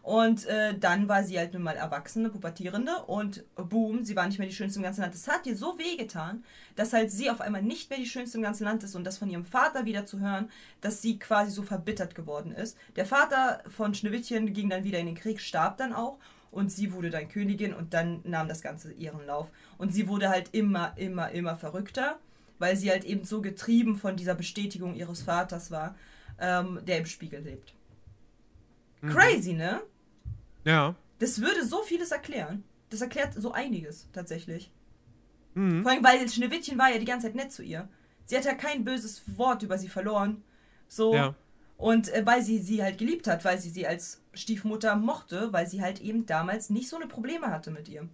Und 0.06 0.46
äh, 0.46 0.78
dann 0.78 1.08
war 1.08 1.24
sie 1.24 1.36
halt 1.36 1.52
nun 1.52 1.64
mal 1.64 1.74
Erwachsene, 1.74 2.30
Pubertierende 2.30 2.92
und 3.08 3.42
boom, 3.56 4.04
sie 4.04 4.14
war 4.14 4.24
nicht 4.24 4.38
mehr 4.38 4.46
die 4.46 4.54
Schönste 4.54 4.78
im 4.78 4.84
ganzen 4.84 5.00
Land. 5.00 5.14
Das 5.14 5.26
hat 5.26 5.46
ihr 5.46 5.56
so 5.56 5.80
wehgetan, 5.80 6.44
dass 6.76 6.92
halt 6.92 7.10
sie 7.10 7.28
auf 7.28 7.40
einmal 7.40 7.62
nicht 7.62 7.90
mehr 7.90 7.98
die 7.98 8.06
Schönste 8.06 8.38
im 8.38 8.44
ganzen 8.44 8.62
Land 8.62 8.84
ist 8.84 8.94
und 8.94 9.02
das 9.02 9.18
von 9.18 9.28
ihrem 9.28 9.44
Vater 9.44 9.84
wieder 9.84 10.06
zu 10.06 10.20
hören, 10.20 10.48
dass 10.80 11.02
sie 11.02 11.18
quasi 11.18 11.50
so 11.50 11.64
verbittert 11.64 12.14
geworden 12.14 12.52
ist. 12.52 12.78
Der 12.94 13.04
Vater 13.04 13.64
von 13.66 13.94
Schneewittchen 13.94 14.52
ging 14.52 14.70
dann 14.70 14.84
wieder 14.84 15.00
in 15.00 15.06
den 15.06 15.16
Krieg, 15.16 15.40
starb 15.40 15.76
dann 15.78 15.92
auch 15.92 16.18
und 16.52 16.70
sie 16.70 16.92
wurde 16.92 17.10
dann 17.10 17.28
Königin 17.28 17.74
und 17.74 17.92
dann 17.92 18.20
nahm 18.22 18.46
das 18.46 18.62
Ganze 18.62 18.92
ihren 18.92 19.26
Lauf. 19.26 19.48
Und 19.76 19.92
sie 19.92 20.06
wurde 20.06 20.28
halt 20.28 20.50
immer, 20.52 20.92
immer, 20.96 21.32
immer 21.32 21.56
verrückter 21.56 22.20
weil 22.58 22.76
sie 22.76 22.90
halt 22.90 23.04
eben 23.04 23.24
so 23.24 23.40
getrieben 23.40 23.96
von 23.96 24.16
dieser 24.16 24.34
Bestätigung 24.34 24.94
ihres 24.94 25.22
Vaters 25.22 25.70
war, 25.70 25.96
ähm, 26.38 26.80
der 26.86 26.98
im 26.98 27.06
Spiegel 27.06 27.40
lebt. 27.40 27.74
Mhm. 29.00 29.10
Crazy, 29.10 29.52
ne? 29.52 29.80
Ja. 30.64 30.94
Das 31.18 31.40
würde 31.40 31.64
so 31.64 31.82
vieles 31.82 32.10
erklären. 32.10 32.64
Das 32.90 33.00
erklärt 33.00 33.34
so 33.34 33.52
einiges 33.52 34.08
tatsächlich. 34.12 34.70
Mhm. 35.54 35.82
Vor 35.82 35.92
allem, 35.92 36.04
weil 36.04 36.28
Schneewittchen 36.28 36.78
war 36.78 36.90
ja 36.90 36.98
die 36.98 37.04
ganze 37.04 37.26
Zeit 37.26 37.36
nett 37.36 37.52
zu 37.52 37.62
ihr. 37.62 37.88
Sie 38.24 38.36
hat 38.36 38.44
ja 38.44 38.54
kein 38.54 38.84
böses 38.84 39.22
Wort 39.36 39.62
über 39.62 39.78
sie 39.78 39.88
verloren. 39.88 40.42
So. 40.88 41.14
Ja. 41.14 41.34
Und 41.76 42.12
äh, 42.12 42.24
weil 42.24 42.42
sie 42.42 42.58
sie 42.58 42.82
halt 42.82 42.98
geliebt 42.98 43.26
hat, 43.26 43.44
weil 43.44 43.58
sie 43.58 43.70
sie 43.70 43.86
als 43.86 44.22
Stiefmutter 44.32 44.96
mochte, 44.96 45.52
weil 45.52 45.66
sie 45.66 45.82
halt 45.82 46.00
eben 46.00 46.26
damals 46.26 46.70
nicht 46.70 46.88
so 46.88 46.96
eine 46.96 47.06
Probleme 47.06 47.48
hatte 47.48 47.70
mit 47.70 47.88
ihr. 47.88 48.08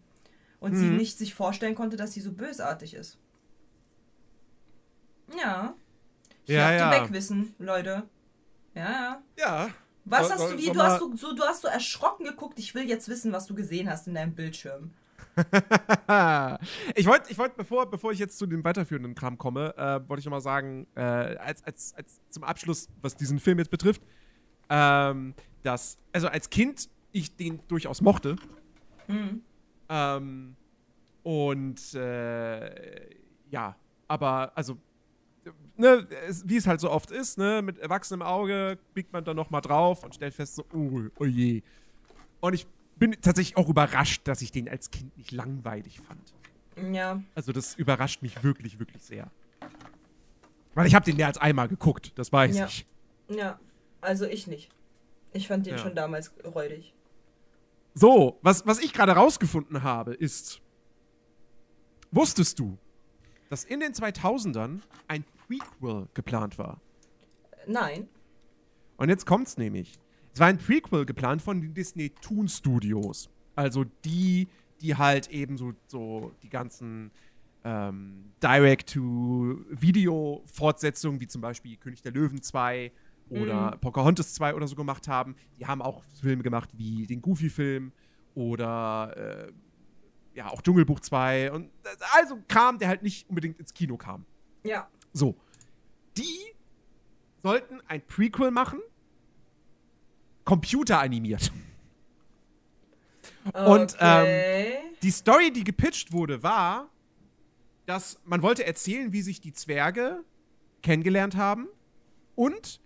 Und 0.60 0.72
mhm. 0.72 0.76
sie 0.76 0.88
nicht 0.88 1.18
sich 1.18 1.34
vorstellen 1.34 1.74
konnte, 1.74 1.96
dass 1.96 2.12
sie 2.12 2.20
so 2.20 2.32
bösartig 2.32 2.94
ist. 2.94 3.18
Ja. 5.38 5.74
Ich 6.44 6.54
ja, 6.54 6.66
hab 6.66 6.72
ja. 6.72 6.90
die 6.90 7.00
Backwissen, 7.00 7.54
Leute. 7.58 8.04
Ja, 8.74 8.90
ja. 8.90 9.22
Ja. 9.38 9.68
Was 10.04 10.30
hast 10.32 10.52
du 10.52 10.58
wie? 10.58 10.70
Du 10.70 10.82
hast 10.82 10.98
so, 10.98 11.14
so, 11.14 11.34
du 11.34 11.42
hast 11.42 11.62
so 11.62 11.68
erschrocken 11.68 12.24
geguckt. 12.24 12.58
Ich 12.58 12.74
will 12.74 12.88
jetzt 12.88 13.08
wissen, 13.08 13.32
was 13.32 13.46
du 13.46 13.54
gesehen 13.54 13.88
hast 13.88 14.08
in 14.08 14.14
deinem 14.14 14.34
Bildschirm. 14.34 14.90
ich 16.94 17.06
wollte, 17.06 17.30
ich 17.30 17.38
wollt, 17.38 17.56
bevor, 17.56 17.88
bevor 17.88 18.12
ich 18.12 18.18
jetzt 18.18 18.36
zu 18.36 18.46
dem 18.46 18.62
weiterführenden 18.64 19.14
Kram 19.14 19.38
komme, 19.38 19.74
äh, 19.76 20.06
wollte 20.08 20.20
ich 20.20 20.26
noch 20.26 20.32
mal 20.32 20.40
sagen, 20.40 20.86
äh, 20.94 21.00
als, 21.00 21.64
als, 21.64 21.94
als 21.96 22.20
zum 22.28 22.44
Abschluss, 22.44 22.88
was 23.00 23.16
diesen 23.16 23.38
Film 23.38 23.58
jetzt 23.58 23.70
betrifft, 23.70 24.02
ähm, 24.68 25.34
dass, 25.62 25.96
also 26.12 26.28
als 26.28 26.50
Kind 26.50 26.88
ich 27.12 27.34
den 27.36 27.60
durchaus 27.68 28.00
mochte. 28.00 28.36
Mhm. 29.06 29.42
Ähm, 29.88 30.56
und 31.22 31.94
äh, 31.94 33.10
ja, 33.50 33.76
aber 34.08 34.52
also, 34.54 34.76
ne, 35.76 36.06
wie 36.44 36.56
es 36.56 36.66
halt 36.66 36.80
so 36.80 36.90
oft 36.90 37.10
ist, 37.10 37.38
ne, 37.38 37.62
mit 37.62 37.78
erwachsenem 37.78 38.22
Auge 38.22 38.78
blickt 38.94 39.12
man 39.12 39.24
dann 39.24 39.36
noch 39.36 39.50
mal 39.50 39.60
drauf 39.60 40.04
und 40.04 40.14
stellt 40.14 40.34
fest, 40.34 40.56
so, 40.56 40.64
oh, 40.74 41.00
oh 41.18 41.24
je. 41.24 41.62
Und 42.40 42.54
ich 42.54 42.66
bin 42.96 43.12
tatsächlich 43.20 43.56
auch 43.56 43.68
überrascht, 43.68 44.22
dass 44.28 44.42
ich 44.42 44.52
den 44.52 44.68
als 44.68 44.90
Kind 44.90 45.16
nicht 45.16 45.32
langweilig 45.32 46.00
fand. 46.00 46.34
Ja. 46.94 47.22
Also 47.34 47.52
das 47.52 47.74
überrascht 47.74 48.22
mich 48.22 48.42
wirklich, 48.42 48.78
wirklich 48.78 49.02
sehr. 49.02 49.30
Weil 50.74 50.86
ich 50.86 50.94
habe 50.94 51.04
den 51.04 51.16
mehr 51.16 51.26
als 51.26 51.38
einmal 51.38 51.68
geguckt, 51.68 52.12
das 52.16 52.32
weiß 52.32 52.56
Ja. 52.56 52.66
ich. 52.66 52.86
Ja. 53.28 53.58
Also 54.00 54.26
ich 54.26 54.46
nicht. 54.46 54.70
Ich 55.32 55.48
fand 55.48 55.66
den 55.66 55.74
Ja. 55.74 55.78
schon 55.78 55.94
damals 55.94 56.32
räudig. 56.44 56.94
So, 57.94 58.38
was, 58.42 58.66
was 58.66 58.78
ich 58.78 58.92
gerade 58.92 59.12
rausgefunden 59.12 59.82
habe, 59.82 60.14
ist, 60.14 60.60
wusstest 62.10 62.58
du, 62.58 62.78
dass 63.52 63.64
in 63.64 63.80
den 63.80 63.92
2000ern 63.92 64.80
ein 65.08 65.24
Prequel 65.46 66.08
geplant 66.14 66.56
war? 66.56 66.80
Nein. 67.66 68.08
Und 68.96 69.10
jetzt 69.10 69.26
kommt's 69.26 69.58
nämlich. 69.58 69.98
Es 70.32 70.40
war 70.40 70.46
ein 70.46 70.56
Prequel 70.56 71.04
geplant 71.04 71.42
von 71.42 71.60
den 71.60 71.74
Disney 71.74 72.08
Toon 72.08 72.48
Studios. 72.48 73.28
Also 73.54 73.84
die, 74.06 74.48
die 74.80 74.96
halt 74.96 75.28
eben 75.28 75.58
so, 75.58 75.74
so 75.86 76.32
die 76.42 76.48
ganzen 76.48 77.10
ähm, 77.62 78.32
Direct-to-Video-Fortsetzungen, 78.42 81.20
wie 81.20 81.28
zum 81.28 81.42
Beispiel 81.42 81.76
König 81.76 82.00
der 82.00 82.12
Löwen 82.12 82.40
2 82.40 82.90
oder 83.28 83.72
Mhm. 83.72 83.80
Pocahontas 83.80 84.32
2 84.32 84.54
oder 84.54 84.66
so 84.66 84.76
gemacht 84.76 85.08
haben. 85.08 85.36
Die 85.58 85.66
haben 85.66 85.82
auch 85.82 86.02
Filme 86.22 86.42
gemacht 86.42 86.70
wie 86.74 87.06
den 87.06 87.20
Goofy-Film 87.20 87.92
oder 88.34 89.46
äh, 89.48 89.52
ja, 90.34 90.48
auch 90.48 90.62
Dschungelbuch 90.62 91.00
2 91.00 91.52
und 91.52 91.66
äh, 91.84 91.88
also 92.14 92.38
Kram, 92.48 92.78
der 92.78 92.88
halt 92.88 93.02
nicht 93.02 93.28
unbedingt 93.28 93.58
ins 93.58 93.74
Kino 93.74 93.96
kam. 93.96 94.24
Ja. 94.64 94.88
So. 95.12 95.34
Die 96.16 96.38
sollten 97.42 97.80
ein 97.88 98.06
Prequel 98.06 98.50
machen, 98.50 98.80
computeranimiert. 100.44 101.52
Und, 103.54 103.96
ähm, 103.98 104.22
okay. 104.22 104.78
Die 105.02 105.10
Story, 105.10 105.52
die 105.52 105.64
gepitcht 105.64 106.12
wurde, 106.12 106.44
war, 106.44 106.88
dass 107.86 108.20
man 108.24 108.40
wollte 108.42 108.64
erzählen, 108.64 109.12
wie 109.12 109.22
sich 109.22 109.40
die 109.40 109.52
Zwerge 109.52 110.24
kennengelernt 110.82 111.36
haben 111.36 111.68
und 112.36 112.80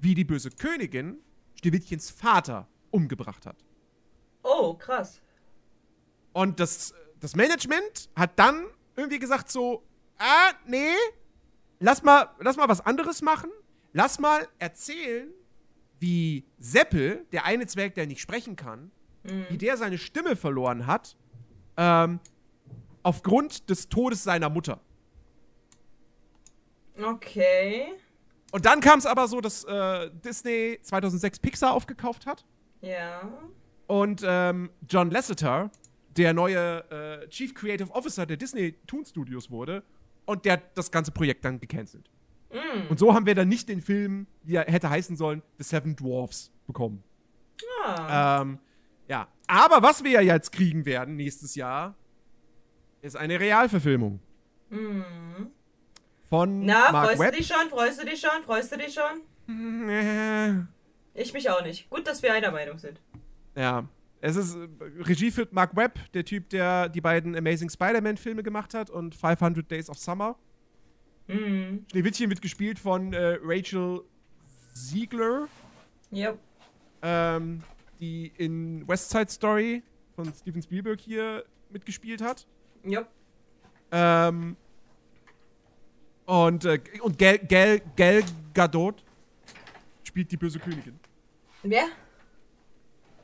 wie 0.00 0.14
die 0.14 0.24
böse 0.24 0.50
Königin 0.50 1.18
Schneewittchens 1.60 2.10
Vater 2.10 2.68
umgebracht 2.92 3.44
hat. 3.46 3.56
oh, 4.44 4.74
krass. 4.74 5.20
Und 6.32 6.60
das, 6.60 6.94
das 7.20 7.34
Management 7.36 8.08
hat 8.16 8.38
dann 8.38 8.66
irgendwie 8.96 9.18
gesagt 9.18 9.50
so, 9.50 9.82
ah, 10.18 10.52
nee, 10.66 10.92
lass 11.80 12.02
mal, 12.02 12.28
lass 12.40 12.56
mal 12.56 12.68
was 12.68 12.80
anderes 12.84 13.22
machen. 13.22 13.50
Lass 13.92 14.18
mal 14.18 14.46
erzählen, 14.58 15.28
wie 16.00 16.44
Seppel, 16.58 17.26
der 17.32 17.44
eine 17.44 17.66
Zwerg, 17.66 17.94
der 17.94 18.06
nicht 18.06 18.20
sprechen 18.20 18.54
kann, 18.56 18.90
wie 19.50 19.58
der 19.58 19.76
seine 19.76 19.98
Stimme 19.98 20.36
verloren 20.36 20.86
hat, 20.86 21.16
ähm, 21.76 22.20
aufgrund 23.02 23.68
des 23.68 23.88
Todes 23.88 24.22
seiner 24.22 24.48
Mutter. 24.48 24.80
Okay. 27.02 27.88
Und 28.52 28.64
dann 28.64 28.80
kam 28.80 28.98
es 28.98 29.06
aber 29.06 29.28
so, 29.28 29.40
dass 29.40 29.64
äh, 29.64 30.10
Disney 30.24 30.78
2006 30.82 31.38
Pixar 31.40 31.72
aufgekauft 31.72 32.26
hat 32.26 32.44
Ja. 32.80 33.20
und 33.86 34.22
ähm, 34.24 34.70
John 34.88 35.10
Lasseter 35.10 35.70
der 36.18 36.34
neue 36.34 36.84
äh, 36.90 37.28
Chief 37.28 37.54
Creative 37.54 37.90
Officer 37.92 38.26
der 38.26 38.36
Disney 38.36 38.72
Toon 38.86 39.04
Studios 39.04 39.50
wurde 39.50 39.82
und 40.26 40.44
der 40.44 40.54
hat 40.54 40.62
das 40.76 40.90
ganze 40.90 41.12
Projekt 41.12 41.44
dann 41.44 41.60
gecancelt. 41.60 42.10
Mm. 42.52 42.88
Und 42.90 42.98
so 42.98 43.14
haben 43.14 43.24
wir 43.26 43.34
dann 43.34 43.48
nicht 43.48 43.68
den 43.68 43.80
Film, 43.80 44.26
wie 44.42 44.56
er 44.56 44.64
hätte 44.64 44.90
heißen 44.90 45.16
sollen, 45.16 45.42
The 45.58 45.64
Seven 45.64 45.94
Dwarfs 45.96 46.50
bekommen. 46.66 47.02
Ah. 47.84 48.40
Ähm, 48.42 48.58
ja, 49.08 49.28
aber 49.46 49.82
was 49.82 50.04
wir 50.04 50.10
ja 50.10 50.20
jetzt 50.20 50.52
kriegen 50.52 50.84
werden 50.84 51.16
nächstes 51.16 51.54
Jahr, 51.54 51.94
ist 53.00 53.16
eine 53.16 53.38
Realverfilmung 53.40 54.20
Mhm. 54.70 55.48
von 56.28 56.64
Na, 56.66 56.92
Mark 56.92 57.06
freust 57.06 57.20
Webb. 57.20 57.30
du 57.32 57.38
dich 57.38 57.46
schon? 57.46 57.68
Freust 57.70 58.02
du 58.02 58.06
dich 58.06 58.20
schon? 58.20 58.42
Freust 58.44 58.72
du 58.72 58.76
dich 58.76 58.94
schon? 58.94 59.88
Äh, 59.88 60.54
Ich 61.14 61.32
mich 61.32 61.50
auch 61.50 61.62
nicht. 61.62 61.88
Gut, 61.90 62.06
dass 62.06 62.22
wir 62.22 62.32
einer 62.32 62.52
Meinung 62.52 62.78
sind. 62.78 63.00
Ja. 63.56 63.88
Es 64.20 64.36
ist 64.36 64.56
äh, 64.56 64.68
Regie 65.00 65.30
führt 65.30 65.52
Mark 65.52 65.76
Webb, 65.76 65.98
der 66.12 66.24
Typ, 66.24 66.48
der 66.50 66.88
die 66.88 67.00
beiden 67.00 67.36
Amazing 67.36 67.70
Spider-Man-Filme 67.70 68.42
gemacht 68.42 68.74
hat 68.74 68.90
und 68.90 69.14
500 69.14 69.70
Days 69.70 69.88
of 69.88 69.98
Summer. 69.98 70.36
Mhm. 71.28 71.84
Schneewittchen 71.90 72.28
wird 72.30 72.40
gespielt 72.42 72.78
von 72.78 73.12
äh, 73.12 73.38
Rachel 73.42 74.02
Ziegler, 74.74 75.46
Ja. 76.10 76.34
ähm, 77.02 77.62
die 78.00 78.32
in 78.38 78.86
West 78.88 79.10
Side 79.10 79.28
Story 79.30 79.82
von 80.16 80.32
Steven 80.32 80.62
Spielberg 80.62 81.00
hier 81.00 81.44
mitgespielt 81.70 82.22
hat. 82.22 82.46
Ja. 82.84 83.06
Ähm, 83.90 84.56
und 86.26 86.64
äh, 86.64 86.80
und 87.02 87.18
Gal, 87.18 87.38
Gal, 87.38 87.80
Gal 87.96 88.22
Gadot 88.54 89.02
spielt 90.04 90.30
die 90.30 90.36
böse 90.36 90.58
Königin. 90.58 90.98
Wer? 91.62 91.86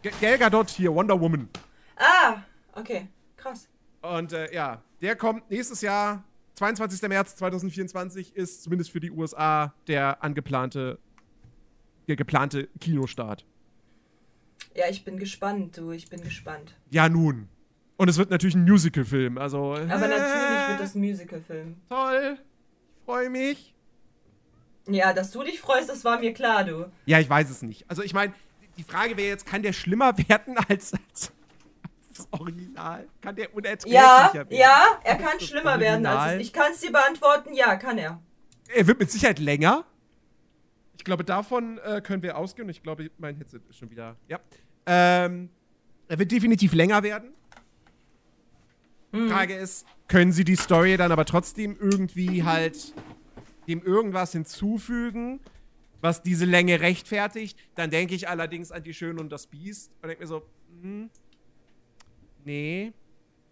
Ga- 0.04 0.10
Gal 0.20 0.38
Gadot 0.38 0.68
hier, 0.70 0.94
Wonder 0.94 1.18
Woman. 1.20 1.48
Ah, 1.96 2.42
okay. 2.74 3.08
Krass. 3.36 3.68
Und 4.02 4.32
äh, 4.32 4.52
ja, 4.54 4.82
der 5.00 5.16
kommt 5.16 5.50
nächstes 5.50 5.80
Jahr, 5.80 6.22
22. 6.56 7.08
März 7.08 7.36
2024, 7.36 8.36
ist 8.36 8.62
zumindest 8.62 8.90
für 8.90 9.00
die 9.00 9.10
USA 9.10 9.72
der 9.88 10.22
angeplante, 10.22 10.98
der 12.06 12.16
geplante 12.16 12.68
Kinostart. 12.80 13.46
Ja, 14.74 14.84
ich 14.90 15.04
bin 15.04 15.18
gespannt, 15.18 15.78
du. 15.78 15.90
Ich 15.92 16.10
bin 16.10 16.20
gespannt. 16.20 16.74
Ja, 16.90 17.08
nun. 17.08 17.48
Und 17.96 18.08
es 18.08 18.18
wird 18.18 18.28
natürlich 18.30 18.56
ein 18.56 18.64
Musical-Film, 18.64 19.38
also. 19.38 19.72
Aber 19.74 19.86
natürlich 20.08 20.68
wird 20.68 20.80
das 20.80 20.94
ein 20.94 21.00
Musical-Film. 21.00 21.76
Toll. 21.88 22.38
Ich 22.98 23.04
freue 23.06 23.30
mich. 23.30 23.74
Ja, 24.86 25.12
dass 25.14 25.30
du 25.30 25.42
dich 25.44 25.60
freust, 25.60 25.88
das 25.88 26.04
war 26.04 26.18
mir 26.20 26.34
klar, 26.34 26.64
du. 26.64 26.90
Ja, 27.06 27.20
ich 27.20 27.30
weiß 27.30 27.48
es 27.48 27.62
nicht. 27.62 27.88
Also, 27.88 28.02
ich 28.02 28.12
meine, 28.12 28.34
die 28.76 28.84
Frage 28.84 29.16
wäre 29.16 29.28
jetzt, 29.28 29.46
kann 29.46 29.62
der 29.62 29.72
schlimmer 29.72 30.16
werden 30.28 30.56
als, 30.68 30.92
als 30.92 31.32
das 32.16 32.28
Original? 32.30 33.06
Kann 33.20 33.36
der 33.36 33.54
unerträglicher 33.54 34.00
Ja, 34.00 34.30
werden? 34.32 34.48
ja, 34.56 34.84
er 35.02 35.16
kann 35.16 35.38
Das 35.38 35.48
schlimmer 35.48 35.80
werden 35.80 36.06
als. 36.06 36.40
Ich 36.42 36.52
kann 36.52 36.72
es 36.72 36.80
dir 36.80 36.92
beantworten, 36.92 37.54
ja, 37.54 37.76
kann 37.76 37.98
er. 37.98 38.20
Er 38.74 38.86
wird 38.86 38.98
mit 38.98 39.10
Sicherheit 39.10 39.38
länger. 39.38 39.84
Ich 40.96 41.04
glaube, 41.04 41.24
davon 41.24 41.78
äh, 41.78 42.00
können 42.00 42.22
wir 42.22 42.38
ausgehen. 42.38 42.66
Und 42.66 42.70
ich 42.70 42.82
glaube, 42.82 43.10
mein 43.18 43.36
Headset 43.36 43.60
ist 43.68 43.76
schon 43.78 43.90
wieder. 43.90 44.16
Ja. 44.28 44.38
Ähm, 44.86 45.50
er 46.08 46.18
wird 46.18 46.30
definitiv 46.30 46.72
länger 46.72 47.02
werden. 47.02 47.32
Hm. 49.12 49.28
Frage 49.28 49.54
ist, 49.54 49.86
können 50.08 50.32
sie 50.32 50.44
die 50.44 50.56
Story 50.56 50.96
dann 50.96 51.12
aber 51.12 51.24
trotzdem 51.24 51.76
irgendwie 51.78 52.44
halt 52.44 52.94
dem 53.68 53.82
irgendwas 53.82 54.32
hinzufügen, 54.32 55.40
was 56.04 56.22
diese 56.22 56.44
Länge 56.44 56.80
rechtfertigt? 56.80 57.58
Dann 57.74 57.90
denke 57.90 58.14
ich 58.14 58.28
allerdings 58.28 58.70
an 58.70 58.82
die 58.82 58.92
Schöne 58.92 59.20
und 59.20 59.30
das 59.30 59.46
Biest 59.46 59.90
und 60.02 60.08
denke 60.08 60.22
mir 60.22 60.26
so, 60.26 60.42
hm, 60.82 61.08
nee, 62.44 62.92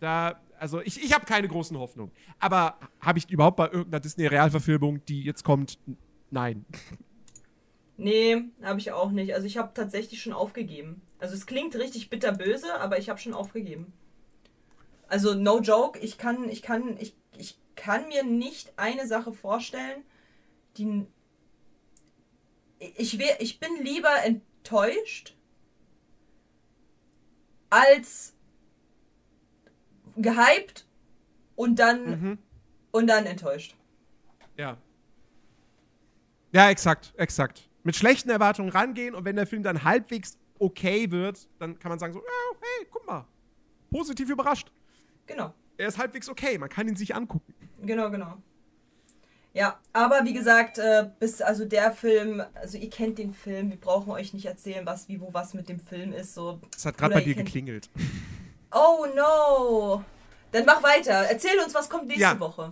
da, 0.01 0.39
also 0.59 0.83
ich, 0.83 1.03
ich 1.03 1.15
habe 1.15 1.25
keine 1.25 1.49
großen 1.49 1.77
Hoffnungen. 1.79 2.13
Aber 2.39 2.79
habe 3.01 3.19
ich 3.19 3.31
überhaupt 3.31 3.57
bei 3.57 3.69
irgendeiner 3.69 4.01
Disney-Realverfilmung, 4.01 5.03
die 5.07 5.23
jetzt 5.23 5.45
kommt, 5.45 5.79
nein. 6.31 6.67
Nee, 7.97 8.45
habe 8.63 8.81
ich 8.81 8.93
auch 8.93 9.13
nicht. 9.13 9.35
Also 9.35 9.47
ich 9.47 9.57
habe 9.57 9.73
tatsächlich 9.73 10.21
schon 10.21 10.35
aufgegeben. 10.35 11.01
Also 11.19 11.35
es 11.35 11.47
klingt 11.47 11.75
richtig 11.77 12.11
bitterböse, 12.11 12.81
aber 12.81 12.99
ich 12.99 13.09
habe 13.09 13.19
schon 13.19 13.33
aufgegeben. 13.33 13.95
Also 15.09 15.35
no 15.35 15.61
joke, 15.61 15.99
ich 16.01 16.19
kann, 16.19 16.49
ich 16.51 16.61
kann, 16.61 16.97
ich, 16.99 17.15
ich 17.39 17.59
kann 17.77 18.09
mir 18.09 18.25
nicht 18.25 18.75
eine 18.77 19.07
Sache 19.07 19.33
vorstellen, 19.33 20.03
die. 20.77 21.07
Ich, 22.97 23.19
wär, 23.19 23.41
ich 23.41 23.61
bin 23.61 23.71
lieber 23.83 24.11
enttäuscht 24.25 25.37
als 27.71 28.35
gehypt 30.17 30.87
und 31.57 31.79
dann 31.79 32.11
Mhm. 32.11 32.39
und 32.91 33.07
dann 33.07 33.25
enttäuscht. 33.27 33.75
Ja. 34.57 34.77
Ja, 36.53 36.69
exakt, 36.71 37.15
exakt. 37.17 37.69
mit 37.85 37.97
schlechten 37.97 38.31
Erwartungen 38.31 38.69
rangehen 38.71 39.15
und 39.15 39.25
wenn 39.25 39.35
der 39.37 39.47
Film 39.47 39.63
dann 39.65 39.83
halbwegs 39.83 40.39
okay 40.61 41.11
wird, 41.11 41.49
dann 41.59 41.77
kann 41.81 41.89
man 41.89 41.99
sagen 41.99 42.13
so, 42.13 42.21
ja, 42.21 42.57
hey, 42.61 42.87
guck 42.91 43.05
mal, 43.07 43.27
positiv 43.91 44.31
überrascht. 44.31 44.71
Genau. 45.27 45.53
Er 45.79 45.89
ist 45.89 45.99
halbwegs 45.99 46.29
okay, 46.29 46.59
man 46.59 46.69
kann 46.69 46.87
ihn 46.87 46.95
sich 46.95 47.13
angucken. 47.15 47.53
Genau, 47.81 48.09
genau. 48.11 48.37
Ja, 49.55 49.79
aber 49.93 50.25
wie 50.25 50.33
gesagt, 50.33 50.79
äh, 50.79 51.11
bis 51.19 51.43
also 51.43 51.67
der 51.67 51.93
Film, 51.93 52.43
also 52.55 52.79
ihr 52.79 52.89
kennt 52.89 53.19
den 53.19 53.35
Film, 53.35 53.71
wir 53.71 53.77
brauchen 53.79 54.11
euch 54.11 54.33
nicht 54.33 54.47
erzählen, 54.47 54.87
was, 54.87 55.09
wie, 55.09 55.21
wo, 55.21 55.33
was 55.33 55.53
mit 55.53 55.69
dem 55.69 55.79
Film 55.79 56.13
ist. 56.13 56.35
So. 56.35 56.61
Es 56.75 56.87
hat 56.87 56.97
gerade 56.97 57.15
bei 57.15 57.21
dir 57.21 57.35
geklingelt. 57.35 57.91
Oh 58.75 59.07
no! 59.15 60.03
Dann 60.53 60.65
mach 60.65 60.83
weiter. 60.83 61.27
Erzähl 61.29 61.59
uns, 61.63 61.75
was 61.75 61.91
kommt 61.91 62.07
nächste 62.07 62.23
ja. 62.23 62.41
Woche. 62.41 62.71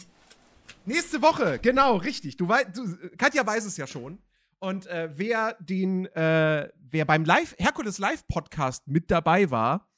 Nächste 0.87 1.21
Woche, 1.21 1.59
genau, 1.59 1.97
richtig. 1.97 2.39
Du, 2.39 2.49
wei 2.49 2.65
du 2.65 2.97
Katja 3.19 3.47
weiß 3.47 3.67
es 3.67 3.77
ja 3.77 3.87
schon. 3.87 4.19
Und 4.59 4.87
äh, 4.87 5.11
wer 5.13 5.57
den, 5.61 6.07
äh, 6.07 6.71
wer 6.79 7.05
beim 7.05 7.25
Live 7.25 7.55
Herkules 7.59 7.99
Live 7.99 8.27
Podcast 8.29 8.87
mit 8.87 9.11
dabei 9.11 9.51
war, 9.51 9.89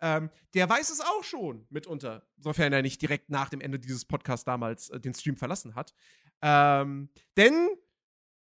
ähm, 0.00 0.30
der 0.54 0.68
weiß 0.68 0.90
es 0.90 1.00
auch 1.00 1.24
schon 1.24 1.66
mitunter, 1.70 2.22
sofern 2.38 2.72
er 2.72 2.82
nicht 2.82 3.00
direkt 3.02 3.30
nach 3.30 3.50
dem 3.50 3.60
Ende 3.60 3.78
dieses 3.78 4.04
Podcasts 4.04 4.44
damals 4.44 4.90
äh, 4.90 5.00
den 5.00 5.14
Stream 5.14 5.36
verlassen 5.36 5.74
hat. 5.74 5.92
Ähm, 6.42 7.10
denn 7.36 7.68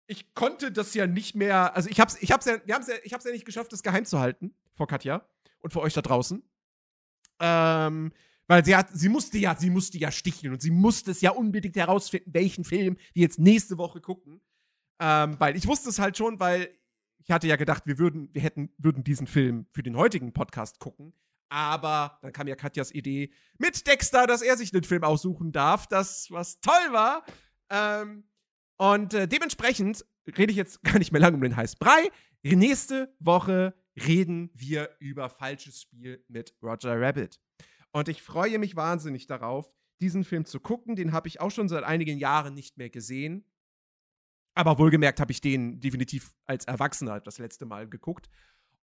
ich 0.07 0.33
konnte 0.33 0.71
das 0.71 0.93
ja 0.93 1.07
nicht 1.07 1.36
mehr, 1.36 1.75
also 1.75 1.89
ich 1.89 1.99
hab's, 1.99 2.17
ich 2.21 2.31
hab's 2.31 2.45
ja, 2.45 2.57
wir 2.65 2.75
haben's 2.75 2.88
ja, 2.88 2.95
ich 3.03 3.13
hab's 3.13 3.25
ja 3.25 3.31
nicht 3.31 3.45
geschafft, 3.45 3.71
das 3.73 3.83
geheim 3.83 4.05
zu 4.05 4.19
halten 4.19 4.53
vor 4.75 4.88
Katja 4.88 5.27
und 5.59 5.73
vor 5.73 5.81
euch 5.81 5.93
da 5.93 6.01
draußen. 6.01 6.43
Ähm, 7.39 8.13
weil 8.47 8.63
sie 8.63 8.75
hat, 8.75 8.89
sie 8.93 9.09
musste 9.09 9.38
ja, 9.38 9.55
sie 9.55 9.69
musste 9.69 9.97
ja 9.97 10.11
sticheln 10.11 10.53
und 10.53 10.61
sie 10.61 10.71
musste 10.71 11.11
es 11.11 11.21
ja 11.21 11.31
unbedingt 11.31 11.75
herausfinden, 11.75 12.33
welchen 12.33 12.63
Film 12.63 12.97
wir 13.13 13.23
jetzt 13.23 13.39
nächste 13.39 13.77
Woche 13.77 14.01
gucken. 14.01 14.41
Ähm, 14.99 15.36
weil 15.39 15.57
ich 15.57 15.67
wusste 15.67 15.89
es 15.89 15.99
halt 15.99 16.17
schon, 16.17 16.39
weil 16.39 16.69
ich 17.17 17.31
hatte 17.31 17.47
ja 17.47 17.55
gedacht, 17.55 17.88
wir 17.88 17.97
würden, 17.97 18.29
wir 18.33 18.41
hätten, 18.41 18.71
würden 18.77 19.03
diesen 19.03 19.27
Film 19.27 19.65
für 19.71 19.81
den 19.81 19.97
heutigen 19.97 20.31
Podcast 20.31 20.79
gucken. 20.79 21.13
Aber 21.49 22.19
dann 22.21 22.33
kam 22.33 22.47
ja 22.47 22.55
Katjas 22.55 22.91
Idee 22.91 23.31
mit 23.57 23.88
Dexter, 23.88 24.27
dass 24.27 24.41
er 24.41 24.57
sich 24.57 24.71
den 24.71 24.83
Film 24.83 25.03
aussuchen 25.03 25.51
darf, 25.51 25.88
das 25.88 26.27
was 26.31 26.59
toll 26.59 26.91
war. 26.91 27.23
Ähm, 27.70 28.24
und 28.78 29.13
äh, 29.13 29.28
dementsprechend 29.28 30.05
rede 30.38 30.51
ich 30.51 30.57
jetzt 30.57 30.84
gar 30.84 30.97
nicht 30.99 31.11
mehr 31.11 31.22
lange 31.22 31.36
um 31.36 31.41
den 31.41 31.55
heißen 31.55 31.78
Brei. 31.80 32.09
Nächste 32.43 33.16
Woche 33.20 33.74
reden 33.95 34.51
wir 34.53 34.89
über 34.99 35.30
falsches 35.30 35.82
Spiel 35.82 36.24
mit 36.28 36.55
Roger 36.61 36.99
Rabbit. 36.99 37.39
Und 37.91 38.07
ich 38.09 38.22
freue 38.22 38.59
mich 38.59 38.76
wahnsinnig 38.76 39.26
darauf, 39.26 39.72
diesen 40.01 40.24
Film 40.24 40.45
zu 40.45 40.59
gucken. 40.59 40.95
Den 40.95 41.11
habe 41.11 41.28
ich 41.28 41.39
auch 41.39 41.51
schon 41.51 41.70
seit 41.70 41.84
einigen 41.84 42.18
Jahren 42.18 42.53
nicht 42.53 42.78
mehr 42.78 42.89
gesehen. 42.89 43.45
Aber 44.53 44.78
wohlgemerkt 44.80 45.20
habe 45.20 45.32
ich 45.32 45.41
den 45.41 45.80
definitiv 45.80 46.34
als 46.45 46.66
Erwachsener 46.66 47.20
das 47.20 47.39
letzte 47.39 47.66
Mal 47.66 47.89
geguckt. 47.89 48.30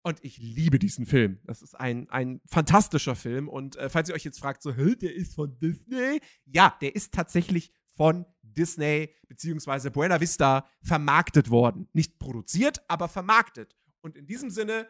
Und 0.02 0.18
ich 0.24 0.38
liebe 0.38 0.78
diesen 0.78 1.06
Film. 1.06 1.38
Das 1.44 1.62
ist 1.62 1.78
ein, 1.78 2.10
ein 2.10 2.40
fantastischer 2.46 3.14
Film. 3.14 3.48
Und 3.48 3.76
äh, 3.76 3.88
falls 3.88 4.08
ihr 4.08 4.14
euch 4.14 4.24
jetzt 4.24 4.40
fragt, 4.40 4.62
so, 4.62 4.72
der 4.72 5.14
ist 5.14 5.34
von 5.34 5.56
Disney? 5.60 6.20
Ja, 6.46 6.76
der 6.80 6.96
ist 6.96 7.14
tatsächlich 7.14 7.72
von 7.94 8.26
Disney 8.42 9.14
bzw. 9.28 9.90
Buena 9.90 10.20
Vista 10.20 10.66
vermarktet 10.82 11.50
worden. 11.50 11.88
Nicht 11.92 12.18
produziert, 12.18 12.82
aber 12.88 13.08
vermarktet. 13.08 13.76
Und 14.00 14.16
in 14.16 14.26
diesem 14.26 14.50
Sinne 14.50 14.86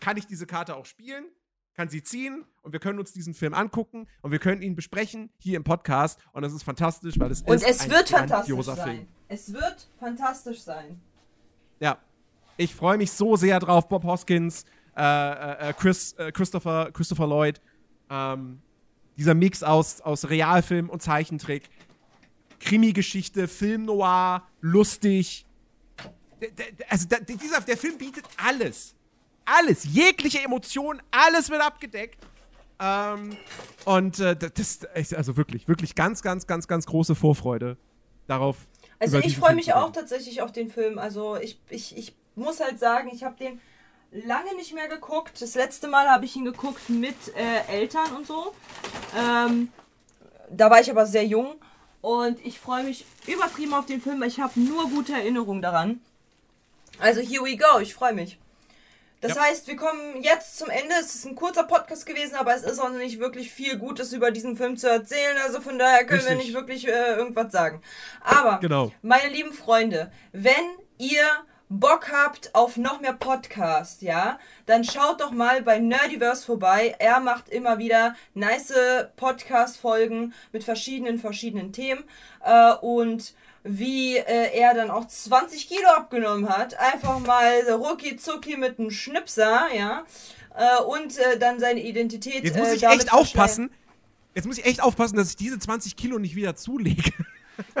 kann 0.00 0.16
ich 0.16 0.26
diese 0.26 0.46
Karte 0.46 0.76
auch 0.76 0.86
spielen, 0.86 1.26
kann 1.74 1.88
sie 1.88 2.02
ziehen 2.02 2.44
und 2.62 2.72
wir 2.72 2.80
können 2.80 2.98
uns 2.98 3.12
diesen 3.12 3.34
Film 3.34 3.54
angucken 3.54 4.08
und 4.22 4.32
wir 4.32 4.40
können 4.40 4.62
ihn 4.62 4.74
besprechen 4.74 5.30
hier 5.38 5.56
im 5.56 5.64
Podcast. 5.64 6.20
Und 6.32 6.42
das 6.42 6.52
ist 6.52 6.64
fantastisch, 6.64 7.18
weil 7.18 7.30
es 7.30 7.42
und 7.42 7.54
ist 7.54 7.64
es 7.64 7.80
ein 7.82 7.90
wird 7.90 8.08
fantastisch 8.08 8.64
sein. 8.64 8.96
Film. 8.96 9.08
Es 9.28 9.52
wird 9.52 9.88
fantastisch 9.98 10.60
sein. 10.62 11.00
Ja, 11.80 11.98
ich 12.56 12.74
freue 12.74 12.98
mich 12.98 13.12
so 13.12 13.36
sehr 13.36 13.60
drauf. 13.60 13.88
Bob 13.88 14.02
Hoskins, 14.04 14.64
äh, 14.96 15.02
äh, 15.02 15.68
äh, 15.68 15.72
Chris, 15.72 16.14
äh, 16.14 16.32
Christopher, 16.32 16.90
Christopher 16.92 17.26
Lloyd. 17.26 17.60
Ähm, 18.10 18.60
dieser 19.16 19.34
Mix 19.34 19.62
aus, 19.62 20.00
aus 20.00 20.28
Realfilm 20.30 20.88
und 20.88 21.02
Zeichentrick. 21.02 21.68
Krimi-Geschichte, 22.60 23.48
Film 23.48 23.84
noir, 23.84 24.42
lustig. 24.60 25.46
Also 26.88 27.08
der, 27.08 27.20
dieser, 27.20 27.60
der 27.60 27.76
Film 27.76 27.98
bietet 27.98 28.24
alles. 28.36 28.94
Alles. 29.44 29.84
Jegliche 29.84 30.40
Emotionen, 30.42 31.02
alles 31.10 31.50
wird 31.50 31.62
abgedeckt. 31.62 32.18
Ähm, 32.80 33.36
und 33.84 34.20
äh, 34.20 34.36
das 34.36 34.80
ist 34.94 35.14
also 35.14 35.36
wirklich, 35.36 35.66
wirklich 35.66 35.94
ganz, 35.94 36.22
ganz, 36.22 36.46
ganz, 36.46 36.68
ganz 36.68 36.86
große 36.86 37.14
Vorfreude 37.14 37.76
darauf. 38.26 38.56
Also 39.00 39.18
ich 39.18 39.36
freue 39.36 39.54
mich 39.54 39.74
auch 39.74 39.92
tatsächlich 39.92 40.42
auf 40.42 40.52
den 40.52 40.70
Film. 40.70 40.98
Also 40.98 41.36
ich, 41.36 41.60
ich, 41.70 41.96
ich 41.96 42.14
muss 42.34 42.60
halt 42.60 42.78
sagen, 42.78 43.10
ich 43.12 43.24
habe 43.24 43.36
den 43.36 43.60
lange 44.12 44.54
nicht 44.56 44.74
mehr 44.74 44.88
geguckt. 44.88 45.40
Das 45.40 45.54
letzte 45.54 45.88
Mal 45.88 46.08
habe 46.08 46.24
ich 46.24 46.36
ihn 46.36 46.44
geguckt 46.44 46.88
mit 46.88 47.16
äh, 47.36 47.72
Eltern 47.72 48.16
und 48.16 48.26
so. 48.26 48.54
Ähm, 49.16 49.68
da 50.50 50.70
war 50.70 50.80
ich 50.80 50.90
aber 50.90 51.06
sehr 51.06 51.24
jung. 51.26 51.56
Und 52.08 52.42
ich 52.42 52.58
freue 52.58 52.84
mich 52.84 53.04
übertrieben 53.26 53.74
auf 53.74 53.84
den 53.84 54.00
Film. 54.00 54.22
Ich 54.22 54.40
habe 54.40 54.58
nur 54.58 54.88
gute 54.88 55.12
Erinnerungen 55.12 55.60
daran. 55.60 56.00
Also 56.98 57.20
here 57.20 57.44
we 57.44 57.54
go. 57.58 57.80
Ich 57.80 57.92
freue 57.92 58.14
mich. 58.14 58.38
Das 59.20 59.34
ja. 59.34 59.42
heißt, 59.42 59.66
wir 59.66 59.76
kommen 59.76 60.22
jetzt 60.22 60.56
zum 60.56 60.70
Ende. 60.70 60.94
Es 60.98 61.14
ist 61.14 61.26
ein 61.26 61.34
kurzer 61.34 61.64
Podcast 61.64 62.06
gewesen, 62.06 62.36
aber 62.36 62.54
es 62.54 62.62
ist 62.62 62.78
auch 62.78 62.88
nicht 62.88 63.20
wirklich 63.20 63.50
viel 63.50 63.76
Gutes 63.76 64.14
über 64.14 64.30
diesen 64.30 64.56
Film 64.56 64.78
zu 64.78 64.88
erzählen. 64.88 65.36
Also 65.44 65.60
von 65.60 65.78
daher 65.78 66.06
können 66.06 66.20
Richtig. 66.20 66.38
wir 66.38 66.44
nicht 66.44 66.54
wirklich 66.54 66.88
äh, 66.88 67.16
irgendwas 67.16 67.52
sagen. 67.52 67.82
Aber, 68.22 68.58
genau. 68.60 68.90
meine 69.02 69.30
lieben 69.30 69.52
Freunde, 69.52 70.10
wenn 70.32 70.54
ihr 70.96 71.26
Bock 71.70 72.10
habt 72.10 72.54
auf 72.54 72.76
noch 72.76 73.00
mehr 73.00 73.12
Podcast, 73.12 74.02
ja, 74.02 74.38
dann 74.66 74.84
schaut 74.84 75.20
doch 75.20 75.32
mal 75.32 75.62
bei 75.62 75.78
Nerdiverse 75.78 76.44
vorbei. 76.44 76.94
Er 76.98 77.20
macht 77.20 77.48
immer 77.50 77.78
wieder 77.78 78.16
nice 78.34 78.72
Podcast-Folgen 79.16 80.32
mit 80.52 80.64
verschiedenen, 80.64 81.18
verschiedenen 81.18 81.72
Themen. 81.72 82.04
Äh, 82.44 82.72
und 82.74 83.34
wie 83.64 84.16
äh, 84.16 84.56
er 84.58 84.74
dann 84.74 84.90
auch 84.90 85.06
20 85.06 85.68
Kilo 85.68 85.88
abgenommen 85.88 86.48
hat. 86.48 86.78
Einfach 86.78 87.18
mal 87.20 87.60
rucki 87.70 88.16
zucki 88.16 88.56
mit 88.56 88.78
einem 88.78 88.90
Schnipser, 88.90 89.66
ja. 89.74 90.04
Äh, 90.56 90.82
und 90.82 91.18
äh, 91.18 91.38
dann 91.38 91.60
seine 91.60 91.82
Identität. 91.82 92.44
Jetzt 92.44 92.56
muss 92.56 92.68
äh, 92.68 92.76
ich 92.76 92.82
echt 92.84 93.12
aufpassen. 93.12 93.70
Jetzt 94.34 94.46
muss 94.46 94.58
ich 94.58 94.64
echt 94.64 94.82
aufpassen, 94.82 95.16
dass 95.16 95.30
ich 95.30 95.36
diese 95.36 95.58
20 95.58 95.96
Kilo 95.96 96.18
nicht 96.18 96.36
wieder 96.36 96.56
zulege. 96.56 97.12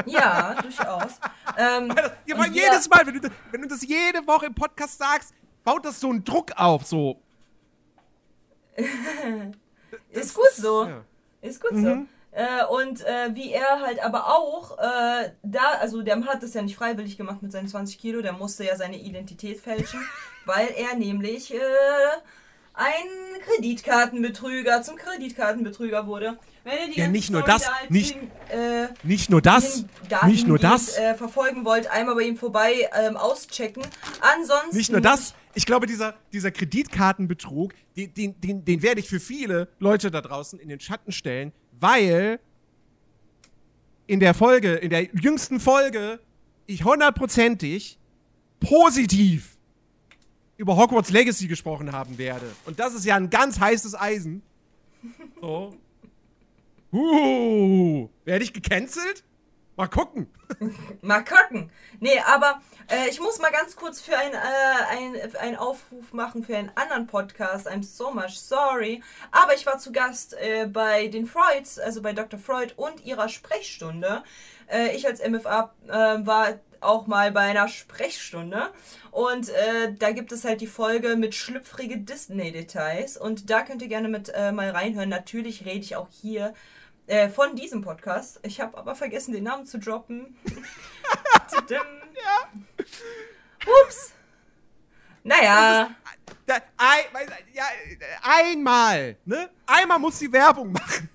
Ja, 0.06 0.54
durchaus. 0.60 1.20
Ähm, 1.56 1.94
ja, 2.26 2.46
jedes 2.46 2.88
Mal, 2.88 3.06
wenn 3.06 3.20
du, 3.20 3.30
wenn 3.50 3.62
du 3.62 3.68
das 3.68 3.82
jede 3.82 4.26
Woche 4.26 4.46
im 4.46 4.54
Podcast 4.54 4.98
sagst, 4.98 5.32
baut 5.64 5.84
das 5.84 6.00
so 6.00 6.10
einen 6.10 6.24
Druck 6.24 6.52
auf, 6.56 6.86
so. 6.86 7.20
ist 10.10 10.34
gut 10.34 10.52
so. 10.54 10.84
Ja. 10.86 11.04
Ist 11.40 11.60
gut 11.60 11.72
mhm. 11.72 11.84
so. 11.84 12.06
Äh, 12.30 12.64
und 12.66 13.04
äh, 13.04 13.34
wie 13.34 13.52
er 13.52 13.80
halt 13.80 14.02
aber 14.04 14.26
auch 14.28 14.78
äh, 14.78 15.32
da, 15.42 15.72
also 15.80 16.02
der 16.02 16.24
hat 16.24 16.42
das 16.42 16.54
ja 16.54 16.62
nicht 16.62 16.76
freiwillig 16.76 17.16
gemacht 17.16 17.42
mit 17.42 17.52
seinen 17.52 17.68
20 17.68 17.98
Kilo, 17.98 18.20
der 18.20 18.32
musste 18.32 18.64
ja 18.64 18.76
seine 18.76 18.98
Identität 18.98 19.60
fälschen, 19.60 20.00
weil 20.44 20.68
er 20.76 20.94
nämlich 20.94 21.52
äh, 21.54 21.58
ein 22.78 23.40
Kreditkartenbetrüger 23.42 24.82
zum 24.82 24.96
Kreditkartenbetrüger 24.96 26.06
wurde. 26.06 26.38
Wenn 26.64 26.88
ihr 26.88 26.94
die 26.94 27.00
ja, 27.00 27.08
nicht 27.08 27.30
nur 27.30 27.42
das, 27.42 27.68
nicht, 27.88 28.16
äh, 28.50 28.88
nicht 29.02 29.30
nur 29.30 29.42
das, 29.42 29.84
nicht 30.26 30.46
nur 30.46 30.58
das, 30.58 30.96
äh, 30.96 31.14
verfolgen 31.14 31.64
wollt, 31.64 31.90
einmal 31.90 32.14
bei 32.14 32.22
ihm 32.22 32.36
vorbei 32.36 32.88
ähm, 32.94 33.16
auschecken. 33.16 33.82
Ansonsten 34.20 34.76
nicht 34.76 34.92
nur 34.92 35.00
das. 35.00 35.34
Ich 35.54 35.66
glaube, 35.66 35.86
dieser, 35.86 36.14
dieser 36.32 36.50
Kreditkartenbetrug, 36.50 37.74
den, 37.96 38.14
den, 38.14 38.40
den, 38.40 38.64
den 38.64 38.82
werde 38.82 39.00
ich 39.00 39.08
für 39.08 39.20
viele 39.20 39.68
Leute 39.78 40.10
da 40.10 40.20
draußen 40.20 40.60
in 40.60 40.68
den 40.68 40.78
Schatten 40.78 41.10
stellen, 41.10 41.52
weil 41.72 42.38
in 44.06 44.20
der 44.20 44.34
Folge, 44.34 44.74
in 44.74 44.90
der 44.90 45.02
jüngsten 45.14 45.58
Folge, 45.58 46.20
ich 46.66 46.84
hundertprozentig 46.84 47.98
positiv 48.60 49.57
über 50.58 50.76
Hogwarts 50.76 51.10
Legacy 51.10 51.46
gesprochen 51.46 51.92
haben 51.92 52.18
werde. 52.18 52.46
Und 52.66 52.78
das 52.78 52.92
ist 52.92 53.06
ja 53.06 53.16
ein 53.16 53.30
ganz 53.30 53.58
heißes 53.58 53.94
Eisen. 53.94 54.42
So. 55.40 55.74
Uh, 56.92 58.08
werde 58.24 58.44
ich 58.44 58.52
gecancelt? 58.52 59.24
Mal 59.76 59.86
gucken. 59.86 60.26
mal 61.02 61.22
gucken. 61.22 61.70
Nee, 62.00 62.18
aber 62.26 62.60
äh, 62.90 63.08
ich 63.08 63.20
muss 63.20 63.38
mal 63.38 63.52
ganz 63.52 63.76
kurz 63.76 64.00
für 64.00 64.16
ein, 64.18 64.32
äh, 64.32 65.38
ein 65.38 65.54
Aufruf 65.54 66.12
machen 66.12 66.42
für 66.42 66.56
einen 66.56 66.72
anderen 66.74 67.06
Podcast. 67.06 67.70
I'm 67.70 67.84
so 67.84 68.10
much 68.10 68.40
sorry. 68.40 69.00
Aber 69.30 69.54
ich 69.54 69.64
war 69.66 69.78
zu 69.78 69.92
Gast 69.92 70.34
äh, 70.34 70.66
bei 70.66 71.06
den 71.06 71.26
Freuds, 71.26 71.78
also 71.78 72.02
bei 72.02 72.12
Dr. 72.12 72.40
Freud 72.40 72.72
und 72.74 73.04
ihrer 73.04 73.28
Sprechstunde. 73.28 74.24
Äh, 74.66 74.96
ich 74.96 75.06
als 75.06 75.20
MFA 75.24 75.72
äh, 75.86 75.92
war 76.26 76.58
auch 76.80 77.06
mal 77.06 77.32
bei 77.32 77.42
einer 77.42 77.68
Sprechstunde. 77.68 78.72
Und 79.10 79.48
äh, 79.48 79.94
da 79.98 80.12
gibt 80.12 80.32
es 80.32 80.44
halt 80.44 80.60
die 80.60 80.66
Folge 80.66 81.16
mit 81.16 81.34
schlüpfrige 81.34 81.98
Disney-Details. 81.98 83.16
Und 83.16 83.50
da 83.50 83.62
könnt 83.62 83.82
ihr 83.82 83.88
gerne 83.88 84.08
mit 84.08 84.30
äh, 84.34 84.52
mal 84.52 84.70
reinhören. 84.70 85.08
Natürlich 85.08 85.64
rede 85.64 85.80
ich 85.80 85.96
auch 85.96 86.08
hier 86.10 86.54
äh, 87.06 87.28
von 87.28 87.56
diesem 87.56 87.82
Podcast. 87.82 88.40
Ich 88.42 88.60
habe 88.60 88.76
aber 88.76 88.94
vergessen, 88.94 89.32
den 89.32 89.44
Namen 89.44 89.66
zu 89.66 89.78
droppen. 89.78 90.36
ja. 91.70 92.48
Ups. 93.84 94.12
Naja. 95.24 95.90
Da, 96.46 96.54
ein, 96.78 97.04
ja, 97.52 97.64
einmal, 98.22 99.16
ne? 99.24 99.50
Einmal 99.66 99.98
muss 99.98 100.18
sie 100.18 100.32
Werbung 100.32 100.72
machen. 100.72 101.10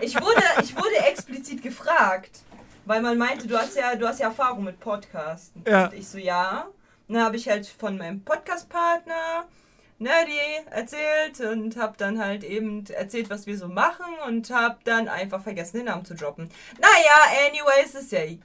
Ich 0.00 0.20
wurde, 0.20 0.42
ich 0.62 0.74
wurde 0.76 0.96
explizit 1.06 1.62
gefragt, 1.62 2.40
weil 2.84 3.02
man 3.02 3.18
meinte, 3.18 3.46
du 3.46 3.56
hast 3.56 3.76
ja, 3.76 3.94
du 3.94 4.06
hast 4.06 4.20
ja 4.20 4.28
Erfahrung 4.28 4.64
mit 4.64 4.80
Podcasten. 4.80 5.64
Ja. 5.66 5.86
Und 5.86 5.94
ich 5.94 6.08
so, 6.08 6.18
ja. 6.18 6.66
Und 7.08 7.14
dann 7.14 7.24
habe 7.24 7.36
ich 7.36 7.48
halt 7.48 7.66
von 7.66 7.98
meinem 7.98 8.22
Podcast-Partner 8.24 9.46
Nerdy 9.98 10.32
erzählt 10.70 11.40
und 11.40 11.76
habe 11.76 11.94
dann 11.96 12.18
halt 12.18 12.42
eben 12.42 12.84
erzählt, 12.86 13.30
was 13.30 13.46
wir 13.46 13.56
so 13.56 13.68
machen 13.68 14.06
und 14.26 14.50
habe 14.50 14.78
dann 14.84 15.08
einfach 15.08 15.40
vergessen, 15.42 15.78
den 15.78 15.86
Namen 15.86 16.04
zu 16.04 16.14
droppen. 16.14 16.50
Naja, 16.80 17.48
anyways, 17.48 17.94
ist 17.94 18.12
ja 18.12 18.20
egal. 18.20 18.42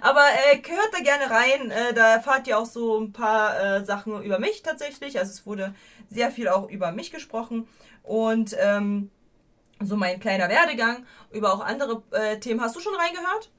Aber 0.00 0.24
äh, 0.50 0.56
hört 0.56 0.92
da 0.92 0.98
gerne 1.00 1.30
rein. 1.30 1.70
Äh, 1.70 1.94
da 1.94 2.14
erfahrt 2.14 2.46
ihr 2.48 2.58
auch 2.58 2.66
so 2.66 2.98
ein 2.98 3.12
paar 3.12 3.60
äh, 3.60 3.84
Sachen 3.84 4.22
über 4.22 4.38
mich 4.38 4.62
tatsächlich. 4.62 5.18
Also 5.18 5.30
es 5.30 5.46
wurde 5.46 5.74
sehr 6.10 6.30
viel 6.30 6.48
auch 6.48 6.68
über 6.68 6.90
mich 6.92 7.12
gesprochen. 7.12 7.68
Und 8.02 8.56
ähm, 8.58 9.10
so 9.80 9.96
mein 9.96 10.20
kleiner 10.20 10.48
Werdegang, 10.48 11.06
über 11.30 11.52
auch 11.52 11.60
andere 11.60 12.02
äh, 12.12 12.38
Themen. 12.38 12.60
Hast 12.60 12.76
du 12.76 12.80
schon 12.80 12.94
reingehört? 12.94 13.50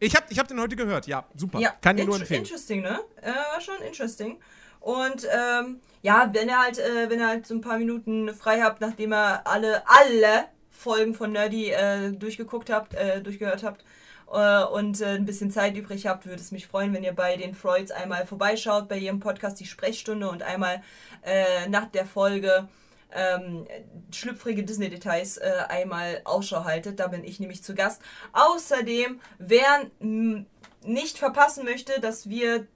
Ich 0.00 0.14
habe 0.14 0.26
ich 0.30 0.38
hab 0.38 0.46
den 0.46 0.60
heute 0.60 0.76
gehört, 0.76 1.06
ja, 1.06 1.26
super. 1.34 1.58
Ja, 1.58 1.74
Kann 1.80 1.96
dir 1.96 2.04
nur 2.04 2.16
empfehlen. 2.16 2.42
Interesting, 2.42 2.82
ne? 2.82 3.00
Äh, 3.20 3.32
war 3.32 3.60
schon 3.60 3.80
interesting. 3.86 4.38
Und 4.80 5.26
ähm, 5.30 5.80
ja, 6.02 6.30
wenn 6.32 6.48
ihr 6.48 6.58
halt, 6.58 6.78
äh, 6.78 7.10
wenn 7.10 7.18
ihr 7.18 7.26
halt 7.26 7.46
so 7.46 7.54
ein 7.54 7.60
paar 7.60 7.78
Minuten 7.78 8.32
frei 8.32 8.60
habt, 8.62 8.80
nachdem 8.80 9.12
ihr 9.12 9.46
alle, 9.46 9.82
alle 9.86 10.46
Folgen 10.70 11.14
von 11.14 11.32
Nerdy 11.32 11.70
äh, 11.70 12.12
durchgeguckt 12.12 12.70
habt, 12.70 12.94
äh, 12.94 13.20
durchgehört 13.20 13.64
habt 13.64 13.84
äh, 14.32 14.62
und 14.64 15.00
äh, 15.00 15.16
ein 15.16 15.24
bisschen 15.24 15.50
Zeit 15.50 15.76
übrig 15.76 16.06
habt, 16.06 16.26
würde 16.26 16.40
es 16.40 16.52
mich 16.52 16.68
freuen, 16.68 16.94
wenn 16.94 17.02
ihr 17.02 17.12
bei 17.12 17.36
den 17.36 17.54
Freuds 17.54 17.90
einmal 17.90 18.24
vorbeischaut, 18.26 18.88
bei 18.88 18.98
ihrem 18.98 19.18
Podcast 19.18 19.58
die 19.58 19.66
Sprechstunde 19.66 20.30
und 20.30 20.44
einmal 20.44 20.82
äh, 21.22 21.68
nach 21.68 21.86
der 21.86 22.06
Folge 22.06 22.68
ähm, 23.12 23.66
schlüpfrige 24.12 24.64
Disney-Details 24.64 25.38
äh, 25.38 25.50
einmal 25.68 26.20
Ausschau 26.24 26.64
haltet. 26.64 27.00
Da 27.00 27.08
bin 27.08 27.24
ich 27.24 27.40
nämlich 27.40 27.62
zu 27.62 27.74
Gast. 27.74 28.02
Außerdem, 28.32 29.20
wer 29.38 29.86
nicht 30.00 31.18
verpassen 31.18 31.64
möchte, 31.64 32.00
dass 32.00 32.28
wir 32.28 32.66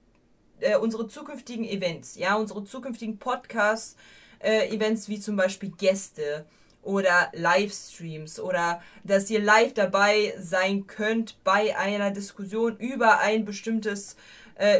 äh, 0.59 0.77
unsere 0.77 1.07
zukünftigen 1.07 1.65
Events, 1.65 2.15
ja, 2.15 2.35
unsere 2.35 2.63
zukünftigen 2.63 3.17
Podcast-Events, 3.19 5.07
äh, 5.07 5.11
wie 5.11 5.19
zum 5.19 5.35
Beispiel 5.35 5.71
Gäste 5.71 6.45
oder 6.81 7.31
Livestreams 7.33 8.39
oder 8.39 8.81
dass 9.03 9.29
ihr 9.29 9.39
live 9.39 9.73
dabei 9.73 10.33
sein 10.37 10.85
könnt 10.85 11.41
bei 11.43 11.77
einer 11.77 12.11
Diskussion 12.11 12.77
über 12.77 13.19
ein 13.19 13.45
bestimmtes 13.45 14.13
äh, 14.13 14.17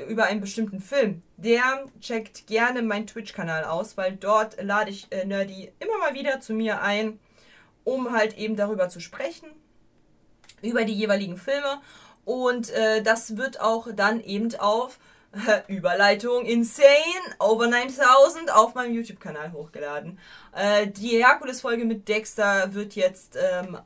über 0.07 0.25
einen 0.25 0.41
bestimmten 0.41 0.79
Film, 0.79 1.23
der 1.37 1.83
checkt 1.99 2.47
gerne 2.47 2.81
meinen 2.81 3.07
Twitch-Kanal 3.07 3.65
aus, 3.65 3.97
weil 3.97 4.15
dort 4.15 4.61
lade 4.61 4.91
ich 4.91 5.11
äh, 5.11 5.25
Nerdy 5.25 5.71
immer 5.79 5.97
mal 5.97 6.13
wieder 6.13 6.39
zu 6.39 6.53
mir 6.53 6.81
ein, 6.81 7.19
um 7.83 8.11
halt 8.11 8.37
eben 8.37 8.55
darüber 8.55 8.89
zu 8.89 8.99
sprechen, 8.99 9.49
über 10.61 10.85
die 10.85 10.93
jeweiligen 10.93 11.37
Filme. 11.37 11.81
Und 12.23 12.69
äh, 12.71 13.01
das 13.01 13.35
wird 13.35 13.59
auch 13.59 13.87
dann 13.93 14.21
eben 14.21 14.55
auf 14.55 14.99
Überleitung 15.67 16.45
Insane 16.45 16.87
Over 17.39 17.67
9000 17.67 18.53
auf 18.53 18.75
meinem 18.75 18.93
YouTube-Kanal 18.93 19.51
hochgeladen. 19.51 20.19
Äh, 20.55 20.87
die 20.87 21.21
Herkules-Folge 21.23 21.85
mit 21.85 22.07
Dexter 22.07 22.73
wird 22.73 22.95
jetzt, 22.95 23.37
ähm, 23.37 23.77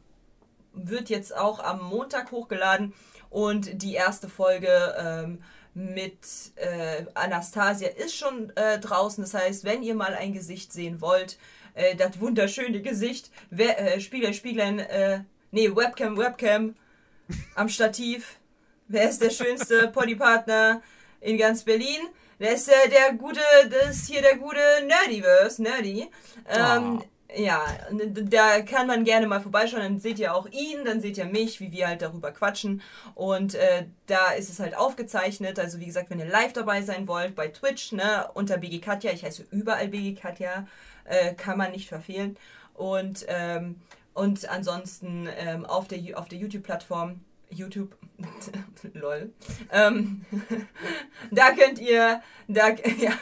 wird 0.73 1.09
jetzt 1.09 1.35
auch 1.35 1.59
am 1.59 1.81
Montag 1.81 2.31
hochgeladen 2.31 2.93
und 3.29 3.81
die 3.81 3.93
erste 3.93 4.29
Folge 4.29 4.95
ähm, 4.99 5.41
mit 5.77 6.17
äh, 6.55 7.05
Anastasia 7.13 7.89
ist 7.89 8.15
schon 8.15 8.51
äh, 8.55 8.79
draußen. 8.79 9.23
Das 9.23 9.35
heißt, 9.35 9.63
wenn 9.63 9.83
ihr 9.83 9.93
mal 9.93 10.15
ein 10.15 10.33
Gesicht 10.33 10.73
sehen 10.73 11.01
wollt, 11.01 11.37
äh, 11.75 11.95
das 11.95 12.19
wunderschöne 12.19 12.81
Gesicht, 12.81 13.29
wer, 13.51 13.79
äh, 13.79 14.01
Spiegel, 14.01 14.33
Spieglein, 14.33 14.79
äh, 14.79 15.19
nee, 15.51 15.69
Webcam, 15.69 16.17
Webcam 16.17 16.73
am 17.55 17.69
Stativ. 17.69 18.39
Wer 18.87 19.07
ist 19.07 19.21
der 19.21 19.29
schönste 19.29 19.87
Poddypartner 19.93 20.81
in 21.21 21.37
ganz 21.37 21.63
Berlin? 21.63 22.01
Wer 22.39 22.53
ist 22.53 22.67
der, 22.67 22.89
der 22.89 23.13
gute, 23.13 23.41
das 23.69 23.97
ist 23.97 24.07
hier 24.07 24.23
der 24.23 24.37
gute 24.37 24.59
Nerdiverse, 24.87 25.61
Nerdy. 25.61 26.07
Ähm, 26.49 27.01
oh. 27.01 27.05
Ja, 27.35 27.65
da 27.91 28.61
kann 28.61 28.87
man 28.87 29.03
gerne 29.03 29.27
mal 29.27 29.41
vorbeischauen, 29.41 29.83
dann 29.83 29.99
seht 29.99 30.17
ihr 30.17 30.33
auch 30.33 30.47
ihn, 30.47 30.85
dann 30.85 31.01
seht 31.01 31.17
ihr 31.17 31.25
mich, 31.25 31.59
wie 31.59 31.71
wir 31.73 31.87
halt 31.87 32.01
darüber 32.01 32.31
quatschen. 32.31 32.81
Und 33.15 33.55
äh, 33.55 33.85
da 34.05 34.31
ist 34.31 34.49
es 34.49 34.59
halt 34.59 34.77
aufgezeichnet. 34.77 35.59
Also 35.59 35.79
wie 35.79 35.85
gesagt, 35.85 36.09
wenn 36.09 36.19
ihr 36.19 36.25
live 36.25 36.53
dabei 36.53 36.81
sein 36.81 37.07
wollt 37.07 37.35
bei 37.35 37.49
Twitch, 37.49 37.91
ne, 37.91 38.29
unter 38.33 38.57
BG 38.57 38.79
Katja, 38.79 39.11
ich 39.11 39.25
heiße 39.25 39.45
überall 39.51 39.89
BG 39.89 40.15
Katja, 40.15 40.67
äh, 41.03 41.33
kann 41.33 41.57
man 41.57 41.71
nicht 41.71 41.89
verfehlen. 41.89 42.37
Und, 42.73 43.25
ähm, 43.27 43.81
und 44.13 44.47
ansonsten 44.47 45.27
ähm, 45.37 45.65
auf 45.65 45.87
der, 45.89 45.99
auf 46.17 46.29
der 46.29 46.39
YouTube-Plattform 46.39 47.19
YouTube, 47.49 47.95
lol. 48.93 49.31
Ähm, 49.71 50.25
da 51.31 51.51
könnt 51.51 51.79
ihr, 51.79 52.21
da, 52.47 52.69
ja, 52.99 53.13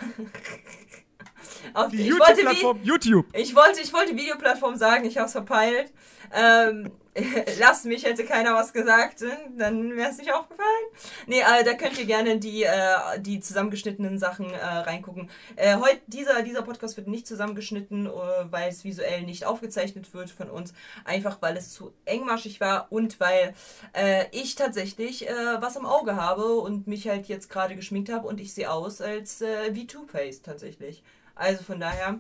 auf 1.74 1.92
die 1.92 2.06
YouTube-Plattform 2.06 2.80
YouTube. 2.84 3.26
Ich 3.34 3.56
wollte, 3.56 3.82
ich 3.82 3.94
wollte 3.94 4.16
Videoplattform 4.16 4.76
sagen, 4.76 5.06
ich 5.06 5.18
habe 5.18 5.28
es 5.28 5.32
verpeilt. 5.32 5.92
Ähm, 6.34 6.92
lass 7.60 7.86
mich, 7.86 8.04
hätte 8.04 8.26
keiner 8.26 8.54
was 8.56 8.74
gesagt, 8.74 9.22
ne? 9.22 9.38
dann 9.58 9.96
wäre 9.96 10.10
es 10.10 10.18
nicht 10.18 10.34
aufgefallen. 10.34 10.86
Nee, 11.28 11.40
äh, 11.40 11.64
da 11.64 11.74
könnt 11.74 11.98
ihr 11.98 12.06
gerne 12.06 12.40
die, 12.40 12.64
äh, 12.64 13.20
die 13.20 13.40
zusammengeschnittenen 13.40 14.20
Sachen 14.20 14.50
äh, 14.52 14.58
reingucken. 14.58 15.30
Äh, 15.56 15.78
heute, 15.78 16.02
dieser, 16.08 16.42
dieser 16.42 16.62
Podcast 16.62 16.98
wird 16.98 17.08
nicht 17.08 17.26
zusammengeschnitten, 17.26 18.08
äh, 18.08 18.10
weil 18.50 18.70
es 18.70 18.84
visuell 18.84 19.22
nicht 19.24 19.46
aufgezeichnet 19.46 20.14
wird 20.14 20.30
von 20.30 20.50
uns. 20.50 20.74
Einfach 21.06 21.42
weil 21.42 21.56
es 21.56 21.72
zu 21.72 21.94
engmaschig 22.04 22.60
war 22.60 22.92
und 22.92 23.20
weil 23.20 23.54
äh, 23.94 24.26
ich 24.32 24.56
tatsächlich 24.56 25.26
was 25.60 25.76
im 25.76 25.86
Auge 25.86 26.16
habe 26.16 26.56
und 26.56 26.88
mich 26.88 27.08
halt 27.08 27.28
jetzt 27.28 27.50
gerade 27.50 27.76
geschminkt 27.76 28.12
habe 28.12 28.28
und 28.28 28.40
ich 28.40 28.54
sehe 28.54 28.72
aus 28.72 29.02
als 29.02 29.42
V2-Face 29.42 30.42
tatsächlich. 30.42 31.04
Also 31.36 31.64
von 31.64 31.80
daher. 31.80 32.20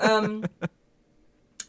ähm, 0.00 0.44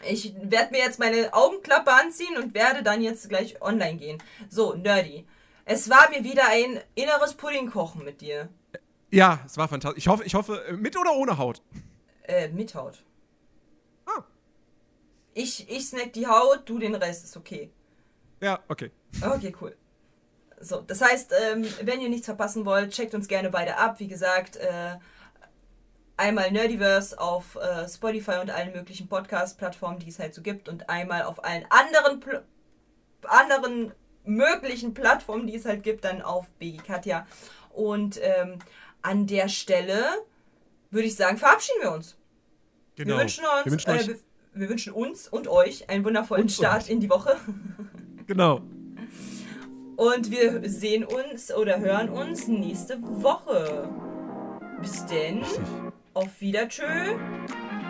ich 0.07 0.33
werde 0.35 0.71
mir 0.71 0.79
jetzt 0.79 0.99
meine 0.99 1.33
Augenklappe 1.33 1.91
anziehen 1.91 2.37
und 2.37 2.53
werde 2.53 2.83
dann 2.83 3.01
jetzt 3.01 3.29
gleich 3.29 3.61
online 3.61 3.97
gehen. 3.97 4.21
So, 4.49 4.73
Nerdy. 4.73 5.25
Es 5.65 5.89
war 5.89 6.09
mir 6.09 6.23
wieder 6.23 6.47
ein 6.49 6.81
inneres 6.93 7.35
Puddingkochen 7.35 8.03
mit 8.03 8.21
dir. 8.21 8.49
Ja, 9.11 9.39
es 9.45 9.57
war 9.57 9.67
fantastisch. 9.67 10.03
Ich 10.03 10.07
hoffe, 10.07 10.23
ich 10.25 10.35
hoffe, 10.35 10.61
mit 10.77 10.97
oder 10.97 11.13
ohne 11.13 11.37
Haut? 11.37 11.61
Äh, 12.23 12.49
mit 12.49 12.75
Haut. 12.75 13.03
Ah. 14.05 14.23
Ich, 15.33 15.69
ich 15.69 15.87
snack 15.87 16.13
die 16.13 16.27
Haut, 16.27 16.63
du 16.65 16.79
den 16.79 16.95
Rest, 16.95 17.23
ist 17.23 17.37
okay. 17.37 17.71
Ja, 18.41 18.59
okay. 18.67 18.91
Okay, 19.21 19.55
cool. 19.61 19.75
So, 20.59 20.81
das 20.81 21.01
heißt, 21.01 21.33
ähm, 21.51 21.65
wenn 21.83 22.01
ihr 22.01 22.09
nichts 22.09 22.25
verpassen 22.25 22.65
wollt, 22.65 22.91
checkt 22.91 23.13
uns 23.13 23.27
gerne 23.27 23.49
beide 23.49 23.77
ab. 23.77 23.99
Wie 23.99 24.07
gesagt, 24.07 24.57
äh, 24.57 24.97
einmal 26.17 26.51
Nerdiverse 26.51 27.19
auf 27.19 27.55
äh, 27.55 27.87
Spotify 27.87 28.37
und 28.41 28.49
allen 28.49 28.73
möglichen 28.73 29.07
Podcast-Plattformen, 29.07 29.99
die 29.99 30.09
es 30.09 30.19
halt 30.19 30.33
so 30.33 30.41
gibt, 30.41 30.69
und 30.69 30.89
einmal 30.89 31.23
auf 31.23 31.43
allen 31.43 31.65
anderen, 31.69 32.19
Pl 32.19 32.43
anderen 33.23 33.93
möglichen 34.25 34.93
Plattformen, 34.93 35.47
die 35.47 35.55
es 35.55 35.65
halt 35.65 35.83
gibt, 35.83 36.03
dann 36.03 36.21
auf 36.21 36.49
Begi 36.59 36.77
Katja. 36.77 37.25
Und 37.71 38.19
ähm, 38.21 38.59
an 39.01 39.27
der 39.27 39.47
Stelle 39.47 40.03
würde 40.91 41.07
ich 41.07 41.15
sagen, 41.15 41.37
verabschieden 41.37 41.81
wir 41.81 41.91
uns. 41.91 42.15
Genau. 42.95 43.15
Wir 43.15 43.21
wünschen 43.21 43.43
uns, 43.45 43.65
wir 43.65 43.71
wünschen, 43.71 43.89
äh, 43.89 44.07
wir, 44.07 44.19
wir 44.53 44.69
wünschen 44.69 44.93
uns 44.93 45.27
und 45.27 45.47
euch 45.47 45.89
einen 45.89 46.05
wundervollen 46.05 46.43
uns 46.43 46.55
Start 46.55 46.89
in 46.89 46.99
die 46.99 47.09
Woche. 47.09 47.37
genau. 48.27 48.61
Und 49.95 50.31
wir 50.31 50.69
sehen 50.69 51.03
uns 51.03 51.53
oder 51.53 51.79
hören 51.79 52.09
uns 52.09 52.47
nächste 52.47 53.01
Woche. 53.01 53.89
Bis 54.81 55.05
denn. 55.05 55.39
Richtig. 55.39 55.61
Auf 56.13 56.29
Wiedertschö 56.39 57.15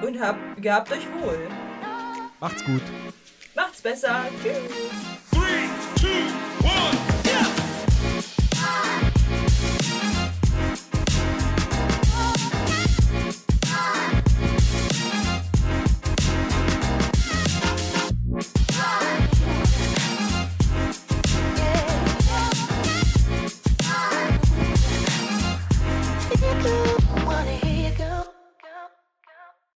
und 0.01 0.19
habt, 0.21 0.61
gehabt 0.61 0.91
euch 0.93 1.05
wohl. 1.21 1.47
Macht's 2.39 2.63
gut. 2.63 2.81
Macht's 3.53 3.81
besser. 3.81 4.25
Tschüss. 4.41 4.53
Three, 5.29 5.67
two, 5.99 7.12